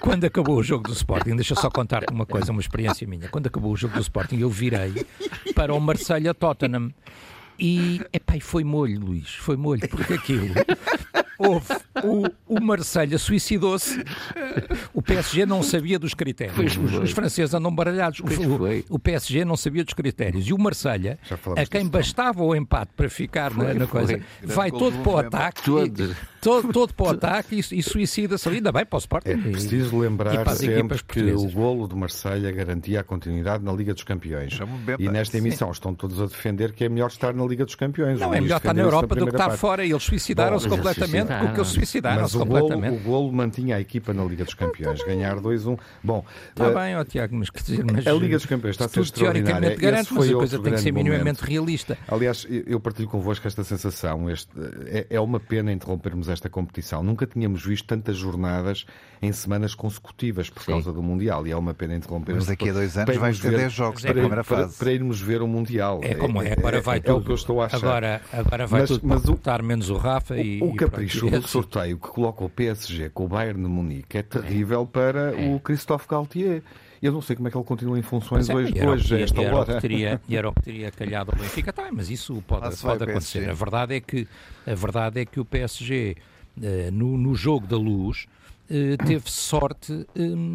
Quando 0.00 0.24
acabou 0.24 0.58
o 0.58 0.62
jogo 0.62 0.84
do 0.84 0.92
Sporting, 0.92 1.36
deixa 1.36 1.54
só 1.54 1.70
contar-te 1.70 2.12
uma 2.12 2.26
coisa, 2.26 2.52
uma 2.52 2.60
experiência 2.60 3.06
minha. 3.06 3.28
Quando 3.28 3.46
acabou 3.46 3.72
o 3.72 3.76
jogo 3.76 3.94
do 3.94 4.00
Sporting, 4.00 4.38
eu 4.38 4.50
virei 4.50 5.06
para 5.54 5.74
o 5.74 5.80
Marselha 5.80 6.34
Tottenham. 6.34 6.92
E, 7.58 8.02
epá, 8.12 8.34
foi 8.40 8.62
molho, 8.62 9.00
Luís, 9.00 9.30
foi 9.30 9.56
molho, 9.56 9.88
porque 9.88 10.12
aquilo 10.12 10.54
Houve. 11.38 11.66
O, 12.02 12.56
o 12.56 12.60
Marselha 12.60 13.18
suicidou-se. 13.18 14.02
O 14.92 15.02
PSG 15.02 15.44
não 15.46 15.62
sabia 15.62 15.98
dos 15.98 16.14
critérios. 16.14 16.76
Os, 16.76 16.94
os, 16.94 17.10
franceses 17.10 17.54
andam 17.54 17.74
baralhados. 17.74 18.20
O, 18.20 18.94
o, 18.94 18.98
PSG 18.98 19.44
não 19.44 19.56
sabia 19.56 19.84
dos 19.84 19.94
critérios. 19.94 20.46
E 20.46 20.52
o 20.52 20.58
Marselha, 20.58 21.18
a 21.56 21.66
quem 21.66 21.86
bastava 21.86 22.42
o 22.42 22.54
empate 22.54 22.92
para 22.96 23.08
ficar 23.08 23.52
foi, 23.52 23.66
na, 23.66 23.74
na 23.74 23.86
coisa, 23.86 24.20
vai 24.42 24.70
todo 24.70 24.98
para 25.02 25.12
o 25.12 25.18
ataque. 25.18 25.62
Todo, 26.46 26.72
todo 26.72 26.94
para 26.94 27.06
o 27.06 27.10
ataque 27.10 27.56
e, 27.56 27.78
e 27.78 27.82
suicida-se. 27.82 28.48
Ainda 28.48 28.70
bem 28.70 28.86
para 28.86 28.96
o 28.96 28.98
Sporting. 28.98 29.30
É 29.30 29.36
preciso 29.36 29.98
lembrar 29.98 30.56
sempre 30.56 31.02
que 31.02 31.32
o 31.32 31.50
golo 31.50 31.88
de 31.88 31.94
Marselha 31.94 32.50
garantia 32.52 33.00
a 33.00 33.04
continuidade 33.04 33.64
na 33.64 33.72
Liga 33.72 33.92
dos 33.92 34.04
Campeões. 34.04 34.58
E 34.98 35.08
nesta 35.08 35.38
emissão 35.38 35.68
Sim. 35.68 35.72
estão 35.72 35.94
todos 35.94 36.20
a 36.20 36.26
defender 36.26 36.72
que 36.72 36.84
é 36.84 36.88
melhor 36.88 37.08
estar 37.08 37.34
na 37.34 37.44
Liga 37.44 37.64
dos 37.64 37.74
Campeões. 37.74 38.20
Não, 38.20 38.32
é 38.32 38.40
melhor 38.40 38.58
estar 38.58 38.74
na 38.74 38.82
Europa 38.82 39.14
do 39.14 39.26
que 39.26 39.32
estar 39.32 39.50
fora. 39.56 39.84
E 39.84 39.90
eles 39.90 40.02
suicidaram-se 40.02 40.68
completamente 40.68 41.06
completamente, 41.06 41.46
porque 41.46 41.60
eles 41.60 41.68
suicidaram-se 41.68 42.38
completamente. 42.38 42.98
Golo, 42.98 43.00
o 43.00 43.04
golo 43.04 43.32
mantinha 43.32 43.76
a 43.76 43.80
equipa 43.80 44.12
na 44.12 44.24
Liga 44.24 44.44
dos 44.44 44.54
Campeões, 44.54 45.02
ganhar 45.02 45.36
2-1. 45.36 45.78
Bom, 46.02 46.24
está 46.50 46.68
uh, 46.68 46.74
bem, 46.74 46.96
ó, 46.96 47.04
Tiago, 47.04 47.34
mas, 47.36 47.48
mas 47.92 48.06
a 48.06 48.12
Liga 48.12 48.36
dos 48.36 48.46
Campeões 48.46 48.74
está 48.74 48.86
a 48.86 48.88
ser 48.88 49.00
extraordinária. 49.00 49.76
Teoricamente 49.76 49.80
garante, 49.80 50.14
mas 50.14 50.30
a 50.30 50.32
coisa 50.32 50.58
tem 50.58 50.72
que 50.72 50.80
ser 50.80 50.92
minimamente 50.92 51.42
realista. 51.42 51.98
Aliás, 52.08 52.46
eu 52.48 52.80
partilho 52.80 53.08
convosco 53.08 53.46
esta 53.46 53.64
sensação. 53.64 54.30
Este, 54.30 54.50
é, 54.86 55.06
é 55.10 55.20
uma 55.20 55.40
pena 55.40 55.72
interrompermos 55.72 56.28
esta 56.28 56.35
desta 56.36 56.48
competição. 56.48 57.02
Nunca 57.02 57.26
tínhamos 57.26 57.64
visto 57.64 57.86
tantas 57.86 58.16
jornadas 58.16 58.86
em 59.20 59.32
semanas 59.32 59.74
consecutivas 59.74 60.50
por 60.50 60.62
Sim. 60.62 60.72
causa 60.72 60.92
do 60.92 61.02
Mundial. 61.02 61.46
E 61.46 61.50
é 61.50 61.56
uma 61.56 61.74
pena 61.74 61.96
interromper. 61.96 62.34
Mas 62.34 62.46
daqui 62.46 62.70
a 62.70 62.72
dois 62.72 62.96
anos 62.96 63.16
vais 63.16 63.40
ter 63.40 63.50
10 63.50 63.72
jogos 63.72 64.02
para, 64.02 64.12
primeira 64.12 64.44
fase. 64.44 64.76
Para, 64.76 64.84
para, 64.84 64.92
irmos 64.92 65.20
ver 65.20 65.42
o 65.42 65.48
Mundial. 65.48 66.00
É 66.02 66.14
como 66.14 66.42
é, 66.42 66.52
agora 66.52 66.80
vai 66.80 66.98
é, 66.98 67.00
tudo. 67.00 67.16
É 67.16 67.20
o 67.20 67.24
que 67.24 67.30
eu 67.30 67.34
estou 67.34 67.60
a 67.60 67.66
achar. 67.66 67.78
Agora, 67.78 68.20
agora 68.32 68.66
vai 68.66 68.80
mas, 68.82 68.90
tudo 68.90 69.06
mas 69.06 69.24
o, 69.24 69.64
menos 69.64 69.90
o 69.90 69.96
Rafa 69.96 70.34
o, 70.34 70.38
e. 70.38 70.62
O 70.62 70.74
capricho 70.74 71.28
do 71.28 71.48
sorteio 71.48 71.98
que 71.98 72.08
coloca 72.08 72.44
o 72.44 72.50
PSG 72.50 73.10
com 73.10 73.24
o 73.24 73.28
Bayern 73.28 73.62
de 73.62 73.68
Munique 73.68 74.18
é 74.18 74.22
terrível 74.22 74.82
é. 74.82 74.92
para 74.92 75.32
é. 75.34 75.54
o 75.54 75.58
Christophe 75.60 76.06
Galtier. 76.08 76.62
Eu 77.06 77.12
não 77.12 77.22
sei 77.22 77.36
como 77.36 77.46
é 77.46 77.50
que 77.50 77.56
ele 77.56 77.64
continua 77.64 77.98
em 77.98 78.02
funções 78.02 78.48
é, 78.48 78.54
hoje, 78.54 78.84
hoje 78.84 79.22
esta 79.22 79.40
era 79.40 79.56
hora. 79.56 79.76
O 79.76 79.80
teria, 79.80 80.20
e 80.28 80.36
era 80.36 80.48
o 80.48 80.52
que 80.52 80.62
teria 80.62 80.90
calhado 80.90 81.30
ao 81.32 81.38
Benfica. 81.38 81.72
Tá, 81.72 81.88
mas 81.92 82.10
isso 82.10 82.42
pode, 82.46 82.76
pode 82.76 83.04
acontecer. 83.04 83.48
A 83.48 83.54
verdade, 83.54 83.94
é 83.94 84.00
que, 84.00 84.26
a 84.66 84.74
verdade 84.74 85.20
é 85.20 85.24
que 85.24 85.38
o 85.38 85.44
PSG, 85.44 86.16
eh, 86.60 86.90
no, 86.90 87.16
no 87.16 87.34
jogo 87.34 87.66
da 87.66 87.76
luz, 87.76 88.26
Uh, 88.68 88.96
teve 89.06 89.30
sorte 89.30 89.92
uh, 89.92 90.06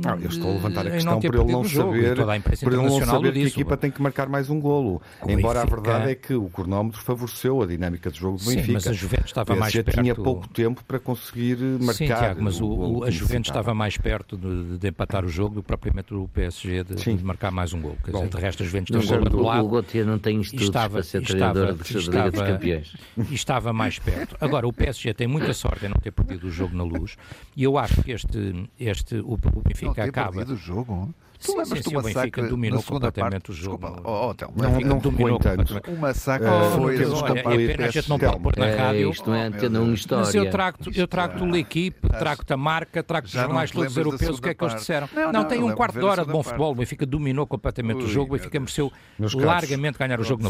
ah, 0.06 0.18
eu 0.22 0.28
estou 0.28 0.50
a 0.50 0.54
levantar 0.54 0.86
a 0.86 0.92
questão 0.92 1.20
por 1.22 1.34
ele 1.34 1.52
não 1.52 1.64
saber 1.64 2.16
por 2.62 2.74
ele 2.74 2.82
não 2.82 3.06
saber 3.06 3.32
que 3.32 3.40
a 3.40 3.48
equipa 3.48 3.78
tem 3.78 3.90
que 3.90 4.02
marcar 4.02 4.28
mais 4.28 4.50
um 4.50 4.60
golo. 4.60 5.02
O 5.22 5.32
embora 5.32 5.62
Benfica... 5.62 5.62
a 5.62 5.82
verdade 5.82 6.12
é 6.12 6.16
que 6.16 6.34
o 6.34 6.50
cronómetro 6.50 7.02
favoreceu 7.02 7.62
a 7.62 7.66
dinâmica 7.66 8.10
do 8.10 8.18
jogo 8.18 8.38
do 8.38 8.44
Benfica 8.44 8.66
Sim, 8.66 8.74
mas 8.74 8.88
a 8.88 8.92
Juventus 8.92 9.28
estava 9.28 9.56
mais 9.56 9.74
perto 9.74 9.92
tinha 9.92 10.14
pouco 10.14 10.46
tempo 10.50 10.84
para 10.84 11.00
conseguir 11.00 11.58
marcar 11.80 11.94
Sim, 11.94 12.06
Tiago, 12.08 12.44
mas 12.44 12.60
o, 12.60 12.68
o, 12.68 13.04
a 13.06 13.10
Juventus 13.10 13.50
estava 13.50 13.74
mais 13.74 13.96
perto 13.96 14.36
de, 14.36 14.78
de, 14.78 14.88
empatar 14.90 15.24
o 15.24 15.30
jogo 15.30 15.56
do 15.56 15.62
que 15.62 15.68
propriamente 15.68 16.14
o 16.14 16.28
PSG 16.28 16.84
de, 16.84 16.96
de, 16.96 17.24
marcar 17.24 17.50
mais 17.50 17.72
um 17.72 17.80
golo. 17.80 17.98
Quer 18.04 18.12
Bom, 18.12 18.26
dizer, 18.26 18.36
de 18.36 18.42
resto 18.42 18.64
a 18.64 18.66
Juventus 18.66 19.08
tem 19.08 19.18
um 19.18 19.24
golo 19.24 19.44
lado 19.44 19.66
o 19.66 19.70
Gautier 19.70 20.06
não 20.06 20.20
tem 20.20 20.42
estudos 20.42 20.66
estava, 20.66 20.96
para 20.96 21.04
ser 21.04 21.22
treinador 21.22 21.74
de 21.76 21.94
Liga 21.98 22.32
dos 22.32 22.42
Campeões. 22.42 22.96
e 23.30 23.34
estava 23.34 23.72
mais 23.72 24.00
perto. 24.00 24.36
Agora 24.42 24.68
o 24.68 24.74
PSG 24.74 25.14
tem 25.14 25.28
muita 25.28 25.54
sorte 25.54 25.86
em 25.86 25.90
não 25.90 25.98
ter 25.98 26.12
perdido 26.12 26.48
o 26.48 26.52
jogo 26.52 26.76
na 26.76 26.84
luz 26.84 27.16
e 27.56 27.64
eu 27.64 27.78
acho 27.78 28.01
este 28.10 28.70
este, 28.80 29.20
o, 29.20 29.34
o 29.34 29.62
Benfica 29.62 30.04
acaba. 30.04 30.44
do 30.44 30.56
jogo. 30.56 31.14
Tu 31.42 31.52
sim, 31.52 31.66
sim, 31.66 31.82
sim, 31.82 31.98
o 31.98 32.02
Benfica 32.04 32.44
dominou 32.44 32.84
completamente 32.84 33.32
parte, 33.32 33.52
o 33.52 33.54
jogo. 33.54 33.78
Desculpa, 33.80 34.08
oh, 34.08 34.30
oh, 34.30 34.34
Telmo, 34.36 34.54
não, 34.56 34.80
não 34.80 34.98
dominou. 35.00 35.40
O 35.88 35.98
massacre 36.00 36.48
uh, 36.48 36.72
foi 36.78 37.00
das 37.00 37.10
olha, 37.10 37.40
é 37.40 37.68
pena 37.68 37.86
a 37.88 37.90
gente 37.92 38.10
não 38.10 38.20
pode 38.20 38.40
pôr 38.40 38.54
na 38.58 38.68
é, 38.68 38.76
rádio. 38.76 39.10
Isto 39.10 39.30
não 39.30 39.36
é 39.36 39.46
antena 39.48 39.82
uma 39.82 39.94
história. 39.94 40.26
Mas 40.26 40.36
eu 40.36 40.50
trago-te 40.52 41.00
eu 41.00 41.08
trago 41.08 41.44
o 41.44 41.58
equipe, 41.58 42.08
trago-te 42.10 42.54
a 42.54 42.58
marca, 42.58 43.02
trago-te 43.02 43.36
os 43.36 43.42
jornais 43.42 43.72
todos 43.72 43.98
europeus, 43.98 44.38
o 44.38 44.42
que 44.42 44.50
é 44.50 44.54
que 44.54 44.64
eles 44.64 44.76
disseram? 44.76 45.10
Não, 45.14 45.32
não, 45.32 45.46
tem 45.46 45.64
um 45.64 45.74
quarto 45.74 45.98
de 46.00 46.06
hora 46.06 46.24
de 46.24 46.32
bom 46.32 46.44
futebol. 46.44 46.72
O 46.74 46.76
Benfica 46.76 47.06
dominou 47.08 47.48
completamente 47.48 48.04
o 48.04 48.08
jogo. 48.08 48.36
O 48.36 48.38
Benfica 48.38 48.60
mereceu 48.60 48.92
largamente 49.34 49.98
ganhar 49.98 50.20
o 50.20 50.24
jogo. 50.24 50.44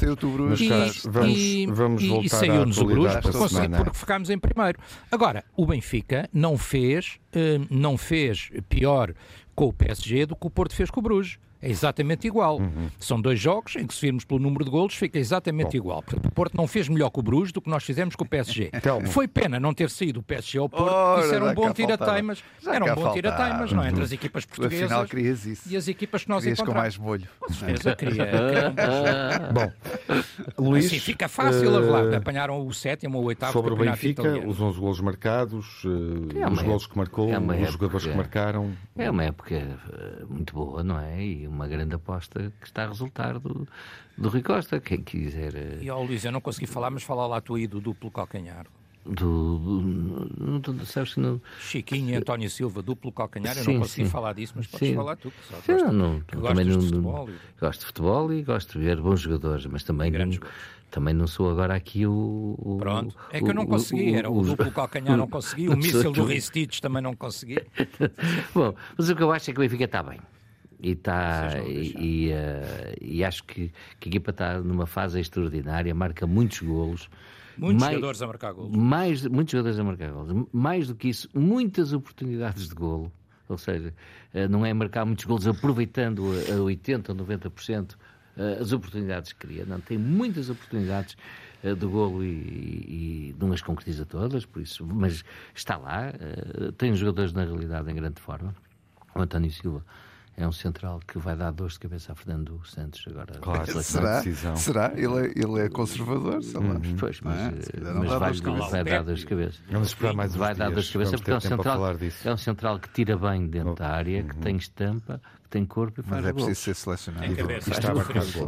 E 1.21 2.29
saiu-nos 2.29 2.77
o 2.77 2.85
Bruges 2.85 3.17
porque 3.21 3.97
ficámos 3.97 4.29
em 4.29 4.37
primeiro. 4.37 4.77
Agora, 5.09 5.45
o 5.55 5.65
Benfica 5.65 6.29
não 6.33 6.57
fez, 6.57 7.17
não 7.69 7.97
fez 7.97 8.51
pior 8.67 9.13
com 9.61 9.67
o 9.67 9.73
PSG 9.73 10.25
do 10.25 10.35
que 10.35 10.47
o 10.47 10.49
Porto 10.49 10.73
fez 10.73 10.89
com 10.89 11.01
o 11.01 11.03
Bruges. 11.03 11.37
É 11.61 11.69
exatamente 11.69 12.27
igual. 12.27 12.59
Uhum. 12.59 12.89
São 12.99 13.21
dois 13.21 13.39
jogos 13.39 13.75
em 13.75 13.85
que, 13.85 13.93
se 13.93 14.01
virmos 14.01 14.25
pelo 14.25 14.39
número 14.39 14.65
de 14.65 14.71
golos, 14.71 14.95
fica 14.95 15.19
exatamente 15.19 15.71
Bom. 15.71 15.77
igual. 15.77 16.01
Portanto, 16.01 16.25
o 16.25 16.31
Porto 16.31 16.57
não 16.57 16.67
fez 16.67 16.89
melhor 16.89 17.09
com 17.09 17.19
o 17.19 17.23
Bruges 17.23 17.51
do 17.51 17.61
que 17.61 17.69
nós 17.69 17.83
fizemos 17.83 18.15
com 18.15 18.23
o 18.23 18.27
PSG. 18.27 18.71
Então, 18.81 18.99
Foi 19.05 19.27
pena 19.27 19.59
não 19.59 19.75
ter 19.75 19.91
saído 19.91 20.21
o 20.21 20.23
PSG 20.23 20.57
ao 20.57 20.67
Porto, 20.67 20.91
Ora, 20.91 21.23
isso 21.23 21.35
era 21.35 21.45
um 21.45 21.53
bom 21.53 21.71
tira-teimas. 21.71 22.43
Era 22.65 22.83
um 22.83 22.95
bom 22.95 23.13
tira-teimas, 23.13 23.71
não 23.71 23.83
é? 23.83 23.89
Entre 23.89 24.01
as 24.03 24.11
equipas 24.11 24.43
portuguesas 24.43 24.85
Afinal, 24.85 25.05
querias 25.05 25.45
isso. 25.45 25.71
e 25.71 25.77
as 25.77 25.87
equipas 25.87 26.23
que 26.23 26.29
nós 26.29 26.43
querias 26.43 26.59
encontramos. 26.59 26.97
com 26.97 27.03
mais 27.03 27.19
molho. 27.19 27.29
Com 27.39 27.53
certeza, 27.53 27.93
queria. 27.95 28.25
Bom, 29.53 29.71
Luís... 30.57 30.87
Assim 30.87 30.99
fica 30.99 31.27
fácil, 31.27 31.71
uh... 31.71 32.15
apanharam 32.15 32.65
o 32.65 32.73
sétimo 32.73 33.19
ou 33.19 33.25
o 33.25 33.27
oitavo 33.27 33.53
Sobre 33.53 33.73
o 33.73 33.75
Benfica, 33.75 34.23
italiano. 34.23 34.49
os 34.49 34.59
11 34.59 34.79
golos 34.79 35.01
marcados, 35.01 35.83
uh, 35.83 36.39
é 36.39 36.49
os 36.49 36.61
golos 36.63 36.87
que 36.87 36.97
marcou, 36.97 37.31
é 37.31 37.37
os 37.37 37.71
jogadores 37.71 38.07
que 38.07 38.15
marcaram. 38.15 38.71
É 38.97 39.09
uma 39.09 39.23
época 39.23 39.55
eh, 39.55 40.23
muito 40.27 40.53
boa, 40.53 40.83
não 40.83 40.99
é? 40.99 41.23
E 41.23 41.47
uma 41.51 41.67
grande 41.67 41.95
aposta 41.95 42.51
que 42.59 42.67
está 42.67 42.83
a 42.83 42.87
resultar 42.87 43.39
do, 43.39 43.67
do 44.17 44.29
Rui 44.29 44.41
Costa. 44.41 44.79
Quem 44.79 45.01
quiser. 45.01 45.55
Eh, 45.55 45.79
e 45.81 45.89
ó 45.89 46.01
Luís, 46.01 46.23
eu 46.23 46.31
não 46.31 46.41
consegui 46.41 46.67
falar, 46.67 46.89
mas 46.89 47.03
fala 47.03 47.27
lá 47.27 47.41
tu 47.41 47.55
aí 47.55 47.67
do 47.67 47.79
duplo 47.79 48.09
calcanhar. 48.09 48.65
Do, 49.03 49.57
do, 49.57 50.59
do, 50.59 50.85
sabes 50.85 51.17
não... 51.17 51.41
Chiquinho 51.59 52.11
e 52.11 52.15
António 52.15 52.47
Silva, 52.47 52.83
duplo 52.83 53.11
calcanhar, 53.11 53.57
eu 53.57 53.63
sim, 53.63 53.73
não 53.73 53.79
consegui 53.79 54.05
sim. 54.05 54.11
falar 54.11 54.33
disso, 54.33 54.53
mas 54.55 54.67
podes 54.67 54.89
sim. 54.89 54.95
falar 54.95 55.15
tu. 55.15 55.31
Que 55.31 55.55
sim, 55.65 55.73
gosto, 55.73 55.91
não, 55.91 56.19
que 56.21 56.37
também 56.37 56.65
não, 56.65 56.77
de 56.77 56.85
futebol. 56.85 57.29
E... 57.29 57.59
Gosto 57.59 57.79
de 57.79 57.85
futebol 57.87 58.33
e 58.33 58.43
gosto 58.43 58.79
de 58.79 58.85
ver 58.85 59.01
bons 59.01 59.19
jogadores, 59.19 59.65
mas 59.65 59.83
também 59.83 60.11
não, 60.11 60.29
também 60.91 61.15
não 61.15 61.25
sou 61.25 61.49
agora 61.49 61.73
aqui 61.73 62.05
o. 62.05 62.55
o 62.59 62.77
Pronto, 62.77 63.15
é 63.31 63.39
que 63.39 63.49
eu 63.49 63.55
não 63.55 63.65
consegui, 63.65 64.11
o, 64.11 64.15
era 64.15 64.29
o, 64.29 64.43
duplo 64.43 64.71
calcanhar, 64.71 65.17
não 65.17 65.27
consegui, 65.27 65.67
o 65.67 65.75
míssil 65.77 66.11
do 66.11 66.23
Ristich 66.23 66.79
também 66.79 67.01
não 67.01 67.15
consegui. 67.15 67.57
Bom, 68.53 68.75
mas 68.95 69.09
o 69.09 69.15
que 69.15 69.23
eu 69.23 69.31
acho 69.31 69.49
é 69.49 69.53
que 69.53 69.59
o 69.59 69.63
Benfica 69.63 69.85
está 69.85 70.03
bem. 70.03 70.19
E, 70.81 70.95
tá, 70.95 71.59
e, 71.67 71.93
e, 71.95 72.31
uh, 72.31 72.97
e, 72.99 73.23
acho 73.23 73.43
que, 73.43 73.71
que 73.99 74.07
a 74.07 74.09
equipa 74.09 74.31
está 74.31 74.59
numa 74.59 74.87
fase 74.87 75.19
extraordinária, 75.19 75.93
marca 75.93 76.25
muitos 76.25 76.59
golos. 76.61 77.07
Muitos 77.55 77.81
mais, 77.81 77.93
jogadores 77.93 78.21
a 78.23 78.27
marcar 78.27 78.53
golos. 78.53 78.75
Mais, 78.75 79.27
muitos 79.27 79.51
jogadores 79.51 79.77
a 79.77 79.83
marcar 79.83 80.11
golos. 80.11 80.47
Mais 80.51 80.87
do 80.87 80.95
que 80.95 81.09
isso, 81.09 81.29
muitas 81.35 81.93
oportunidades 81.93 82.67
de 82.67 82.73
golo. 82.73 83.11
Ou 83.47 83.59
seja, 83.59 83.93
uh, 84.33 84.49
não 84.49 84.65
é 84.65 84.73
marcar 84.73 85.05
muitos 85.05 85.23
golos 85.25 85.45
aproveitando 85.45 86.31
a, 86.49 86.53
a 86.53 86.57
80% 86.57 87.09
ou 87.09 87.15
90% 87.15 87.91
uh, 87.91 88.59
as 88.59 88.73
oportunidades 88.73 89.33
que 89.33 89.45
cria. 89.45 89.63
Não, 89.63 89.79
tem 89.79 89.99
muitas 89.99 90.49
oportunidades 90.49 91.15
de 91.63 91.85
golo 91.85 92.23
e, 92.23 92.27
e, 92.27 93.29
e 93.29 93.35
não 93.39 93.53
as 93.53 93.61
concretiza 93.61 94.03
todas, 94.03 94.47
por 94.47 94.63
isso, 94.63 94.83
mas 94.83 95.23
está 95.53 95.77
lá. 95.77 96.11
tem 96.75 96.95
jogadores 96.95 97.33
na 97.33 97.43
realidade 97.43 97.91
em 97.91 97.93
grande 97.93 98.19
forma. 98.19 98.55
O 99.13 99.21
António 99.21 99.51
Silva 99.51 99.85
é 100.37 100.47
um 100.47 100.51
central 100.51 100.99
que 101.05 101.19
vai 101.19 101.35
dar 101.35 101.51
dor 101.51 101.69
de 101.69 101.79
cabeça 101.79 102.13
a 102.13 102.15
Fernando 102.15 102.59
Santos 102.65 103.05
agora. 103.07 103.33
Claro, 103.39 103.83
será? 103.83 104.23
Será? 104.55 104.93
Ele 104.95 105.27
é, 105.27 105.31
ele 105.35 105.59
é 105.59 105.69
conservador, 105.69 106.41
sei 106.41 106.59
lá. 106.59 106.75
Uhum. 106.75 106.95
Pois, 106.99 107.21
mas, 107.21 107.37
é? 107.37 107.93
mas 107.93 108.39
vai, 108.39 108.69
vai 108.69 108.83
dar 108.83 109.03
dor 109.03 109.15
de 109.15 109.25
cabeça. 109.25 109.59
Vamos 109.69 109.89
esperar 109.89 110.13
mais 110.13 110.35
Vai 110.35 110.55
dar 110.55 110.71
dor 110.71 110.81
de 110.81 110.91
cabeça 110.91 111.17
porque 111.17 111.31
é 111.31 111.35
um, 111.35 111.39
central, 111.39 111.81
é 112.25 112.33
um 112.33 112.37
central 112.37 112.79
que 112.79 112.89
tira 112.89 113.17
bem 113.17 113.47
dentro 113.47 113.75
da 113.75 113.89
área, 113.89 114.23
que 114.23 114.35
uhum. 114.35 114.41
tem 114.41 114.55
estampa, 114.55 115.21
tem 115.51 115.65
corpo 115.65 115.99
e 115.99 116.03
faz 116.03 116.23
Mas 116.23 116.29
é 116.29 116.33
preciso 116.33 116.61
ser 116.61 116.75
selecionado. 116.75 117.25
Tem 117.25 117.35
cabeça, 117.35 117.69
e, 117.69 117.73
estava 117.73 117.99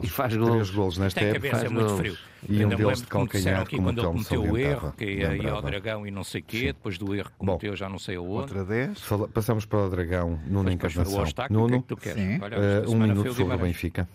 e 0.01 0.07
faz 0.07 0.35
gols. 0.37 0.51
Três 0.51 0.69
gols 0.69 0.97
nesta 0.97 1.19
tem 1.19 1.29
época. 1.29 1.49
Cabeça, 1.49 1.65
é 1.65 1.69
muito 1.69 1.97
frio. 1.97 2.17
E 2.49 2.65
um 2.65 2.69
deles 2.69 3.01
de 3.01 3.07
calcanhar, 3.07 3.61
aqui 3.61 3.75
quando 3.77 3.99
ele 3.99 4.07
cometeu 4.07 4.41
o 4.41 4.57
erro, 4.57 4.93
que 4.97 5.05
ia 5.05 5.51
ao 5.51 5.61
Dragão 5.61 6.07
e 6.07 6.11
não 6.11 6.23
sei 6.23 6.41
o 6.41 6.43
quê, 6.43 6.67
depois 6.67 6.97
do 6.97 7.13
erro 7.13 7.29
que 7.29 7.37
cometeu 7.37 7.75
já 7.75 7.89
não 7.89 7.99
sei 7.99 8.15
aonde. 8.15 8.31
Outra 8.31 8.63
vez. 8.63 9.03
Passamos 9.33 9.65
para 9.65 9.79
o 9.79 9.89
Dragão, 9.89 10.39
Nuno 10.47 10.71
Encarnação. 10.71 11.25
Nuno, 11.49 11.72
é 11.75 11.81
que 11.81 11.87
tu 11.87 11.97
queres? 11.97 12.41
Olha, 12.41 12.57
uh, 12.57 12.91
um 12.91 12.99
minuto 12.99 13.33
sobre 13.33 13.55
o 13.55 13.57
Benfica. 13.57 14.07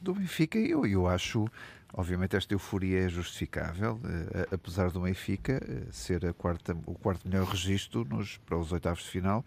Do 0.00 0.14
Benfica, 0.14 0.58
eu, 0.58 0.86
eu 0.86 1.06
acho... 1.06 1.48
Obviamente 1.94 2.36
esta 2.36 2.52
euforia 2.52 3.06
é 3.06 3.08
justificável, 3.08 3.94
uh, 3.94 4.54
apesar 4.54 4.90
do 4.90 5.00
Benfica 5.00 5.58
uh, 5.66 5.92
ser 5.92 6.24
a 6.26 6.34
quarta, 6.34 6.76
o 6.84 6.94
quarto 6.94 7.26
melhor 7.26 7.46
registro 7.46 8.04
nos, 8.04 8.36
para 8.36 8.58
os 8.58 8.72
oitavos 8.72 9.02
de 9.02 9.08
final, 9.08 9.42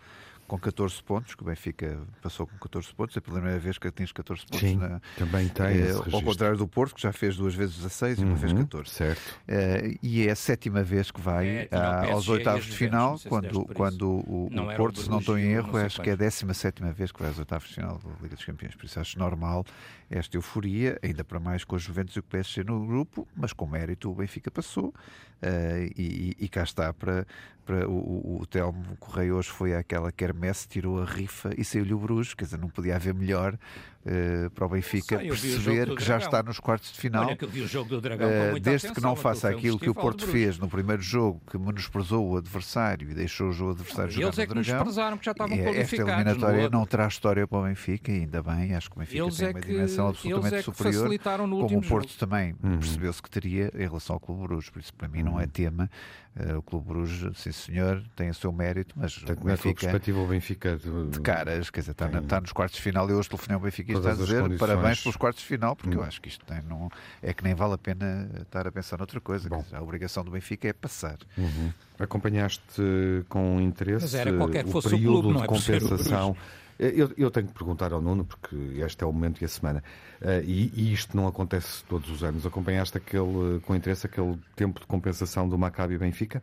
com 0.52 0.60
14 0.60 1.02
pontos, 1.02 1.34
que 1.34 1.44
o 1.44 1.46
Benfica 1.46 1.98
passou 2.22 2.46
com 2.46 2.58
14 2.58 2.94
pontos, 2.94 3.16
é 3.16 3.20
a 3.20 3.22
primeira 3.22 3.58
vez 3.58 3.78
que 3.78 3.88
atinge 3.88 4.14
14 4.14 4.46
pontos. 4.46 4.60
Sim, 4.60 4.76
na, 4.76 5.00
também 5.18 5.48
tem. 5.48 5.66
É, 5.66 5.92
ao 5.94 6.22
contrário 6.22 6.58
do 6.58 6.68
Porto, 6.68 6.94
que 6.96 7.02
já 7.02 7.14
fez 7.14 7.38
duas 7.38 7.56
vezes 7.56 7.78
16 7.78 8.20
e 8.20 8.26
uma 8.26 8.36
vez 8.36 8.52
14. 8.52 8.76
Uhum, 8.76 8.86
certo. 8.86 9.40
É, 9.48 9.96
e 10.04 10.28
é 10.28 10.32
a 10.32 10.36
sétima 10.36 10.84
vez 10.84 11.10
que 11.10 11.22
vai 11.22 11.48
é, 11.48 11.70
a, 11.72 12.12
aos 12.12 12.28
oitavos 12.28 12.66
de 12.66 12.74
final, 12.74 13.18
quando, 13.30 13.64
quando 13.68 14.10
o, 14.10 14.48
o 14.48 14.76
Porto, 14.76 15.00
se 15.00 15.10
não 15.10 15.20
estou 15.20 15.40
em 15.40 15.54
erro, 15.54 15.78
acho 15.78 16.02
que 16.02 16.10
é 16.10 16.14
a 16.14 16.18
17 16.18 16.84
vez 16.92 17.14
que 17.14 17.20
vai 17.20 17.30
aos 17.30 17.40
oitavos 17.40 17.70
de 17.70 17.76
final 17.76 17.98
da 18.00 18.10
Liga 18.22 18.36
dos 18.36 18.44
Campeões. 18.44 18.76
Por 18.76 18.84
isso 18.84 19.00
acho 19.00 19.18
normal 19.18 19.66
esta 20.10 20.36
euforia, 20.36 21.00
ainda 21.02 21.24
para 21.24 21.40
mais 21.40 21.64
com 21.64 21.78
a 21.78 21.80
Juventus 21.80 22.18
e 22.18 22.20
o 22.20 22.24
PSG 22.24 22.66
no 22.66 22.86
grupo, 22.86 23.26
mas 23.34 23.54
com 23.54 23.66
mérito 23.66 24.12
o 24.12 24.16
Benfica 24.16 24.52
passou. 24.52 24.94
Uh, 25.42 25.92
e, 25.98 26.36
e, 26.40 26.48
cá 26.48 26.62
está 26.62 26.94
para, 26.94 27.26
para 27.66 27.90
o, 27.90 27.94
o, 27.94 28.42
o 28.42 28.46
Telmo 28.46 28.96
Correia 29.00 29.34
hoje 29.34 29.50
foi 29.50 29.76
àquela 29.76 30.12
quermesse, 30.12 30.68
tirou 30.68 31.02
a 31.02 31.06
rifa 31.06 31.50
e 31.58 31.64
saiu-lhe 31.64 31.94
o 31.94 31.98
Bruges, 31.98 32.36
quer 32.36 32.46
dizer, 32.46 32.60
não 32.60 32.70
podia 32.70 32.96
haver 32.96 33.14
melhor 33.14 33.58
uh, 34.06 34.50
para 34.52 34.66
o 34.66 34.70
Benfica 34.70 35.18
Sei, 35.18 35.28
perceber 35.28 35.96
que 35.96 36.04
já 36.04 36.18
está 36.18 36.44
nos 36.44 36.60
quartos 36.60 36.92
de 36.92 37.00
final. 37.00 37.26
Olha, 37.28 37.36
que 37.36 37.46
vi 37.46 37.62
o 37.62 37.68
jogo 37.68 37.90
do 37.90 38.02
Dragão 38.02 38.28
uh, 38.28 38.60
desde 38.60 38.88
atenção, 38.88 38.94
que 38.94 39.02
não 39.02 39.16
faça 39.16 39.50
aquilo 39.50 39.80
que 39.80 39.90
o 39.90 39.94
Porto 39.94 40.28
fez 40.28 40.58
no 40.58 40.68
primeiro 40.68 41.02
jogo, 41.02 41.42
que 41.50 41.58
menosprezou 41.58 42.28
o 42.30 42.38
adversário 42.38 43.10
e 43.10 43.14
deixou 43.14 43.50
o 43.50 43.54
jogo 43.54 43.72
adversário 43.72 44.12
jogar 44.12 44.28
Eles 44.28 44.40
é 44.40 44.48
que 44.48 44.54
porque 44.54 45.26
já 45.26 45.32
estavam 45.32 45.58
é, 45.58 45.80
Esta 45.80 45.96
eliminatória 45.96 46.70
não 46.70 46.86
traz 46.86 47.14
história 47.14 47.48
para 47.48 47.58
o 47.58 47.64
Benfica, 47.64 48.12
ainda 48.12 48.42
bem, 48.42 48.76
acho 48.76 48.90
que 48.90 48.96
o 48.96 49.00
Benfica 49.00 49.24
eles 49.24 49.38
tem 49.38 49.48
é 49.48 49.52
uma 49.52 49.62
dimensão 49.62 50.08
absolutamente 50.10 50.56
é 50.56 50.62
superior, 50.62 51.20
como 51.48 51.78
o 51.78 51.82
Porto 51.82 52.10
jogo. 52.10 52.20
também 52.20 52.56
uhum. 52.64 52.80
percebeu-se 52.80 53.22
que 53.22 53.30
teria 53.30 53.72
em 53.76 53.88
relação 53.88 54.16
ao 54.16 54.20
Clube 54.20 54.44
Bruges, 54.44 54.70
por 54.70 54.80
isso 54.80 54.94
para 54.94 55.08
mim 55.08 55.24
não 55.24 55.31
é 55.40 55.44
uhum. 55.44 55.50
tema 55.50 55.90
Uh, 56.34 56.60
o 56.60 56.62
Clube 56.62 56.88
Bruges, 56.88 57.38
sim 57.38 57.52
senhor, 57.52 58.02
tem 58.16 58.30
o 58.30 58.34
seu 58.34 58.54
mérito, 58.54 58.96
mas 58.96 59.18
o 59.18 59.26
Benfica, 59.44 59.82
perspectiva, 59.82 60.20
o 60.22 60.28
Benfica 60.28 60.78
de, 60.78 61.10
de 61.10 61.20
caras, 61.20 61.70
quer 61.70 61.82
dizer, 61.82 61.92
está, 61.92 62.08
tem... 62.08 62.22
está, 62.22 62.40
nos 62.40 62.54
quartos 62.54 62.78
de 62.78 62.82
final. 62.82 63.10
Eu 63.10 63.18
hoje 63.18 63.28
telefonei 63.28 63.56
ao 63.56 63.60
Benfica 63.60 63.92
aqui 63.92 64.00
está 64.00 64.12
a 64.12 64.16
dizer 64.16 64.42
condições... 64.42 64.60
parabéns 64.60 65.02
pelos 65.04 65.18
quartos 65.18 65.42
de 65.42 65.48
final, 65.50 65.76
porque 65.76 65.94
hum. 65.94 66.00
eu 66.00 66.04
acho 66.04 66.22
que 66.22 66.30
isto 66.30 66.46
tem, 66.46 66.62
não, 66.62 66.90
é 67.22 67.34
que 67.34 67.44
nem 67.44 67.54
vale 67.54 67.74
a 67.74 67.78
pena 67.78 68.30
estar 68.42 68.66
a 68.66 68.72
pensar 68.72 68.98
noutra 68.98 69.20
coisa. 69.20 69.50
Dizer, 69.50 69.76
a 69.76 69.82
obrigação 69.82 70.24
do 70.24 70.32
Benfica 70.32 70.70
é 70.70 70.74
passar. 70.74 71.18
Uhum. 71.38 71.74
Acompanhaste 72.00 72.82
com 73.28 73.60
interesse 73.60 74.06
o 74.06 74.82
período 74.82 75.18
o 75.18 75.22
clube, 75.22 75.38
de 75.38 75.44
é 75.44 75.48
compensação. 75.48 76.38
Eu, 76.82 77.14
eu, 77.16 77.30
tenho 77.30 77.46
que 77.46 77.54
perguntar 77.54 77.94
ao 77.94 78.02
Nuno, 78.02 78.26
porque 78.26 78.56
este 78.84 79.04
é 79.04 79.08
o 79.08 79.14
momento 79.14 79.40
e 79.40 79.46
a 79.46 79.48
semana, 79.48 79.84
uh, 80.20 80.44
e, 80.44 80.72
e, 80.74 80.92
isto 80.92 81.16
não 81.16 81.28
acontece 81.28 81.84
todos 81.84 82.10
os 82.10 82.24
anos. 82.24 82.44
Acompanhaste 82.44 82.98
aquele, 82.98 83.60
com 83.62 83.76
interesse 83.76 84.08
aquele 84.08 84.36
tempo 84.56 84.80
de 84.80 84.88
compensação 84.88 85.48
do 85.48 85.60
Maccabi 85.60 85.96
Benfica? 86.00 86.42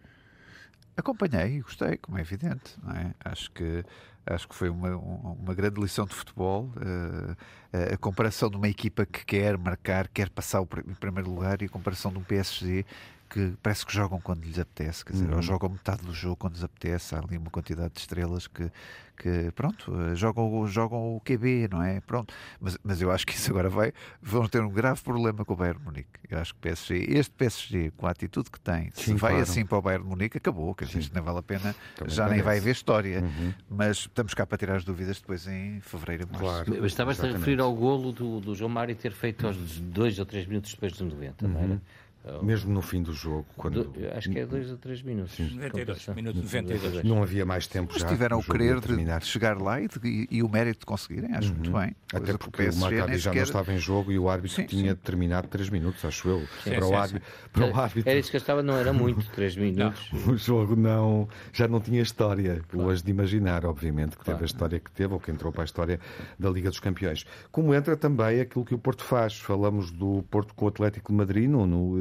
Acompanhei 0.96 1.56
e 1.56 1.60
gostei, 1.60 1.96
como 1.96 2.18
é 2.18 2.20
evidente. 2.20 2.76
É? 2.94 3.30
Acho 3.30 3.50
que 3.50 3.84
acho 4.26 4.46
que 4.46 4.54
foi 4.54 4.68
uma, 4.68 4.94
uma 4.96 5.54
grande 5.54 5.80
lição 5.80 6.04
de 6.04 6.14
futebol. 6.14 6.70
Uh, 6.76 7.36
a 7.92 7.96
comparação 7.96 8.48
de 8.48 8.56
uma 8.56 8.68
equipa 8.68 9.04
que 9.04 9.24
quer 9.24 9.58
marcar, 9.58 10.06
quer 10.06 10.30
passar 10.30 10.60
o, 10.60 10.68
em 10.86 10.94
primeiro 10.94 11.30
lugar, 11.30 11.62
e 11.62 11.64
a 11.64 11.68
comparação 11.68 12.12
de 12.12 12.18
um 12.18 12.22
PSG 12.22 12.84
que 13.28 13.54
parece 13.62 13.84
que 13.84 13.92
jogam 13.92 14.20
quando 14.20 14.42
lhes 14.42 14.58
apetece, 14.58 15.04
quer 15.04 15.12
dizer, 15.12 15.28
uhum. 15.28 15.36
ou 15.36 15.42
jogam 15.42 15.68
metade 15.68 16.02
do 16.02 16.14
jogo 16.14 16.36
quando 16.36 16.54
lhes 16.54 16.64
apetece. 16.64 17.14
Há 17.14 17.18
ali 17.18 17.36
uma 17.36 17.50
quantidade 17.50 17.92
de 17.92 18.00
estrelas 18.00 18.46
que, 18.46 18.70
que 19.16 19.50
pronto, 19.54 19.92
eh, 20.00 20.14
jogam, 20.14 20.66
jogam 20.66 21.16
o 21.16 21.20
QB, 21.20 21.68
não 21.70 21.82
é? 21.82 22.00
Pronto. 22.00 22.32
Mas, 22.60 22.78
mas 22.82 23.02
eu 23.02 23.10
acho 23.10 23.26
que 23.26 23.34
isso 23.34 23.50
agora 23.50 23.68
vai. 23.68 23.92
Vão 24.22 24.48
ter 24.48 24.62
um 24.62 24.70
grave 24.70 25.02
problema 25.02 25.44
com 25.44 25.52
o 25.52 25.56
Bayern 25.56 25.82
Munique. 25.84 26.08
Eu 26.30 26.38
acho 26.38 26.54
que 26.54 26.58
o 26.58 26.62
PSG, 26.62 27.06
este 27.10 27.34
PSG, 27.34 27.92
com 27.96 28.06
a 28.06 28.10
atitude 28.10 28.50
que 28.50 28.60
tem, 28.60 28.90
Sim, 28.94 29.02
se 29.02 29.14
vai 29.14 29.32
claro. 29.32 29.42
assim 29.42 29.66
para 29.66 29.78
o 29.78 29.82
Bayern 29.82 30.06
Munique, 30.06 30.38
acabou. 30.38 30.74
Que 30.74 30.84
isto 30.84 31.14
não 31.14 31.22
vale 31.22 31.38
a 31.38 31.42
pena, 31.42 31.74
Também 31.96 32.14
já 32.14 32.24
parece. 32.24 32.34
nem 32.36 32.42
vai 32.42 32.58
haver 32.58 32.72
história. 32.72 33.20
Uhum. 33.20 33.54
Mas 33.68 33.98
estamos 33.98 34.32
cá 34.34 34.46
para 34.46 34.56
tirar 34.56 34.76
as 34.76 34.84
dúvidas 34.84 35.20
depois 35.20 35.46
em 35.46 35.80
fevereiro. 35.80 36.26
Claro. 36.26 36.76
Mas 36.80 36.92
estavas 36.92 37.22
a 37.22 37.26
referir 37.26 37.60
ao 37.60 37.74
golo 37.74 38.12
do, 38.12 38.40
do 38.40 38.54
João 38.54 38.70
Mário 38.70 38.94
ter 38.94 39.12
feito 39.12 39.46
aos 39.46 39.56
dois 39.80 40.18
ou 40.18 40.24
três 40.24 40.46
minutos 40.46 40.72
depois 40.72 40.92
dos 40.92 41.00
90, 41.02 41.44
uhum. 41.44 41.52
não 41.52 41.60
era? 41.60 41.82
Mesmo 42.42 42.72
no 42.72 42.82
fim 42.82 43.02
do 43.02 43.12
jogo, 43.12 43.46
quando. 43.56 43.84
Do, 43.84 44.08
acho 44.14 44.30
que 44.30 44.38
é 44.38 44.46
2 44.46 44.70
ou 44.72 44.76
3 44.78 45.02
minutos. 45.02 45.34
Sim. 45.34 45.56
92, 45.56 46.08
minutos 46.08 46.42
92. 46.42 47.04
Não 47.04 47.22
havia 47.22 47.44
mais 47.44 47.66
tempo 47.66 47.92
Mas 47.92 48.02
já. 48.02 48.08
tiveram 48.08 48.38
o 48.38 48.42
querer 48.42 48.80
de, 48.80 48.96
de, 48.96 49.26
chegar 49.26 49.60
lá 49.60 49.80
e, 49.80 49.88
de, 49.88 50.28
e, 50.30 50.42
o 50.42 50.48
mérito 50.48 50.80
de 50.80 50.86
conseguirem, 50.86 51.34
acho 51.34 51.48
uhum. 51.48 51.54
muito 51.54 51.72
bem. 51.72 51.96
Até 52.12 52.36
porque 52.36 52.62
o, 52.64 52.72
o 52.72 52.76
Maccabi 52.76 53.18
já 53.18 53.32
não 53.32 53.42
estava 53.42 53.72
em 53.72 53.78
jogo 53.78 54.12
e 54.12 54.18
o 54.18 54.28
árbitro 54.28 54.56
sim, 54.56 54.66
tinha 54.66 54.92
sim. 54.92 55.00
terminado 55.02 55.48
3 55.48 55.70
minutos, 55.70 56.04
acho 56.04 56.28
eu. 56.28 56.46
Sim, 56.62 56.70
para, 56.70 56.86
o 56.86 56.96
árbitro, 56.96 57.28
para 57.52 57.66
o 57.66 57.76
árbitro. 57.76 58.10
Era 58.10 58.18
isso 58.18 58.30
que 58.30 58.36
eu 58.36 58.40
estava, 58.40 58.62
não 58.62 58.76
era 58.76 58.92
muito, 58.92 59.24
3 59.30 59.56
minutos. 59.58 60.10
Não. 60.12 60.34
O 60.34 60.36
jogo 60.36 60.76
não, 60.76 61.28
já 61.52 61.66
não 61.66 61.80
tinha 61.80 62.02
história. 62.02 62.62
Claro. 62.68 62.88
Hoje 62.88 63.02
de 63.02 63.10
imaginar, 63.10 63.64
obviamente, 63.64 64.16
que 64.16 64.24
claro. 64.24 64.38
teve 64.38 64.44
a 64.44 64.46
história 64.46 64.80
que 64.80 64.90
teve, 64.90 65.12
ou 65.12 65.20
que 65.20 65.30
entrou 65.30 65.52
para 65.52 65.62
a 65.62 65.64
história 65.64 66.00
da 66.38 66.50
Liga 66.50 66.68
dos 66.70 66.80
Campeões. 66.80 67.24
Como 67.50 67.74
entra 67.74 67.96
também 67.96 68.40
aquilo 68.40 68.64
que 68.64 68.74
o 68.74 68.78
Porto 68.78 69.04
faz. 69.04 69.38
Falamos 69.38 69.90
do 69.90 70.24
Porto 70.30 70.54
com 70.54 70.64
o 70.66 70.68
Atlético 70.68 71.12
de 71.12 71.16
Madrid, 71.16 71.48
no, 71.48 71.66
no 71.66 71.98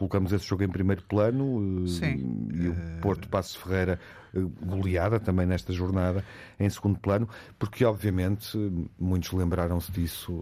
colocamos 0.00 0.32
esse 0.32 0.46
jogo 0.46 0.64
em 0.64 0.68
primeiro 0.68 1.02
plano 1.02 1.84
eh, 1.84 1.88
Sim. 1.88 2.48
e 2.54 2.68
o 2.68 2.72
eh, 2.72 2.98
Porto 3.02 3.28
Passo 3.28 3.58
Ferreira 3.58 4.00
eh, 4.34 4.40
goleada 4.62 5.20
também 5.20 5.44
nesta 5.44 5.74
jornada 5.74 6.24
em 6.58 6.70
segundo 6.70 6.98
plano, 6.98 7.28
porque 7.58 7.84
obviamente 7.84 8.56
muitos 8.98 9.30
lembraram-se 9.32 9.92
disso, 9.92 10.32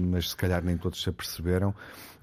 mas 0.00 0.30
se 0.30 0.36
calhar 0.36 0.64
nem 0.64 0.76
todos 0.76 1.00
se 1.00 1.08
aperceberam. 1.08 1.72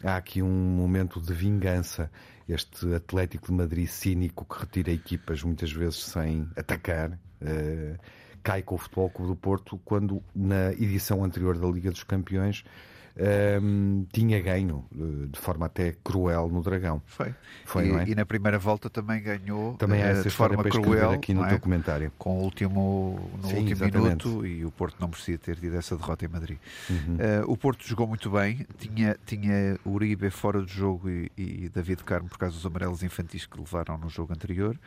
Há 0.03 0.17
aqui 0.17 0.41
um 0.41 0.49
momento 0.49 1.21
de 1.21 1.33
vingança. 1.33 2.11
Este 2.47 2.93
Atlético 2.93 3.47
de 3.47 3.53
Madrid 3.53 3.87
cínico 3.87 4.43
que 4.43 4.59
retira 4.59 4.91
equipas 4.91 5.41
muitas 5.43 5.71
vezes 5.71 6.03
sem 6.03 6.49
atacar. 6.57 7.17
cai 8.43 8.61
com 8.61 8.75
o 8.75 8.77
Futebol 8.77 9.09
Clube 9.09 9.31
do 9.31 9.35
Porto 9.37 9.79
quando 9.85 10.21
na 10.35 10.73
edição 10.73 11.23
anterior 11.23 11.57
da 11.57 11.67
Liga 11.67 11.89
dos 11.89 12.03
Campeões 12.03 12.65
um, 13.61 14.05
tinha 14.11 14.39
ganho 14.41 14.85
eh, 14.93 15.27
de 15.31 15.39
forma 15.39 15.65
até 15.65 15.95
cruel 16.03 16.49
no 16.49 16.61
Dragão. 16.61 17.01
Foi. 17.05 17.33
Foi 17.65 17.87
e, 17.87 17.91
é? 17.91 18.09
e 18.09 18.15
na 18.15 18.25
primeira 18.25 18.57
volta 18.57 18.89
também 18.89 19.21
ganhou 19.21 19.75
também 19.75 20.01
uh, 20.01 20.21
de 20.21 20.29
forma 20.29 20.63
cruel 20.63 21.11
aqui 21.11 21.33
no 21.33 21.45
é? 21.45 21.49
documentário. 21.49 22.11
Com 22.17 22.37
o 22.37 22.43
último, 22.43 23.19
no 23.41 23.49
Sim, 23.49 23.57
último 23.57 23.85
minuto 23.85 24.45
e 24.45 24.65
o 24.65 24.71
Porto 24.71 24.95
não 24.99 25.07
merecia 25.07 25.37
ter 25.37 25.57
tido 25.57 25.75
essa 25.75 25.95
derrota 25.95 26.25
em 26.25 26.29
Madrid. 26.29 26.57
Uhum. 26.89 27.15
Uh, 27.15 27.51
o 27.51 27.57
Porto 27.57 27.85
jogou 27.87 28.07
muito 28.07 28.29
bem, 28.29 28.65
tinha, 28.77 29.17
tinha 29.25 29.77
Uribe 29.85 30.29
fora 30.29 30.61
do 30.61 30.67
jogo 30.67 31.09
e, 31.09 31.31
e 31.37 31.69
David 31.69 32.03
Carmo 32.03 32.29
por 32.29 32.37
causa 32.37 32.55
dos 32.55 32.65
amarelos 32.65 33.03
infantis 33.03 33.45
que 33.45 33.57
levaram 33.57 33.97
no 33.97 34.09
jogo 34.09 34.33
anterior. 34.33 34.77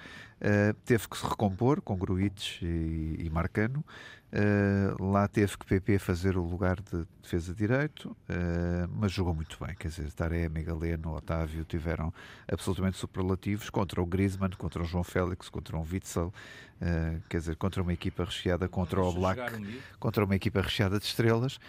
Uh, 0.44 0.74
teve 0.84 1.08
que 1.08 1.16
se 1.16 1.24
recompor 1.24 1.80
com 1.80 1.96
Gruites 1.96 2.58
e, 2.60 3.16
e 3.18 3.30
Marcano. 3.32 3.82
Uh, 4.34 5.02
lá 5.02 5.26
teve 5.26 5.56
que 5.56 5.64
PP 5.64 5.98
fazer 5.98 6.36
o 6.36 6.42
lugar 6.42 6.76
de 6.80 7.06
defesa 7.22 7.54
direito, 7.54 8.10
uh, 8.28 8.86
mas 8.92 9.10
jogou 9.10 9.34
muito 9.34 9.56
bem. 9.64 9.74
Quer 9.74 9.88
dizer, 9.88 10.12
Taremi, 10.12 10.62
Galeno, 10.62 11.14
Otávio 11.14 11.64
tiveram 11.64 12.12
absolutamente 12.46 12.98
superlativos 12.98 13.70
contra 13.70 14.02
o 14.02 14.06
Griezmann, 14.06 14.50
contra 14.58 14.82
o 14.82 14.84
João 14.84 15.04
Félix, 15.04 15.48
contra 15.48 15.78
o 15.78 15.82
Witzel. 15.82 16.30
Uh, 16.82 17.22
quer 17.28 17.38
dizer, 17.38 17.56
contra 17.56 17.82
uma 17.82 17.92
equipa 17.92 18.24
recheada, 18.24 18.68
contra 18.68 19.00
o 19.00 19.12
Black, 19.12 19.40
contra 19.98 20.24
uma 20.24 20.34
equipa 20.34 20.60
recheada 20.60 20.98
de 20.98 21.04
estrelas, 21.04 21.56
uh, 21.56 21.60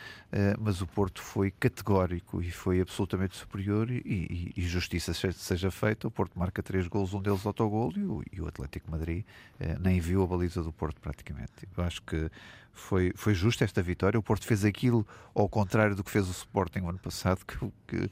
mas 0.60 0.82
o 0.82 0.88
Porto 0.88 1.22
foi 1.22 1.52
categórico 1.52 2.42
e 2.42 2.52
foi 2.52 2.82
absolutamente 2.82 3.36
superior 3.36 3.90
e, 3.90 4.02
e, 4.06 4.54
e 4.58 4.62
justiça 4.68 5.14
seja 5.14 5.72
feita, 5.72 6.08
o 6.08 6.12
Porto 6.12 6.38
marca 6.38 6.62
três 6.62 6.88
gols, 6.88 7.14
um 7.14 7.22
deles 7.22 7.46
autogol 7.46 7.94
e 7.96 8.04
o, 8.04 8.24
e 8.34 8.42
o 8.42 8.48
Atlético 8.48 8.90
Madrid 8.90 9.24
uh, 9.62 9.80
nem 9.80 10.00
viu 10.00 10.24
a 10.24 10.28
baliza 10.28 10.64
do 10.64 10.74
Porto 10.74 11.00
praticamente. 11.00 11.68
Eu 11.78 11.84
acho 11.84 12.02
que 12.02 12.30
foi, 12.74 13.14
foi 13.16 13.34
justa 13.34 13.64
esta 13.64 13.82
vitória, 13.82 14.20
o 14.20 14.24
Porto 14.24 14.46
fez 14.46 14.66
aquilo 14.66 15.08
ao 15.34 15.48
contrário 15.48 15.96
do 15.96 16.04
que 16.04 16.12
fez 16.12 16.28
o 16.28 16.32
Sporting 16.32 16.80
no 16.80 16.90
ano 16.90 17.00
passado, 17.00 17.46
que, 17.46 17.58
que, 17.88 18.10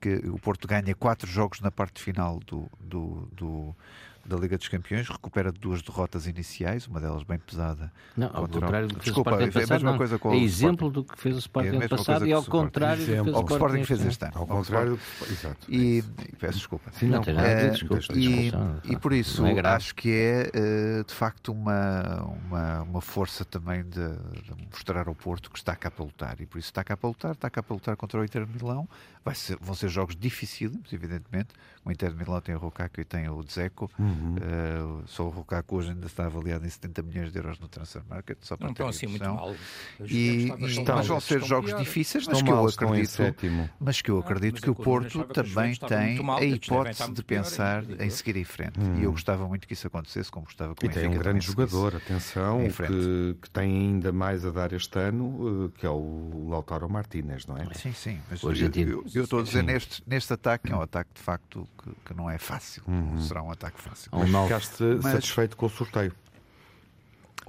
que 0.00 0.28
o 0.28 0.38
Porto 0.38 0.66
ganha 0.66 0.94
quatro 0.94 1.30
jogos 1.30 1.60
na 1.60 1.70
parte 1.70 2.02
final 2.02 2.40
do, 2.40 2.68
do, 2.80 3.28
do 3.32 3.76
da 4.24 4.36
Liga 4.36 4.56
dos 4.56 4.68
Campeões, 4.68 5.08
recupera 5.08 5.50
duas 5.50 5.82
derrotas 5.82 6.26
iniciais, 6.26 6.86
uma 6.86 7.00
delas 7.00 7.22
bem 7.22 7.38
pesada. 7.38 7.92
Não, 8.16 8.30
ao 8.32 8.48
contrário 8.48 8.88
do 8.88 8.94
que 8.94 9.04
fez 9.04 9.14
Desculpa, 9.14 9.30
o 9.30 9.34
Sporting 9.34 9.58
é 9.58 9.60
passado, 9.60 9.70
a 9.70 9.74
mesma 9.74 9.98
coisa 9.98 10.18
com 10.18 10.32
é 10.32 10.36
exemplo 10.38 10.88
Sporting. 10.88 10.92
do 10.92 11.04
que 11.04 11.18
fez 11.20 11.34
o 11.34 11.38
Sporting 11.38 11.68
é 11.68 11.76
ano 11.76 11.88
passado 11.88 12.26
e 12.26 12.32
ao 12.32 12.44
contrário 12.44 13.00
do 13.00 13.06
que 13.06 13.24
fez 13.24 13.36
o 13.36 13.40
Sporting 13.40 13.84
fez 13.84 14.06
este 14.06 14.24
ano. 14.24 14.32
Ao 14.36 14.46
contrário, 14.46 14.98
exato. 15.30 15.66
E, 15.68 16.02
peço 16.38 16.58
desculpa. 16.58 16.90
Sim, 16.92 17.06
não, 17.08 17.22
não 17.22 17.34
nada 17.34 17.70
de 17.70 17.70
desculpa, 17.70 18.12
e, 18.14 18.52
e 18.84 18.96
por 18.96 19.12
isso 19.12 19.44
é 19.46 19.60
acho 19.66 19.94
que 19.94 20.10
é 20.10 20.50
eh, 20.52 21.04
de 21.06 21.14
facto 21.14 21.52
uma, 21.52 22.22
uma, 22.46 22.82
uma 22.82 23.00
força 23.00 23.44
também 23.44 23.82
de, 23.82 23.90
de, 23.90 24.66
mostrar 24.70 25.08
ao 25.08 25.14
Porto 25.14 25.50
que 25.50 25.58
está 25.58 25.74
cá 25.74 25.90
para 25.90 26.04
lutar 26.04 26.40
e 26.40 26.46
por 26.46 26.58
isso 26.58 26.68
está 26.68 26.84
cá 26.84 26.96
para 26.96 27.08
lutar, 27.08 27.32
está 27.32 27.50
cá 27.50 27.62
para 27.62 27.74
lutar 27.74 27.96
contra 27.96 28.20
o 28.20 28.24
Inter 28.24 28.46
de 28.46 28.62
Milão. 28.62 28.88
Vai 29.24 29.34
ser, 29.34 29.58
vão 29.60 29.74
ser 29.74 29.88
jogos 29.88 30.16
dificílimos, 30.16 30.92
evidentemente. 30.92 31.48
O 31.84 31.90
Inter 31.90 32.10
de 32.10 32.16
Milão 32.16 32.40
tem 32.40 32.54
o 32.54 32.58
Rocaco 32.58 33.00
e 33.00 33.04
tem 33.04 33.28
o 33.28 33.42
Dzeko. 33.42 33.90
Uhum. 33.98 34.36
Uh, 34.36 35.02
só 35.06 35.24
o 35.24 35.28
Rocaco 35.28 35.76
hoje 35.76 35.90
ainda 35.90 36.06
está 36.06 36.26
avaliado 36.26 36.66
em 36.66 36.70
70 36.70 37.02
milhões 37.02 37.32
de 37.32 37.38
euros 37.38 37.58
no 37.58 37.68
Transfer 37.68 38.02
Market. 38.08 38.38
Só 38.42 38.56
para 38.56 38.66
não 38.66 38.72
estão 38.72 38.88
assim 38.88 39.06
muito 39.06 39.24
mal. 39.24 39.54
E, 40.00 40.46
e 40.46 40.54
mas 40.88 41.06
vão 41.06 41.20
ser 41.20 41.42
jogos 41.42 41.70
pior. 41.70 41.80
difíceis, 41.80 42.26
mas 42.26 42.42
que, 42.42 42.50
eu 42.50 42.66
acredito, 42.66 43.22
mas 43.78 44.02
que 44.02 44.10
eu 44.10 44.18
acredito 44.18 44.58
ah, 44.58 44.60
que 44.60 44.70
o 44.70 44.74
Porto 44.74 45.24
também 45.24 45.74
tem 45.74 46.22
mal, 46.22 46.38
a 46.38 46.44
hipótese 46.44 47.12
de 47.12 47.22
pensar 47.22 47.84
em 47.98 48.10
seguir 48.10 48.36
em 48.36 48.44
frente. 48.44 48.78
Hum. 48.78 49.00
E 49.00 49.04
eu 49.04 49.12
gostava 49.12 49.46
muito 49.46 49.66
que 49.66 49.72
isso 49.72 49.86
acontecesse, 49.86 50.30
como 50.30 50.44
gostava 50.44 50.74
com 50.74 50.86
E 50.86 50.88
tem 50.88 51.08
um 51.08 51.18
grande 51.18 51.44
jogador, 51.44 51.96
atenção, 51.96 52.60
que, 52.68 53.36
que, 53.40 53.50
tem 53.50 53.70
ainda 53.70 54.12
mais 54.12 54.44
a 54.44 54.50
dar 54.50 54.72
este 54.72 54.98
ano, 54.98 55.70
eh, 55.74 55.78
que 55.78 55.86
é 55.86 55.90
o 55.90 56.48
Lautaro 56.48 56.88
Martínez, 56.88 57.46
não 57.46 57.56
é? 57.56 57.66
Sim, 57.74 57.92
sim. 57.92 58.20
Mas 58.30 58.42
eu, 58.42 58.52
eu, 58.52 59.04
eu, 59.14 59.24
estou 59.24 59.40
a 59.40 59.42
dizer 59.42 59.62
neste, 59.62 60.02
neste 60.06 60.32
ataque, 60.32 60.72
é 60.72 60.76
um 60.76 60.82
ataque 60.82 61.10
de 61.14 61.20
facto 61.20 61.68
que, 61.82 61.90
que 62.06 62.14
não 62.14 62.30
é 62.30 62.38
fácil. 62.38 62.82
Uhum. 62.86 63.14
Não 63.14 63.20
será 63.20 63.42
um 63.42 63.50
ataque 63.50 63.80
fácil. 63.80 64.10
Mas 64.12 64.28
ficaste 64.28 64.82
Mas... 65.02 65.12
satisfeito 65.12 65.56
com 65.56 65.66
o 65.66 65.70
sorteio? 65.70 66.12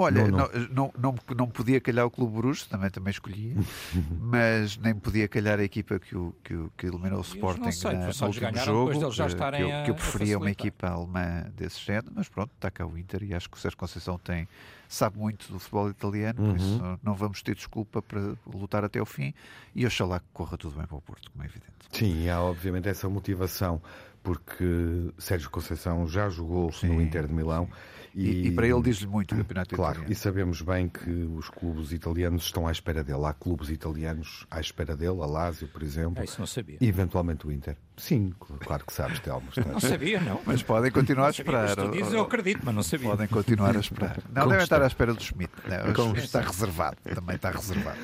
Olha, 0.02 0.28
não, 0.28 0.38
não. 0.38 0.50
Não, 0.72 0.94
não, 0.98 1.16
não, 1.36 1.48
podia 1.48 1.80
calhar 1.80 2.06
o 2.06 2.12
Clube 2.12 2.36
Bruxo, 2.36 2.68
também, 2.70 2.90
também 2.90 3.12
escolhia, 3.12 3.56
mas 4.20 4.78
nem 4.78 4.94
podia 4.96 5.28
calhar 5.28 5.60
a 5.60 5.64
equipa 5.64 6.00
que, 6.00 6.16
o, 6.16 6.34
que, 6.44 6.54
o, 6.54 6.72
que 6.78 6.88
eliminou 6.88 7.20
o 7.20 7.22
Sporting 7.22 7.72
sei, 7.72 7.94
na, 7.94 8.00
no 8.00 8.28
último 8.28 8.58
jogo, 8.58 8.92
que, 8.92 8.98
que, 8.98 9.62
eu, 9.62 9.84
que 9.84 9.92
eu 9.92 9.96
preferia 9.96 10.38
uma 10.38 10.52
equipa 10.52 10.88
alemã 10.88 11.46
desse 11.56 11.80
género, 11.80 12.12
mas 12.16 12.28
pronto, 12.28 12.52
está 12.56 12.72
cá 12.72 12.86
o 12.86 12.98
Inter 12.98 13.24
e 13.24 13.34
acho 13.34 13.50
que 13.50 13.58
o 13.58 13.60
Sérgio 13.60 13.78
Conceição 13.78 14.18
tem, 14.18 14.48
sabe 14.88 15.18
muito 15.18 15.52
do 15.52 15.60
futebol 15.60 15.90
italiano, 15.90 16.42
uhum. 16.42 16.52
por 16.52 16.58
isso 16.58 17.00
não 17.04 17.14
vamos 17.14 17.42
ter 17.42 17.56
desculpa 17.56 18.02
para 18.02 18.34
lutar 18.46 18.84
até 18.84 19.02
o 19.02 19.06
fim 19.06 19.34
e 19.76 19.86
oxalá 19.86 20.20
que 20.20 20.26
corra 20.34 20.58
tudo 20.58 20.78
bem 20.78 20.86
para 20.86 20.98
o 20.98 21.02
Porto, 21.02 21.32
como 21.32 21.44
é 21.44 21.48
evidente. 21.48 21.72
Sim, 21.92 22.30
há 22.30 22.42
obviamente 22.42 22.88
essa 22.88 23.10
motivação, 23.10 23.82
porque 24.24 25.12
Sérgio 25.18 25.50
Conceição 25.50 26.08
já 26.08 26.30
jogou 26.30 26.72
sim, 26.72 26.88
no 26.88 27.02
Inter 27.02 27.28
de 27.28 27.34
Milão. 27.34 27.68
E, 28.14 28.48
e, 28.48 28.52
para 28.52 28.68
ele 28.68 28.82
diz-lhe 28.82 29.08
muito 29.08 29.34
o 29.34 29.38
campeonato 29.38 29.74
claro, 29.74 30.00
italiano. 30.00 30.12
E 30.12 30.16
sabemos 30.16 30.62
bem 30.62 30.90
que 30.90 31.10
os 31.10 31.50
clubes 31.50 31.94
italianos 31.94 32.44
estão 32.44 32.68
à 32.68 32.72
espera 32.72 33.04
dele. 33.04 33.24
Há 33.26 33.34
clubes 33.34 33.70
italianos 33.70 34.46
à 34.52 34.60
espera 34.60 34.98
dele, 34.98 35.22
a 35.22 35.26
Lazio, 35.26 35.68
por 35.70 35.82
exemplo. 35.82 36.22
É, 36.22 36.26
isso 36.26 36.38
não 36.38 36.46
sabia. 36.46 36.78
E 36.82 36.88
eventualmente 36.88 37.48
o 37.48 37.52
Inter. 37.52 37.78
Sim, 37.96 38.34
claro 38.60 38.86
que 38.86 38.92
sabes, 38.92 39.20
Telmo. 39.20 39.48
Não 39.72 39.80
sabia, 39.80 40.20
não. 40.20 40.42
Mas 40.46 40.64
podem 40.64 40.92
continuar 40.92 41.28
a 41.28 41.30
esperar. 41.30 41.76
tu 41.76 41.92
dizes, 41.92 42.12
eu 42.12 42.22
acredito, 42.22 42.62
mas 42.64 42.74
não 42.74 42.82
sabia. 42.82 43.10
Podem 43.10 43.28
continuar 43.28 43.78
a 43.78 43.80
esperar. 43.80 44.18
Não, 44.34 44.48
devem 44.48 44.64
estar 44.64 44.82
à 44.82 44.88
espera 44.88 45.14
do 45.14 45.22
Schmidt. 45.22 45.54
Não, 45.68 46.14
está 46.16 46.42
reservado. 46.42 46.98
Também 47.04 47.36
está 47.36 47.52
reservado. 47.52 48.00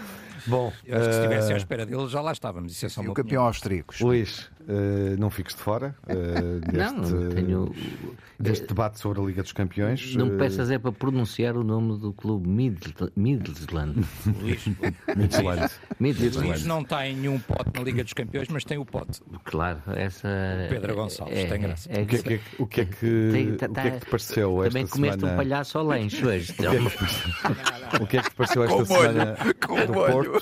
Bom, 0.46 0.70
uh... 0.70 0.74
se 0.84 1.10
estivesse 1.10 1.54
à 1.54 1.58
espera 1.58 1.86
dele, 1.86 2.08
já 2.08 2.22
lá 2.22 2.32
estávamos. 2.32 2.72
Isso 2.72 2.86
é 2.86 2.90
só 2.90 3.04
e 3.04 3.08
o 3.08 3.14
campeão 3.14 3.44
austríaco. 3.44 3.94
Luís, 4.02 4.50
Uh, 4.68 5.18
não 5.18 5.30
fiques 5.30 5.56
de 5.56 5.62
fora 5.62 5.96
uh, 6.04 6.60
deste, 6.60 6.94
não, 6.94 7.30
tenho, 7.30 7.76
deste 8.38 8.66
uh, 8.66 8.68
debate 8.68 9.00
sobre 9.00 9.22
a 9.22 9.24
Liga 9.24 9.42
dos 9.42 9.54
Campeões. 9.54 10.14
Não 10.14 10.26
me 10.26 10.38
peças 10.38 10.70
é 10.70 10.78
para 10.78 10.92
pronunciar 10.92 11.56
o 11.56 11.64
nome 11.64 11.98
do 11.98 12.12
clube 12.12 12.50
Midland. 12.50 13.14
Midland. 13.16 14.06
Midland. 15.16 15.72
Midland. 15.98 16.38
Luís 16.38 16.66
não 16.66 16.84
tem 16.84 17.16
nenhum 17.16 17.40
pote 17.40 17.72
na 17.74 17.82
Liga 17.82 18.04
dos 18.04 18.12
Campeões, 18.12 18.50
mas 18.50 18.66
tem 18.66 18.78
o 18.78 18.84
pote. 18.84 19.22
Claro, 19.46 19.82
essa. 19.96 20.28
O 20.28 20.70
Pedro 20.70 20.96
Gonçalves, 20.96 21.38
é, 21.38 21.46
tem 21.46 21.62
graça. 21.62 21.90
É, 21.90 22.00
é, 22.00 22.04
o, 22.04 22.06
que 22.06 22.16
é 22.16 22.22
que, 22.22 22.42
o, 22.60 22.68
que 22.68 22.82
é 22.82 22.86
que, 22.86 23.30
tem, 23.32 23.56
tá, 23.56 23.68
o 23.72 23.74
que 23.74 23.80
é 23.80 23.92
que 23.92 24.00
te 24.00 24.10
pareceu 24.10 24.50
também 24.50 24.84
esta 24.84 24.96
semana? 24.96 25.18
Também 25.18 25.20
comeste 25.22 25.26
um 25.26 25.38
palhaço 25.38 25.78
ao 25.78 25.88
lenço 25.88 26.28
hoje. 26.28 26.54
o 28.02 28.06
que 28.06 28.18
é 28.18 28.22
que 28.22 28.30
te 28.30 28.36
pareceu 28.36 28.64
esta 28.66 28.86
semana 28.86 29.38
do 29.88 29.94
Porto? 29.94 30.42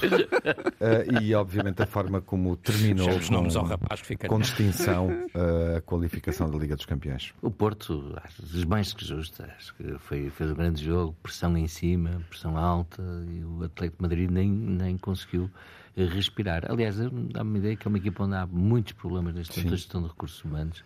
e 1.21 1.35
obviamente 1.35 1.83
a 1.83 1.85
forma 1.85 2.21
como 2.21 2.55
terminou. 2.55 3.09
Os 3.09 3.29
nomes 3.29 3.55
ao 3.55 3.65
rapaz 3.65 4.01
que 4.01 4.14
com 4.27 4.39
distinção 4.39 5.09
a 5.75 5.81
qualificação 5.81 6.49
da 6.49 6.57
Liga 6.57 6.75
dos 6.75 6.85
Campeões. 6.85 7.33
O 7.41 7.51
Porto, 7.51 8.15
acho 8.23 8.67
mais 8.67 8.93
que 8.93 9.05
justo, 9.05 9.43
acho 9.43 9.75
que 9.75 9.97
foi, 9.99 10.29
fez 10.29 10.51
um 10.51 10.55
grande 10.55 10.83
jogo, 10.83 11.15
pressão 11.21 11.57
em 11.57 11.67
cima, 11.67 12.21
pressão 12.29 12.57
alta, 12.57 13.01
e 13.29 13.43
o 13.43 13.63
Atlético 13.63 13.97
de 13.97 14.01
Madrid 14.01 14.29
nem, 14.29 14.49
nem 14.49 14.97
conseguiu 14.97 15.49
respirar. 15.95 16.69
Aliás, 16.69 16.97
dá-me 16.97 17.49
uma 17.49 17.57
ideia 17.57 17.75
que 17.75 17.87
é 17.87 17.89
uma 17.89 17.97
equipa 17.97 18.23
onde 18.23 18.35
há 18.35 18.45
muitos 18.45 18.93
problemas 18.93 19.33
neste 19.33 19.57
momento, 19.57 19.73
a 19.73 19.77
gestão 19.77 20.01
de 20.01 20.07
recursos 20.09 20.43
humanos, 20.43 20.83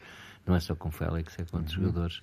não 0.49 0.55
é 0.55 0.59
só 0.59 0.75
com 0.75 0.91
Félix, 0.91 1.38
é 1.39 1.45
com 1.45 1.57
outros 1.57 1.77
uhum. 1.77 1.83
jogadores. 1.83 2.21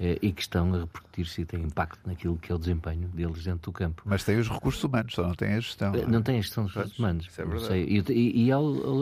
Eh, 0.00 0.18
e 0.22 0.32
que 0.32 0.42
estão 0.42 0.74
a 0.74 0.80
repercutir-se 0.80 1.42
e 1.42 1.44
têm 1.44 1.62
impacto 1.62 2.00
naquilo 2.04 2.36
que 2.36 2.50
é 2.50 2.54
o 2.54 2.58
desempenho 2.58 3.06
deles 3.08 3.44
dentro 3.44 3.70
do 3.70 3.72
campo. 3.72 4.02
Mas 4.04 4.24
tem 4.24 4.36
os 4.38 4.48
recursos 4.48 4.82
humanos, 4.82 5.14
só 5.14 5.22
não 5.22 5.34
tem 5.34 5.54
a 5.54 5.60
gestão. 5.60 5.94
Eh, 5.94 6.04
não, 6.06 6.20
tem 6.20 6.38
a 6.38 6.40
gestão 6.40 6.64
dos 6.64 6.74
recursos 6.74 6.98
humanos. 6.98 7.26
Isso 7.26 7.40
é 7.40 7.44
verdade. 7.44 7.74
E, 7.74 8.46
e, 8.46 8.50
é, 8.50 8.54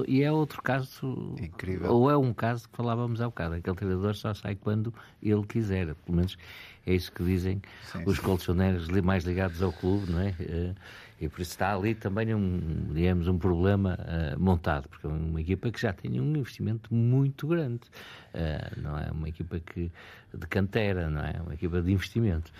e, 0.06 0.22
é, 0.22 0.30
outro 0.30 0.60
caso. 0.60 1.34
Incrível. 1.40 1.90
Ou 1.90 2.10
é 2.10 2.16
um 2.16 2.34
caso 2.34 2.68
que 2.68 2.76
falávamos 2.76 3.22
há 3.22 3.26
bocado. 3.26 3.54
Aquele 3.54 3.76
treinador 3.76 4.14
só 4.14 4.34
sai 4.34 4.54
quando 4.54 4.92
ele 5.22 5.42
quiser. 5.44 5.94
Pelo 5.94 6.16
menos 6.16 6.36
é 6.86 6.94
isso 6.94 7.10
que 7.10 7.24
dizem 7.24 7.62
sim, 7.90 8.02
os 8.04 8.18
colchoneiros 8.18 8.88
mais 8.88 9.24
ligados 9.24 9.62
ao 9.62 9.72
clube, 9.72 10.12
não 10.12 10.20
é? 10.20 10.34
E 11.22 11.28
por 11.28 11.40
isso 11.40 11.52
está 11.52 11.72
ali 11.72 11.94
também 11.94 12.34
um, 12.34 12.88
digamos, 12.92 13.28
um 13.28 13.38
problema 13.38 13.96
uh, 13.96 14.40
montado, 14.40 14.88
porque 14.88 15.06
é 15.06 15.08
uma 15.08 15.40
equipa 15.40 15.70
que 15.70 15.80
já 15.80 15.92
tem 15.92 16.20
um 16.20 16.36
investimento 16.36 16.92
muito 16.92 17.46
grande. 17.46 17.82
Uh, 18.34 18.80
não 18.82 18.98
é 18.98 19.08
uma 19.12 19.28
equipa 19.28 19.60
que, 19.60 19.92
de 20.34 20.46
cantera, 20.48 21.08
não 21.08 21.20
é? 21.20 21.36
é 21.36 21.40
uma 21.40 21.54
equipa 21.54 21.80
de 21.80 21.92
investimento. 21.92 22.50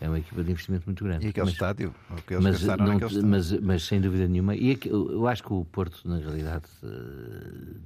É 0.00 0.06
uma 0.06 0.20
equipa 0.20 0.44
de 0.44 0.52
investimento 0.52 0.86
muito 0.86 1.02
grande. 1.02 1.26
E 1.26 1.30
aquele 1.30 1.46
mas, 1.46 1.54
estádio? 1.54 1.94
Mas, 2.40 2.62
não, 2.62 3.28
mas, 3.28 3.52
mas, 3.60 3.82
sem 3.82 4.00
dúvida 4.00 4.28
nenhuma. 4.28 4.54
E 4.54 4.70
aqui, 4.70 4.88
eu 4.88 5.26
acho 5.26 5.42
que 5.42 5.52
o 5.52 5.64
Porto, 5.64 6.08
na 6.08 6.18
realidade. 6.18 6.66
Uh, 6.80 7.80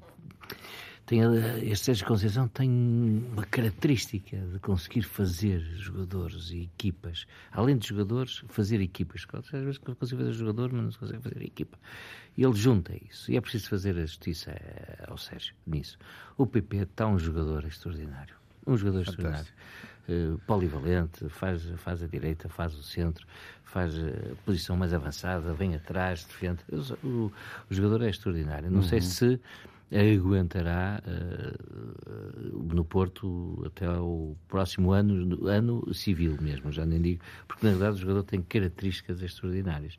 tem, 1.07 1.21
este 1.63 1.85
Sérgio 1.87 2.05
Conceição 2.05 2.49
tem 2.49 2.69
uma 2.69 3.45
característica 3.45 4.37
de 4.37 4.59
conseguir 4.59 5.03
fazer 5.03 5.61
jogadores 5.77 6.51
e 6.51 6.65
equipas, 6.65 7.27
além 7.53 7.79
de 7.79 7.87
jogadores, 7.87 8.43
fazer 8.49 8.81
equipas. 8.81 9.25
Às 9.33 9.51
vezes 9.51 9.79
consegue 9.79 10.19
fazer 10.19 10.33
jogador, 10.33 10.73
mas 10.73 10.83
não 10.83 10.91
se 10.91 10.99
consegue 10.99 11.23
fazer 11.23 11.43
equipa. 11.45 11.79
E 12.37 12.43
ele 12.43 12.55
junta 12.55 12.93
isso. 13.09 13.31
E 13.31 13.37
é 13.37 13.41
preciso 13.41 13.69
fazer 13.69 13.97
a 13.97 14.01
justiça 14.01 14.53
ao 15.07 15.17
Sérgio 15.17 15.55
nisso. 15.65 15.97
O 16.37 16.45
PP 16.45 16.79
está 16.79 17.07
um 17.07 17.19
jogador 17.19 17.65
extraordinário. 17.65 18.35
Um 18.67 18.77
jogador 18.77 19.03
extraordinário. 19.03 19.53
Uh, 20.09 20.39
polivalente, 20.47 21.29
faz, 21.29 21.69
faz 21.77 22.03
a 22.03 22.07
direita, 22.07 22.49
faz 22.49 22.75
o 22.75 22.83
centro, 22.83 23.27
faz 23.65 23.97
a 23.97 24.35
posição 24.45 24.77
mais 24.77 24.93
avançada, 24.93 25.53
vem 25.53 25.75
atrás, 25.75 26.25
defende. 26.25 26.61
O, 26.71 27.07
o, 27.07 27.33
o 27.71 27.75
jogador 27.75 28.03
é 28.03 28.11
extraordinário. 28.11 28.71
Não 28.71 28.79
uhum. 28.79 28.89
sei 28.89 29.01
se 29.01 29.41
aguentará 29.93 31.01
uh, 31.07 32.75
no 32.75 32.85
Porto 32.85 33.63
até 33.67 33.89
o 33.89 34.37
próximo 34.49 34.93
ano, 34.93 35.47
ano 35.47 35.95
civil 35.95 36.37
mesmo, 36.41 36.73
já 36.73 36.85
nem 36.85 37.01
digo, 37.01 37.23
porque 37.47 37.65
na 37.65 37.73
verdade 37.73 37.97
o 37.97 38.01
jogador 38.01 38.25
tem 38.25 38.43
características 38.43 39.23
extraordinárias. 39.23 39.97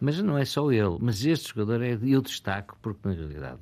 Mas 0.00 0.20
não 0.22 0.38
é 0.38 0.44
só 0.44 0.70
ele, 0.70 0.96
mas 1.00 1.24
este 1.24 1.50
jogador 1.50 1.82
é, 1.82 1.98
eu 2.02 2.22
destaco 2.22 2.78
porque 2.80 3.06
na 3.06 3.14
realidade 3.14 3.60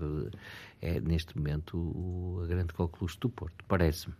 é 0.80 1.00
neste 1.00 1.36
momento 1.36 1.76
o, 1.76 2.42
a 2.44 2.46
grande 2.46 2.72
coqueluche 2.72 3.18
do 3.18 3.28
Porto, 3.28 3.64
parece-me. 3.66 4.14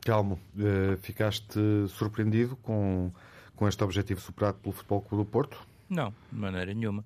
Calmo, 0.00 0.40
uh, 0.56 0.96
ficaste 0.98 1.60
surpreendido 1.88 2.56
com, 2.56 3.12
com 3.54 3.68
este 3.68 3.84
objetivo 3.84 4.20
superado 4.20 4.58
pelo 4.58 4.72
Futebol 4.72 5.00
Clube 5.02 5.24
do 5.24 5.30
Porto? 5.30 5.58
Não, 5.88 6.12
de 6.32 6.38
maneira 6.38 6.72
nenhuma. 6.74 7.04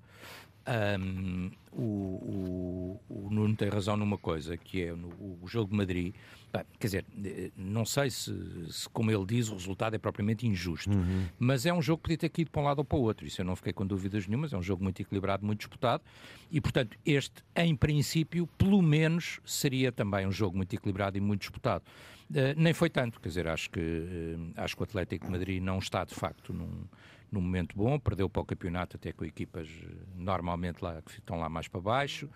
Um, 0.67 1.49
o, 1.71 1.81
o, 1.81 3.01
o, 3.07 3.29
Nuno 3.29 3.55
tem 3.55 3.69
razão 3.69 3.95
numa 3.95 4.17
coisa, 4.17 4.57
que 4.57 4.83
é 4.83 4.91
no, 4.91 5.07
o 5.41 5.47
jogo 5.47 5.71
de 5.71 5.77
Madrid. 5.77 6.13
Bem, 6.51 6.63
quer 6.77 6.87
dizer, 6.87 7.05
eh, 7.23 7.51
não 7.55 7.85
sei 7.85 8.09
se, 8.09 8.33
se, 8.69 8.89
como 8.89 9.09
ele 9.09 9.25
diz, 9.25 9.47
o 9.49 9.53
resultado 9.53 9.95
é 9.95 9.99
propriamente 9.99 10.45
injusto, 10.45 10.89
uhum. 10.89 11.25
mas 11.39 11.65
é 11.65 11.73
um 11.73 11.81
jogo 11.81 11.99
que 11.99 12.15
podia 12.15 12.29
ter 12.29 12.41
ido 12.41 12.51
para 12.51 12.61
um 12.61 12.65
lado 12.65 12.79
ou 12.79 12.85
para 12.85 12.97
o 12.97 13.01
outro. 13.01 13.25
Isso 13.25 13.39
eu 13.39 13.45
não 13.45 13.55
fiquei 13.55 13.71
com 13.71 13.85
dúvidas 13.85 14.27
nenhumas. 14.27 14.51
É 14.51 14.57
um 14.57 14.61
jogo 14.61 14.83
muito 14.83 15.01
equilibrado, 15.01 15.45
muito 15.45 15.59
disputado, 15.59 16.03
e 16.51 16.59
portanto, 16.59 16.97
este, 17.05 17.43
em 17.55 17.73
princípio, 17.73 18.45
pelo 18.57 18.81
menos 18.81 19.39
seria 19.45 19.91
também 19.91 20.27
um 20.27 20.31
jogo 20.31 20.57
muito 20.57 20.75
equilibrado 20.75 21.17
e 21.17 21.21
muito 21.21 21.41
disputado. 21.41 21.85
Uh, 22.29 22.57
nem 22.57 22.73
foi 22.73 22.89
tanto, 22.89 23.21
quer 23.21 23.29
dizer, 23.29 23.47
acho 23.47 23.69
que, 23.69 23.79
uh, 23.79 24.51
acho 24.57 24.75
que 24.75 24.81
o 24.81 24.83
Atlético 24.83 25.25
de 25.27 25.31
Madrid 25.31 25.63
não 25.63 25.79
está 25.79 26.03
de 26.03 26.13
facto 26.13 26.51
num 26.51 26.83
num 27.31 27.41
momento 27.41 27.75
bom, 27.75 27.99
perdeu 27.99 28.29
para 28.29 28.41
o 28.41 28.45
campeonato 28.45 28.95
até 28.95 29.11
com 29.11 29.25
equipas 29.25 29.67
eh, 29.67 29.87
normalmente 30.15 30.81
lá, 30.81 31.01
que 31.01 31.11
estão 31.11 31.39
lá 31.39 31.49
mais 31.49 31.67
para 31.67 31.81
baixo. 31.81 32.29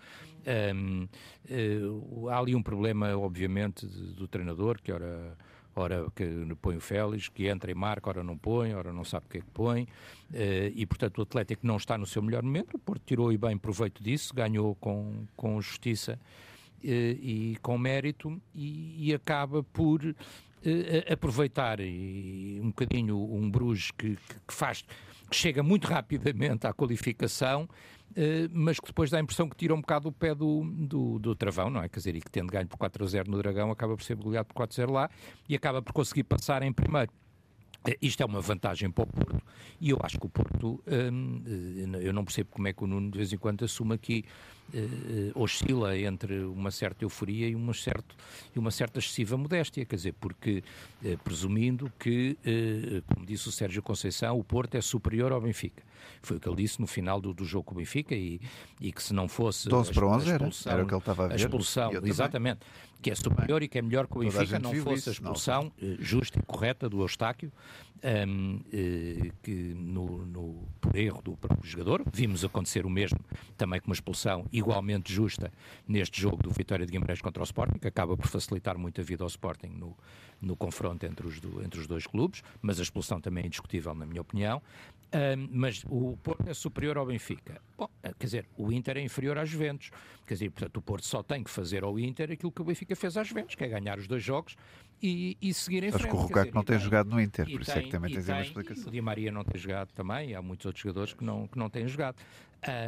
Um, 0.74 1.08
uh, 1.48 2.28
há 2.28 2.38
ali 2.38 2.54
um 2.54 2.62
problema, 2.62 3.16
obviamente, 3.16 3.86
do 3.86 4.26
treinador, 4.26 4.80
que 4.82 4.92
ora 4.92 5.36
ora 5.74 6.10
que 6.14 6.24
põe 6.60 6.76
o 6.76 6.80
Félix, 6.80 7.28
que 7.28 7.46
entra 7.46 7.70
e 7.70 7.74
marca, 7.74 8.10
ora 8.10 8.22
não 8.22 8.36
põe, 8.36 8.74
ora 8.74 8.92
não 8.92 9.04
sabe 9.04 9.26
o 9.26 9.28
que 9.30 9.38
é 9.38 9.40
que 9.40 9.50
põe, 9.52 9.84
uh, 9.84 9.88
e 10.74 10.84
portanto 10.86 11.18
o 11.18 11.22
Atlético 11.22 11.66
não 11.66 11.76
está 11.76 11.96
no 11.96 12.06
seu 12.06 12.22
melhor 12.22 12.42
momento, 12.42 12.74
o 12.74 12.78
Porto 12.78 13.02
tirou 13.06 13.32
e 13.32 13.38
bem 13.38 13.56
proveito 13.56 14.02
disso, 14.02 14.34
ganhou 14.34 14.74
com, 14.74 15.24
com 15.34 15.60
justiça 15.60 16.18
uh, 16.18 16.86
e 16.86 17.56
com 17.62 17.78
mérito, 17.78 18.40
e, 18.54 19.08
e 19.08 19.14
acaba 19.14 19.62
por 19.62 20.14
uh, 20.64 21.12
aproveitar 21.12 21.80
e, 21.80 22.60
um 22.62 22.68
bocadinho 22.68 23.16
um 23.16 23.50
Bruges 23.50 23.90
que, 23.90 24.16
que, 24.46 24.54
faz, 24.54 24.84
que 25.30 25.36
chega 25.36 25.62
muito 25.62 25.86
rapidamente 25.86 26.66
à 26.66 26.72
qualificação, 26.72 27.64
uh, 27.64 28.50
mas 28.50 28.78
que 28.78 28.86
depois 28.86 29.10
dá 29.10 29.18
a 29.18 29.20
impressão 29.20 29.48
que 29.48 29.56
tira 29.56 29.74
um 29.74 29.80
bocado 29.80 30.08
o 30.08 30.12
pé 30.12 30.34
do, 30.34 30.64
do, 30.64 31.18
do 31.18 31.34
travão, 31.34 31.70
não 31.70 31.82
é? 31.82 31.88
Quer 31.88 31.98
dizer, 31.98 32.16
e 32.16 32.20
que 32.20 32.30
tendo 32.30 32.50
ganho 32.50 32.66
por 32.66 32.76
4 32.76 33.04
a 33.04 33.06
0 33.06 33.30
no 33.30 33.38
Dragão, 33.38 33.70
acaba 33.70 33.96
por 33.96 34.02
ser 34.02 34.16
goleado 34.16 34.46
por 34.46 34.54
4 34.54 34.74
a 34.74 34.76
0 34.76 34.92
lá 34.92 35.10
e 35.48 35.54
acaba 35.54 35.82
por 35.82 35.92
conseguir 35.92 36.24
passar 36.24 36.62
em 36.62 36.72
primeiro. 36.72 37.10
Eh, 37.86 37.98
isto 38.00 38.22
é 38.22 38.26
uma 38.26 38.40
vantagem 38.40 38.90
para 38.90 39.04
o 39.04 39.06
Porto 39.06 39.42
e 39.80 39.90
eu 39.90 39.98
acho 40.02 40.18
que 40.18 40.26
o 40.26 40.28
Porto, 40.28 40.82
hum, 40.86 41.42
eu 42.00 42.12
não 42.12 42.24
percebo 42.24 42.50
como 42.52 42.68
é 42.68 42.72
que 42.72 42.84
o 42.84 42.86
Nuno 42.86 43.10
de 43.10 43.18
vez 43.18 43.32
em 43.32 43.36
quando 43.36 43.64
assume 43.64 43.94
aqui 43.94 44.24
uh, 44.72 45.42
oscila 45.42 45.98
entre 45.98 46.40
uma 46.44 46.70
certa 46.70 47.04
euforia 47.04 47.48
e 47.48 47.54
uma, 47.54 47.74
certo, 47.74 48.14
e 48.54 48.58
uma 48.58 48.70
certa 48.70 49.00
excessiva 49.00 49.36
modéstia, 49.36 49.84
quer 49.84 49.96
dizer, 49.96 50.14
porque 50.20 50.62
presumindo 51.24 51.92
que, 51.98 52.36
como 53.12 53.26
disse 53.26 53.48
o 53.48 53.52
Sérgio 53.52 53.82
Conceição, 53.82 54.38
o 54.38 54.44
Porto 54.44 54.76
é 54.76 54.80
superior 54.80 55.32
ao 55.32 55.40
Benfica. 55.40 55.82
Foi 56.22 56.36
o 56.36 56.40
que 56.40 56.48
ele 56.48 56.56
disse 56.56 56.80
no 56.80 56.86
final 56.86 57.20
do, 57.20 57.34
do 57.34 57.44
jogo 57.44 57.64
com 57.64 57.74
o 57.74 57.78
Benfica 57.78 58.14
e, 58.14 58.40
e 58.80 58.92
que 58.92 59.02
se 59.02 59.12
não 59.12 59.28
fosse 59.28 59.68
12 59.68 59.92
para 59.92 60.06
11 60.06 60.30
a 60.30 60.34
expulsão, 60.34 60.72
era, 60.72 60.80
era 60.80 60.84
o 60.84 60.88
que 60.88 60.94
ele 60.94 60.98
estava 61.00 61.24
a 61.24 61.28
ver. 61.28 61.32
A 61.32 61.36
expulsão, 61.36 61.90
exatamente, 62.04 62.60
que 63.02 63.10
é 63.10 63.14
superior 63.14 63.62
e 63.62 63.68
que 63.68 63.78
é 63.78 63.82
melhor 63.82 64.06
que 64.06 64.16
o 64.16 64.20
Benfica, 64.20 64.58
não 64.58 64.72
fosse 64.76 65.08
a 65.08 65.12
expulsão 65.12 65.72
não. 65.80 65.96
justa 65.98 66.38
e 66.38 66.42
correta 66.42 66.88
do 66.88 67.00
Eustáquio, 67.00 67.52
um, 68.28 68.60
que 69.42 69.74
no, 69.74 70.24
no, 70.24 70.68
por 70.80 70.96
erro 70.96 71.20
do 71.22 71.36
próprio 71.36 71.68
jogador, 71.68 72.02
vimos 72.12 72.44
acontecer 72.44 72.86
o 72.86 72.90
mesmo 72.90 73.18
também 73.56 73.80
com 73.80 73.88
uma 73.88 73.94
expulsão 73.94 74.46
igualmente 74.52 75.12
justa 75.12 75.52
neste 75.86 76.20
jogo 76.20 76.42
do 76.42 76.50
Vitória 76.50 76.86
de 76.86 76.92
Guimarães 76.92 77.20
contra 77.20 77.42
o 77.42 77.44
Sporting, 77.44 77.78
que 77.78 77.88
acaba 77.88 78.16
por 78.16 78.26
facilitar 78.26 78.78
muito 78.78 79.00
a 79.00 79.04
vida 79.04 79.24
ao 79.24 79.28
Sporting 79.28 79.68
no, 79.68 79.96
no 80.40 80.56
confronto 80.56 81.04
entre 81.06 81.26
os, 81.26 81.40
do, 81.40 81.62
entre 81.62 81.80
os 81.80 81.86
dois 81.86 82.06
clubes, 82.06 82.42
mas 82.60 82.78
a 82.78 82.82
expulsão 82.82 83.20
também 83.20 83.44
é 83.44 83.46
indiscutível, 83.46 83.94
na 83.94 84.06
minha 84.06 84.20
opinião. 84.20 84.62
Um, 85.14 85.48
mas 85.52 85.84
o 85.90 86.16
Porto 86.22 86.48
é 86.48 86.54
superior 86.54 86.96
ao 86.96 87.04
Benfica. 87.04 87.60
Bom, 87.76 87.84
eh, 87.84 87.91
quer 88.22 88.26
dizer, 88.26 88.48
o 88.56 88.70
Inter 88.70 88.98
é 88.98 89.00
inferior 89.00 89.36
às 89.36 89.48
Juventus. 89.48 89.90
Quer 90.24 90.34
dizer, 90.34 90.50
portanto, 90.50 90.76
o 90.76 90.82
Porto 90.82 91.04
só 91.04 91.22
tem 91.22 91.42
que 91.42 91.50
fazer 91.50 91.82
ao 91.82 91.98
Inter 91.98 92.30
aquilo 92.30 92.52
que 92.52 92.62
o 92.62 92.64
Benfica 92.64 92.94
fez 92.94 93.16
às 93.16 93.26
Juventus, 93.26 93.56
que 93.56 93.64
é 93.64 93.68
ganhar 93.68 93.98
os 93.98 94.06
dois 94.06 94.22
jogos 94.22 94.54
e, 95.02 95.36
e 95.42 95.52
seguir 95.52 95.82
em 95.82 95.88
Acho 95.88 95.98
frente. 95.98 96.06
Acho 96.06 96.16
que 96.16 96.22
o 96.22 96.28
Rocaco 96.28 96.54
não 96.54 96.62
tem, 96.62 96.78
jogado 96.78 97.10
no 97.10 97.20
Inter, 97.20 97.50
por 97.50 97.60
isso 97.60 97.72
é 97.72 97.82
que 97.82 97.90
também 97.90 98.14
tens 98.14 98.26
tem, 98.26 98.34
uma 98.34 98.42
explicação. 98.42 98.86
O 98.86 98.90
Di 98.92 99.00
Maria 99.00 99.32
não 99.32 99.42
tem 99.42 99.60
jogado 99.60 99.92
também, 99.92 100.36
há 100.36 100.40
muitos 100.40 100.64
outros 100.66 100.82
jogadores 100.82 101.12
que 101.12 101.24
não, 101.24 101.48
que 101.48 101.58
não 101.58 101.68
têm 101.68 101.88
jogado. 101.88 102.16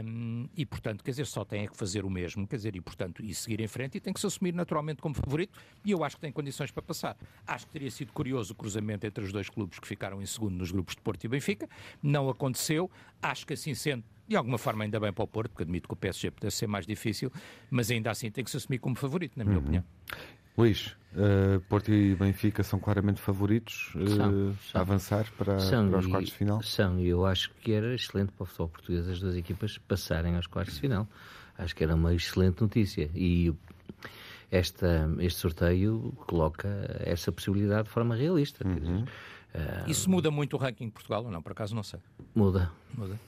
Um, 0.04 0.48
e, 0.56 0.64
portanto, 0.64 1.02
quer 1.02 1.10
dizer, 1.10 1.26
só 1.26 1.44
tem 1.44 1.66
que 1.66 1.76
fazer 1.76 2.04
o 2.04 2.10
mesmo, 2.10 2.46
quer 2.46 2.54
dizer, 2.54 2.76
e, 2.76 2.80
portanto, 2.80 3.24
e 3.24 3.34
seguir 3.34 3.60
em 3.60 3.66
frente 3.66 3.96
e 3.96 4.00
tem 4.00 4.12
que 4.12 4.20
se 4.20 4.26
assumir 4.26 4.54
naturalmente 4.54 5.02
como 5.02 5.16
favorito 5.16 5.58
e 5.84 5.90
eu 5.90 6.04
acho 6.04 6.14
que 6.14 6.22
tem 6.22 6.30
condições 6.30 6.70
para 6.70 6.80
passar. 6.80 7.16
Acho 7.44 7.66
que 7.66 7.72
teria 7.72 7.90
sido 7.90 8.12
curioso 8.12 8.52
o 8.52 8.56
cruzamento 8.56 9.04
entre 9.04 9.24
os 9.24 9.32
dois 9.32 9.50
clubes 9.50 9.80
que 9.80 9.88
ficaram 9.88 10.22
em 10.22 10.26
segundo 10.26 10.54
nos 10.54 10.70
grupos 10.70 10.94
de 10.94 11.00
Porto 11.00 11.24
e 11.24 11.28
Benfica, 11.28 11.68
não 12.00 12.28
aconteceu, 12.28 12.88
acho 13.20 13.44
que 13.44 13.54
assim 13.54 13.74
sendo 13.74 14.04
de 14.26 14.36
alguma 14.36 14.58
forma 14.58 14.84
ainda 14.84 14.98
bem 14.98 15.12
para 15.12 15.24
o 15.24 15.26
Porto, 15.26 15.50
porque 15.50 15.62
admito 15.64 15.88
que 15.88 15.94
o 15.94 15.96
PSG 15.96 16.30
pudesse 16.30 16.56
ser 16.58 16.66
mais 16.66 16.86
difícil, 16.86 17.30
mas 17.70 17.90
ainda 17.90 18.10
assim 18.10 18.30
tem 18.30 18.42
que 18.44 18.50
se 18.50 18.56
assumir 18.56 18.78
como 18.78 18.96
favorito, 18.96 19.36
na 19.36 19.44
minha 19.44 19.56
uhum. 19.56 19.62
opinião. 19.62 19.84
Luís, 20.56 20.96
uh, 21.14 21.60
Porto 21.68 21.92
e 21.92 22.14
Benfica 22.14 22.62
são 22.62 22.78
claramente 22.78 23.20
favoritos 23.20 23.92
uh, 23.96 24.08
são, 24.08 24.16
são. 24.16 24.56
a 24.74 24.80
avançar 24.80 25.26
para, 25.36 25.58
são, 25.58 25.90
para 25.90 25.98
os 25.98 26.06
quartos 26.06 26.30
de 26.30 26.36
final? 26.36 26.62
São, 26.62 27.00
e 27.00 27.08
eu 27.08 27.26
acho 27.26 27.50
que 27.60 27.72
era 27.72 27.92
excelente 27.94 28.30
para 28.32 28.44
o 28.44 28.46
futebol 28.46 28.68
português 28.68 29.08
as 29.08 29.18
duas 29.18 29.34
equipas 29.34 29.78
passarem 29.78 30.36
aos 30.36 30.46
quartos 30.46 30.74
de 30.74 30.80
final. 30.80 31.08
Acho 31.58 31.74
que 31.74 31.82
era 31.82 31.94
uma 31.94 32.14
excelente 32.14 32.60
notícia. 32.60 33.10
E 33.14 33.52
esta, 34.50 35.10
este 35.18 35.40
sorteio 35.40 36.12
coloca 36.26 36.68
essa 37.00 37.32
possibilidade 37.32 37.84
de 37.84 37.90
forma 37.90 38.14
realista. 38.14 38.66
Uhum. 38.66 39.02
uh, 39.02 39.88
Isso 39.88 40.08
muda 40.08 40.30
muito 40.30 40.54
o 40.54 40.58
ranking 40.58 40.86
de 40.86 40.92
Portugal 40.92 41.24
ou 41.24 41.30
não? 41.30 41.42
Por 41.42 41.52
acaso 41.52 41.74
não 41.74 41.82
sei. 41.82 42.00
Muda. 42.34 42.70
Muda. 42.96 43.18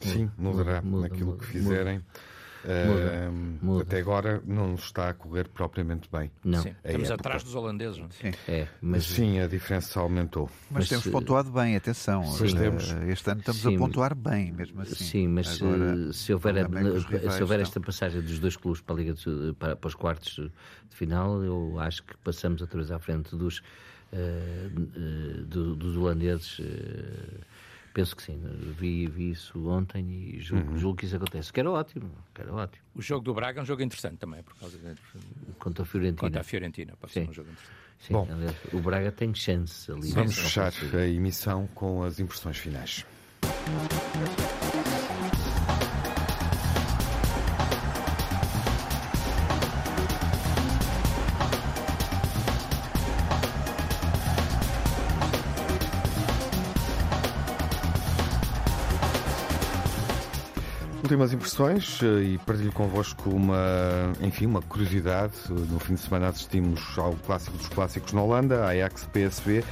Sim, 0.00 0.30
mudará 0.36 0.82
muda, 0.82 1.08
naquilo 1.08 1.32
muda, 1.32 1.38
que 1.38 1.46
fizerem. 1.46 1.98
Muda. 1.98 3.30
Muda. 3.60 3.82
Até 3.82 3.98
agora 3.98 4.42
não 4.46 4.68
nos 4.68 4.84
está 4.84 5.10
a 5.10 5.14
correr 5.14 5.48
propriamente 5.48 6.08
bem. 6.10 6.30
Não. 6.42 6.62
Sim, 6.62 6.74
estamos 6.82 7.10
época. 7.10 7.14
atrás 7.14 7.44
dos 7.44 7.54
holandeses. 7.54 7.98
Não? 7.98 8.10
Sim. 8.10 8.32
É, 8.48 8.68
mas... 8.80 9.04
Sim, 9.04 9.38
a 9.38 9.46
diferença 9.46 10.00
aumentou. 10.00 10.50
Mas, 10.70 10.80
mas 10.80 10.88
temos 10.88 11.06
pontuado 11.08 11.50
bem, 11.50 11.76
atenção. 11.76 12.24
Sim. 12.24 12.46
Este, 12.46 13.10
este 13.10 13.30
ano 13.30 13.40
estamos 13.40 13.60
sim, 13.60 13.74
a 13.74 13.78
pontuar 13.78 14.14
bem, 14.14 14.50
mesmo 14.52 14.80
assim. 14.80 15.04
Sim, 15.04 15.28
mas 15.28 15.60
agora, 15.60 16.12
se, 16.12 16.18
se 16.20 16.32
houver, 16.32 16.56
a, 16.56 17.30
se 17.30 17.42
houver 17.42 17.60
esta 17.60 17.80
passagem 17.80 18.22
dos 18.22 18.38
dois 18.38 18.56
clubes 18.56 18.80
para, 18.80 18.94
a 18.94 18.98
Liga 18.98 19.12
de, 19.12 19.54
para, 19.58 19.76
para 19.76 19.88
os 19.88 19.94
quartos 19.94 20.36
de 20.88 20.96
final, 20.96 21.42
eu 21.42 21.78
acho 21.78 22.02
que 22.02 22.16
passamos 22.18 22.62
outra 22.62 22.78
vez 22.78 22.90
à 22.90 22.98
frente 22.98 23.36
dos, 23.36 23.58
uh, 24.10 24.16
uh, 24.16 25.44
do, 25.44 25.76
dos 25.76 25.98
holandeses. 25.98 26.62
Penso 27.94 28.16
que 28.16 28.22
sim. 28.24 28.40
Vi, 28.76 29.06
vi 29.06 29.30
isso 29.30 29.68
ontem 29.68 30.04
e 30.10 30.40
julgo, 30.40 30.72
uhum. 30.72 30.78
julgo, 30.78 30.98
que 30.98 31.06
isso 31.06 31.14
acontece. 31.14 31.52
Que 31.52 31.60
era 31.60 31.70
ótimo, 31.70 32.10
que 32.34 32.40
era 32.42 32.52
ótimo. 32.52 32.84
O 32.92 33.00
jogo 33.00 33.24
do 33.24 33.32
Braga 33.32 33.60
é 33.60 33.62
um 33.62 33.64
jogo 33.64 33.82
interessante 33.82 34.16
também, 34.16 34.42
por 34.42 34.54
causa 34.56 34.76
de... 34.76 34.94
Contra 35.60 35.84
a 35.84 35.86
Fiorentina. 35.86 36.20
Contra 36.20 36.40
a 36.40 36.44
Fiorentina, 36.44 36.96
pode 37.00 37.12
sim. 37.12 37.22
ser 37.22 37.30
um 37.30 37.32
jogo 37.32 37.50
interessante. 37.50 37.84
Sim, 38.00 38.12
Bom, 38.12 38.28
aliás, 38.30 38.56
o 38.72 38.80
Braga 38.80 39.12
tem 39.12 39.32
chance 39.32 39.90
ali. 39.90 40.10
Vamos 40.10 40.36
fechar 40.36 40.72
a 40.92 41.06
emissão 41.06 41.68
com 41.68 42.02
as 42.02 42.18
impressões 42.18 42.58
finais. 42.58 43.06
Últimas 61.14 61.32
impressões 61.32 62.00
eh, 62.02 62.22
e 62.24 62.38
partilho 62.38 62.72
convosco 62.72 63.30
uma, 63.30 64.12
enfim, 64.20 64.46
uma 64.46 64.60
curiosidade. 64.60 65.32
No 65.48 65.78
fim 65.78 65.94
de 65.94 66.00
semana 66.00 66.26
assistimos 66.26 66.82
ao 66.98 67.12
clássico 67.24 67.56
dos 67.56 67.68
clássicos 67.68 68.12
na 68.12 68.20
Holanda, 68.20 68.66
Ajax-PSV, 68.66 69.62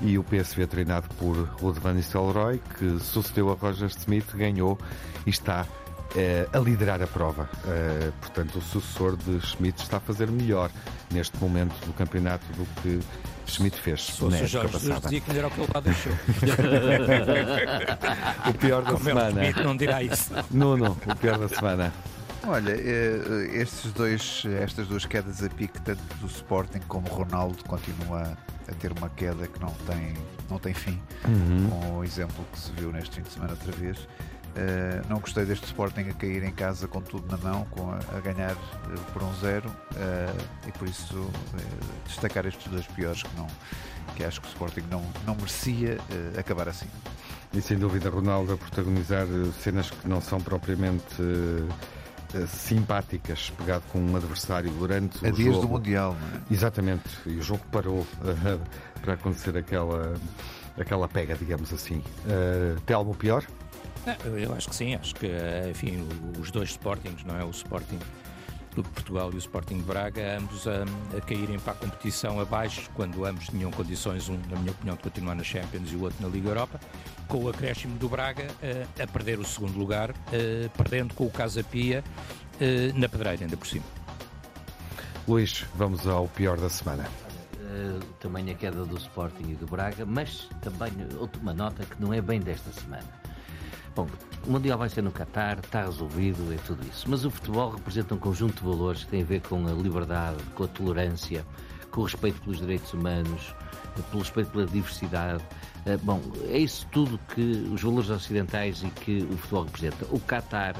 e 0.00 0.16
o 0.16 0.24
PSV 0.24 0.66
treinado 0.66 1.06
por 1.18 1.36
Ruud 1.60 1.78
van 1.80 1.92
Nistelrooy, 1.92 2.62
que 2.78 2.98
sucedeu 2.98 3.50
a 3.50 3.54
Roger 3.54 3.88
Smith, 3.88 4.34
ganhou 4.34 4.78
e 5.26 5.28
está 5.28 5.66
a 6.52 6.58
liderar 6.58 7.02
a 7.02 7.06
prova. 7.06 7.48
Eh, 7.66 8.10
portanto, 8.20 8.58
o 8.58 8.62
sucessor 8.62 9.16
de 9.16 9.40
Schmidt 9.40 9.82
está 9.82 9.98
a 9.98 10.00
fazer 10.00 10.30
melhor 10.30 10.70
neste 11.10 11.36
momento 11.38 11.74
do 11.86 11.92
campeonato 11.92 12.44
do 12.54 12.64
que 12.80 13.00
Schmidt 13.46 13.76
fez 13.76 14.08
fosse 14.10 14.42
o 14.42 14.46
Jorge 14.46 14.72
Jesus 14.72 15.00
dizia 15.02 15.20
que 15.20 15.38
era 15.38 15.46
o 15.46 15.50
que 15.50 15.60
ele 15.60 15.70
lá 15.74 15.80
deixou. 15.80 16.12
o 18.48 18.54
pior 18.54 18.82
da 18.82 18.92
Como 18.92 19.04
semana. 19.04 19.42
Schmidt 19.42 19.62
não 19.62 19.76
dirá 19.76 20.02
isso. 20.02 20.32
Nuno, 20.50 20.96
o 21.06 21.16
pior 21.16 21.38
da 21.38 21.48
semana. 21.48 21.92
Olha, 22.46 22.72
eh, 22.72 23.50
estes 23.52 23.92
dois, 23.92 24.44
estas 24.62 24.86
duas 24.86 25.04
quedas 25.04 25.42
a 25.42 25.48
pique, 25.48 25.80
tanto 25.82 26.02
do 26.20 26.26
Sporting 26.26 26.80
como 26.86 27.08
Ronaldo, 27.08 27.62
continua 27.64 28.36
a 28.68 28.74
ter 28.74 28.92
uma 28.92 29.08
queda 29.10 29.46
que 29.46 29.60
não 29.60 29.72
tem, 29.86 30.14
não 30.48 30.58
tem 30.58 30.72
fim, 30.72 31.00
uhum. 31.26 31.68
com 31.68 31.98
o 31.98 32.04
exemplo 32.04 32.44
que 32.52 32.58
se 32.58 32.70
viu 32.72 32.92
neste 32.92 33.16
fim 33.16 33.22
de 33.22 33.32
semana 33.32 33.52
outra 33.52 33.72
vez. 33.72 33.98
Uh, 34.56 35.06
não 35.06 35.18
gostei 35.18 35.44
deste 35.44 35.66
Sporting 35.66 36.08
a 36.08 36.14
cair 36.14 36.42
em 36.42 36.50
casa 36.50 36.88
com 36.88 37.02
tudo 37.02 37.30
na 37.30 37.36
mão, 37.36 37.66
com 37.66 37.90
a, 37.90 37.98
a 38.16 38.20
ganhar 38.20 38.54
uh, 38.54 39.12
por 39.12 39.22
um 39.22 39.34
zero 39.34 39.68
uh, 39.68 40.66
e 40.66 40.72
por 40.72 40.88
isso 40.88 41.30
destacar 42.06 42.46
estes 42.46 42.66
dois 42.68 42.86
piores 42.86 43.22
que 43.22 43.36
não 43.36 43.46
que 44.14 44.24
acho 44.24 44.40
que 44.40 44.46
o 44.46 44.50
Sporting 44.50 44.84
não, 44.90 45.02
não 45.26 45.34
merecia 45.34 45.98
acabar 46.38 46.68
assim. 46.68 46.86
E 47.52 47.60
sem 47.60 47.76
dúvida 47.76 48.08
Ronaldo 48.08 48.54
a 48.54 48.56
protagonizar 48.56 49.26
cenas 49.62 49.90
que 49.90 50.08
não 50.08 50.22
são 50.22 50.40
propriamente 50.40 51.04
simpáticas, 52.46 53.50
pegado 53.58 53.82
com 53.92 53.98
um 53.98 54.16
adversário 54.16 54.70
durante 54.70 55.26
a 55.26 55.28
o 55.28 55.32
dias 55.32 55.54
jogo. 55.56 55.66
do 55.66 55.72
Mundial, 55.72 56.16
não 56.18 56.38
é? 56.38 56.42
Exatamente, 56.50 57.10
e 57.26 57.36
o 57.36 57.42
jogo 57.42 57.62
parou 57.70 58.06
para 59.02 59.14
acontecer 59.14 59.54
aquela, 59.58 60.14
aquela 60.78 61.08
pega, 61.08 61.34
digamos 61.34 61.70
assim. 61.74 61.98
Uh, 62.24 62.80
tem 62.86 62.96
algo 62.96 63.12
pior? 64.14 64.38
Eu 64.38 64.54
acho 64.54 64.68
que 64.68 64.76
sim, 64.76 64.94
acho 64.94 65.14
que, 65.14 65.30
enfim, 65.70 66.06
os 66.38 66.50
dois 66.50 66.70
Sportings, 66.70 67.24
não 67.24 67.38
é? 67.38 67.44
O 67.44 67.50
Sporting 67.50 67.98
Clube 68.72 68.88
de 68.88 68.94
Portugal 68.94 69.30
e 69.32 69.36
o 69.36 69.38
Sporting 69.38 69.78
de 69.78 69.84
Braga, 69.84 70.38
ambos 70.38 70.66
a, 70.68 70.84
a, 71.16 71.20
caírem 71.22 71.58
para 71.58 71.72
a 71.72 71.76
competição 71.76 72.38
abaixo, 72.38 72.90
quando 72.94 73.24
ambos 73.24 73.46
tinham 73.48 73.70
condições, 73.70 74.28
um, 74.28 74.38
na 74.50 74.58
minha 74.58 74.72
opinião, 74.72 74.96
de 74.96 75.02
continuar 75.02 75.34
na 75.34 75.42
Champions 75.42 75.90
e 75.92 75.96
o 75.96 76.02
outro 76.02 76.22
na 76.22 76.28
Liga 76.28 76.50
Europa, 76.50 76.78
com 77.26 77.44
o 77.44 77.48
acréscimo 77.48 77.96
do 77.98 78.08
Braga 78.08 78.46
a, 78.98 79.02
a 79.02 79.06
perder 79.06 79.38
o 79.38 79.44
segundo 79.44 79.78
lugar, 79.78 80.12
perdendo 80.76 81.14
com 81.14 81.24
o 81.24 81.30
Casa 81.30 81.64
Pia 81.64 82.04
na 82.94 83.08
pedreira, 83.08 83.44
ainda 83.44 83.56
por 83.56 83.66
cima. 83.66 83.84
Luís, 85.26 85.64
vamos 85.74 86.06
ao 86.06 86.28
pior 86.28 86.56
da 86.56 86.70
semana. 86.70 87.04
Uh, 87.56 87.98
também 88.20 88.48
a 88.50 88.54
queda 88.54 88.84
do 88.84 88.96
Sporting 88.96 89.50
e 89.50 89.54
do 89.54 89.66
Braga, 89.66 90.06
mas 90.06 90.48
também 90.62 90.92
uma 91.40 91.52
nota 91.52 91.84
que 91.84 92.00
não 92.00 92.14
é 92.14 92.20
bem 92.20 92.40
desta 92.40 92.70
semana. 92.70 93.04
Bom, 93.96 94.06
o 94.46 94.50
Mundial 94.50 94.76
vai 94.76 94.90
ser 94.90 95.00
no 95.00 95.10
Qatar, 95.10 95.58
está 95.58 95.86
resolvido, 95.86 96.52
é 96.52 96.58
tudo 96.66 96.86
isso. 96.86 97.06
Mas 97.08 97.24
o 97.24 97.30
futebol 97.30 97.70
representa 97.70 98.14
um 98.14 98.18
conjunto 98.18 98.62
de 98.62 98.68
valores 98.68 99.04
que 99.04 99.10
tem 99.10 99.22
a 99.22 99.24
ver 99.24 99.40
com 99.40 99.66
a 99.66 99.72
liberdade, 99.72 100.36
com 100.54 100.64
a 100.64 100.68
tolerância, 100.68 101.46
com 101.90 102.02
o 102.02 102.04
respeito 102.04 102.38
pelos 102.42 102.58
direitos 102.58 102.92
humanos, 102.92 103.54
pelo 104.10 104.22
respeito 104.22 104.50
pela 104.50 104.66
diversidade. 104.66 105.42
Eh, 105.86 105.96
bom, 105.96 106.20
é 106.50 106.58
isso 106.58 106.86
tudo 106.92 107.18
que 107.34 107.66
os 107.72 107.80
valores 107.80 108.10
ocidentais 108.10 108.82
e 108.82 108.90
que 108.90 109.26
o 109.32 109.38
futebol 109.38 109.64
representa. 109.64 110.06
O 110.10 110.20
Qatar 110.20 110.76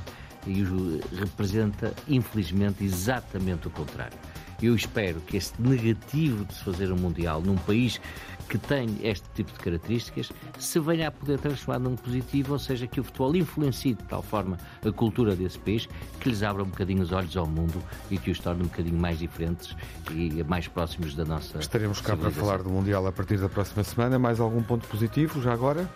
representa, 1.19 1.95
infelizmente, 2.07 2.85
exatamente 2.85 3.67
o 3.67 3.71
contrário. 3.71 4.19
Eu 4.61 4.75
espero 4.75 5.21
que 5.21 5.37
este 5.37 5.61
negativo 5.61 6.45
de 6.45 6.55
se 6.55 6.65
fazer 6.65 6.91
um 6.93 6.97
Mundial 6.97 7.41
num 7.41 7.57
país 7.57 8.01
que 8.49 8.59
tem 8.59 8.97
este 9.03 9.29
tipo 9.35 9.53
de 9.53 9.59
características 9.59 10.33
se 10.59 10.79
venha 10.79 11.09
a 11.09 11.11
poder 11.11 11.39
transformar 11.39 11.81
num 11.81 11.97
positivo, 11.97 12.53
ou 12.53 12.59
seja, 12.59 12.87
que 12.87 13.01
o 13.01 13.05
futebol 13.05 13.35
influencie 13.35 13.95
de 13.95 14.03
tal 14.05 14.23
forma 14.23 14.57
a 14.85 14.93
cultura 14.93 15.35
desse 15.35 15.59
país 15.59 15.89
que 16.21 16.29
lhes 16.29 16.43
abra 16.43 16.63
um 16.63 16.67
bocadinho 16.67 17.03
os 17.03 17.13
olhos 17.13 17.37
ao 17.37 17.47
mundo 17.47 17.83
e 18.11 18.17
que 18.17 18.31
os 18.31 18.39
torne 18.39 18.63
um 18.63 18.67
bocadinho 18.67 18.99
mais 18.99 19.19
diferentes 19.19 19.77
e 20.11 20.43
mais 20.45 20.69
próximos 20.69 21.15
da 21.15 21.25
nossa. 21.25 21.59
Estaremos 21.59 22.01
cá 22.01 22.17
para 22.17 22.31
falar 22.31 22.63
do 22.63 22.71
Mundial 22.71 23.07
a 23.07 23.13
partir 23.13 23.39
da 23.39 23.49
próxima 23.49 23.83
semana. 23.83 24.19
Mais 24.19 24.41
algum 24.41 24.63
ponto 24.63 24.87
positivo 24.87 25.43
já 25.43 25.53
agora? 25.53 25.89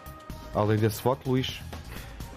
Além 0.55 0.79
desse 0.79 1.01
voto, 1.03 1.31
Luís? 1.31 1.61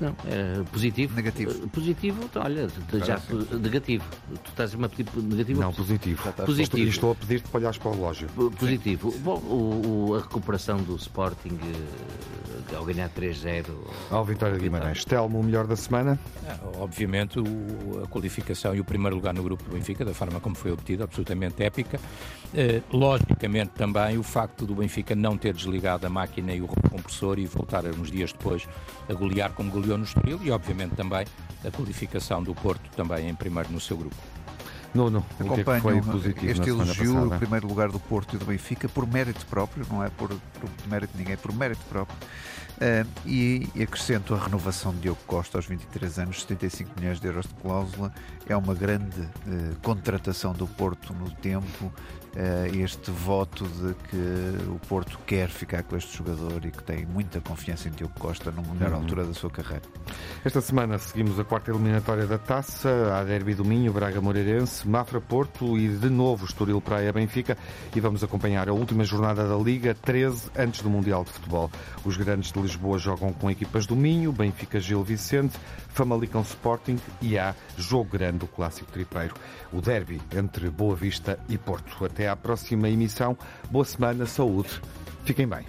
Não, 0.03 0.15
é 0.27 0.61
positivo. 0.71 1.15
Negativo. 1.15 1.51
Eh, 1.51 1.67
positivo, 1.71 2.23
então, 2.25 2.43
olha, 2.43 2.67
já 3.05 3.21
negativo. 3.57 4.03
Tu 4.43 4.49
estás 4.49 4.73
a 4.73 4.77
me 4.77 4.89
pedir 4.89 5.09
negativo? 5.15 5.61
Não, 5.61 5.71
positivo. 5.71 6.33
Positivo. 6.45 6.89
Estou 6.89 7.11
a 7.11 7.15
pedir-te 7.15 7.47
para 7.47 7.59
olhares 7.59 7.77
para 7.77 7.91
o 7.91 7.93
relógio. 7.93 8.27
Positivo. 8.59 9.11
Sim. 9.11 9.19
Bom, 9.19 9.37
o, 9.37 10.09
o, 10.09 10.15
a 10.15 10.19
recuperação 10.19 10.77
do 10.77 10.97
Sporting 10.97 11.57
eh, 12.71 12.75
ao 12.75 12.83
ganhar 12.83 13.09
3-0. 13.09 13.65
Ao 14.11 14.25
Vitória 14.25 14.55
de 14.55 14.61
Guimarães. 14.61 15.05
Telmo, 15.05 15.39
o 15.39 15.43
melhor 15.43 15.67
da 15.67 15.75
semana? 15.75 16.19
É, 16.45 16.55
obviamente, 16.77 17.39
o, 17.39 18.03
a 18.03 18.07
qualificação 18.07 18.75
e 18.75 18.79
o 18.79 18.83
primeiro 18.83 19.15
lugar 19.15 19.33
no 19.33 19.43
grupo 19.43 19.63
do 19.63 19.71
Benfica, 19.71 20.03
da 20.03 20.13
forma 20.13 20.39
como 20.41 20.55
foi 20.55 20.71
obtido, 20.71 21.03
absolutamente 21.03 21.63
épica. 21.63 21.99
Eh, 22.55 22.81
logicamente, 22.91 23.71
também 23.71 24.17
o 24.17 24.23
facto 24.23 24.65
do 24.65 24.75
Benfica 24.75 25.15
não 25.15 25.35
ter 25.35 25.53
desligado 25.53 26.05
a 26.05 26.09
máquina 26.09 26.53
e 26.53 26.61
o 26.61 26.67
compressor 26.67 27.39
e 27.39 27.47
voltar 27.47 27.83
uns 27.85 28.11
dias 28.11 28.31
depois 28.31 28.67
a 29.09 29.13
golear 29.13 29.53
como 29.53 29.71
goleou 29.71 29.97
no 29.97 30.03
Estoril 30.03 30.39
e, 30.43 30.51
obviamente, 30.51 30.95
também 30.95 31.25
a 31.65 31.71
qualificação 31.71 32.43
do 32.43 32.53
Porto 32.53 32.89
também 32.95 33.27
em 33.27 33.33
primeiro 33.33 33.71
no 33.71 33.79
seu 33.79 33.97
grupo. 33.97 34.15
Não, 34.93 35.09
não. 35.09 35.25
Acompanho 35.39 35.81
foi 35.81 36.01
positivo 36.01 36.51
este 36.51 36.69
elogio, 36.69 37.25
o 37.25 37.39
primeiro 37.39 37.67
lugar 37.67 37.89
do 37.89 37.99
Porto 37.99 38.35
e 38.35 38.37
do 38.37 38.45
Benfica, 38.45 38.87
por 38.87 39.07
mérito 39.07 39.43
próprio, 39.47 39.85
não 39.89 40.03
é 40.03 40.09
por, 40.09 40.29
por 40.29 40.69
mérito 40.87 41.13
de 41.13 41.19
ninguém, 41.19 41.35
por 41.35 41.51
mérito 41.51 41.81
próprio. 41.89 42.15
Uh, 42.73 43.07
e, 43.25 43.69
e 43.75 43.83
acrescento 43.83 44.33
a 44.33 44.37
renovação 44.37 44.93
de 44.93 45.01
Diogo 45.01 45.19
Costa 45.25 45.57
aos 45.57 45.65
23 45.65 46.19
anos, 46.19 46.41
75 46.41 46.91
milhões 46.99 47.19
de 47.19 47.27
euros 47.27 47.47
de 47.47 47.53
cláusula. 47.55 48.13
É 48.47 48.55
uma 48.55 48.75
grande 48.75 49.21
uh, 49.21 49.75
contratação 49.81 50.53
do 50.53 50.67
Porto 50.67 51.13
no 51.13 51.31
tempo 51.31 51.91
este 52.73 53.11
voto 53.11 53.65
de 53.65 53.93
que 54.09 54.69
o 54.69 54.79
Porto 54.87 55.19
quer 55.25 55.49
ficar 55.49 55.83
com 55.83 55.95
este 55.95 56.17
jogador 56.17 56.65
e 56.65 56.71
que 56.71 56.83
tem 56.83 57.05
muita 57.05 57.39
confiança 57.41 57.87
em 57.87 57.91
Diogo 57.91 58.13
Costa 58.19 58.51
na 58.51 58.61
melhor 58.61 58.91
uhum. 58.91 59.01
altura 59.01 59.25
da 59.25 59.33
sua 59.33 59.49
carreira. 59.49 59.83
Esta 60.43 60.61
semana 60.61 60.97
seguimos 60.97 61.39
a 61.39 61.43
quarta 61.43 61.71
eliminatória 61.71 62.25
da 62.25 62.37
Taça, 62.37 63.15
a 63.15 63.23
Derby 63.23 63.53
do 63.53 63.63
Minho, 63.63 63.93
Braga 63.93 64.19
Moreirense, 64.19 64.87
Mafra 64.87 65.21
Porto 65.21 65.77
e 65.77 65.87
de 65.87 66.09
novo 66.09 66.45
Estoril 66.45 66.81
Praia 66.81 67.13
Benfica 67.13 67.57
e 67.95 67.99
vamos 67.99 68.23
acompanhar 68.23 68.67
a 68.67 68.73
última 68.73 69.03
jornada 69.03 69.47
da 69.47 69.55
Liga, 69.55 69.93
13 69.93 70.49
antes 70.57 70.81
do 70.81 70.89
Mundial 70.89 71.23
de 71.23 71.31
Futebol. 71.31 71.69
Os 72.03 72.17
grandes 72.17 72.51
de 72.51 72.59
Lisboa 72.59 72.97
jogam 72.97 73.31
com 73.31 73.49
equipas 73.49 73.85
do 73.85 73.95
Minho, 73.95 74.31
Benfica 74.31 74.79
Gil 74.79 75.03
Vicente, 75.03 75.57
Famalicão 75.89 76.41
Sporting 76.41 76.97
e 77.21 77.37
há 77.37 77.53
jogo 77.77 78.09
grande 78.11 78.39
do 78.39 78.47
Clássico 78.47 78.91
Tripeiro, 78.91 79.35
o 79.71 79.79
derby 79.79 80.19
entre 80.35 80.69
Boa 80.69 80.95
Vista 80.95 81.39
e 81.47 81.57
Porto. 81.57 81.95
Até 82.23 82.29
à 82.29 82.37
próxima 82.37 82.87
emissão. 82.87 83.37
Boa 83.69 83.83
semana, 83.83 84.25
saúde. 84.25 84.81
Fiquem 85.25 85.45
bem. 85.45 85.65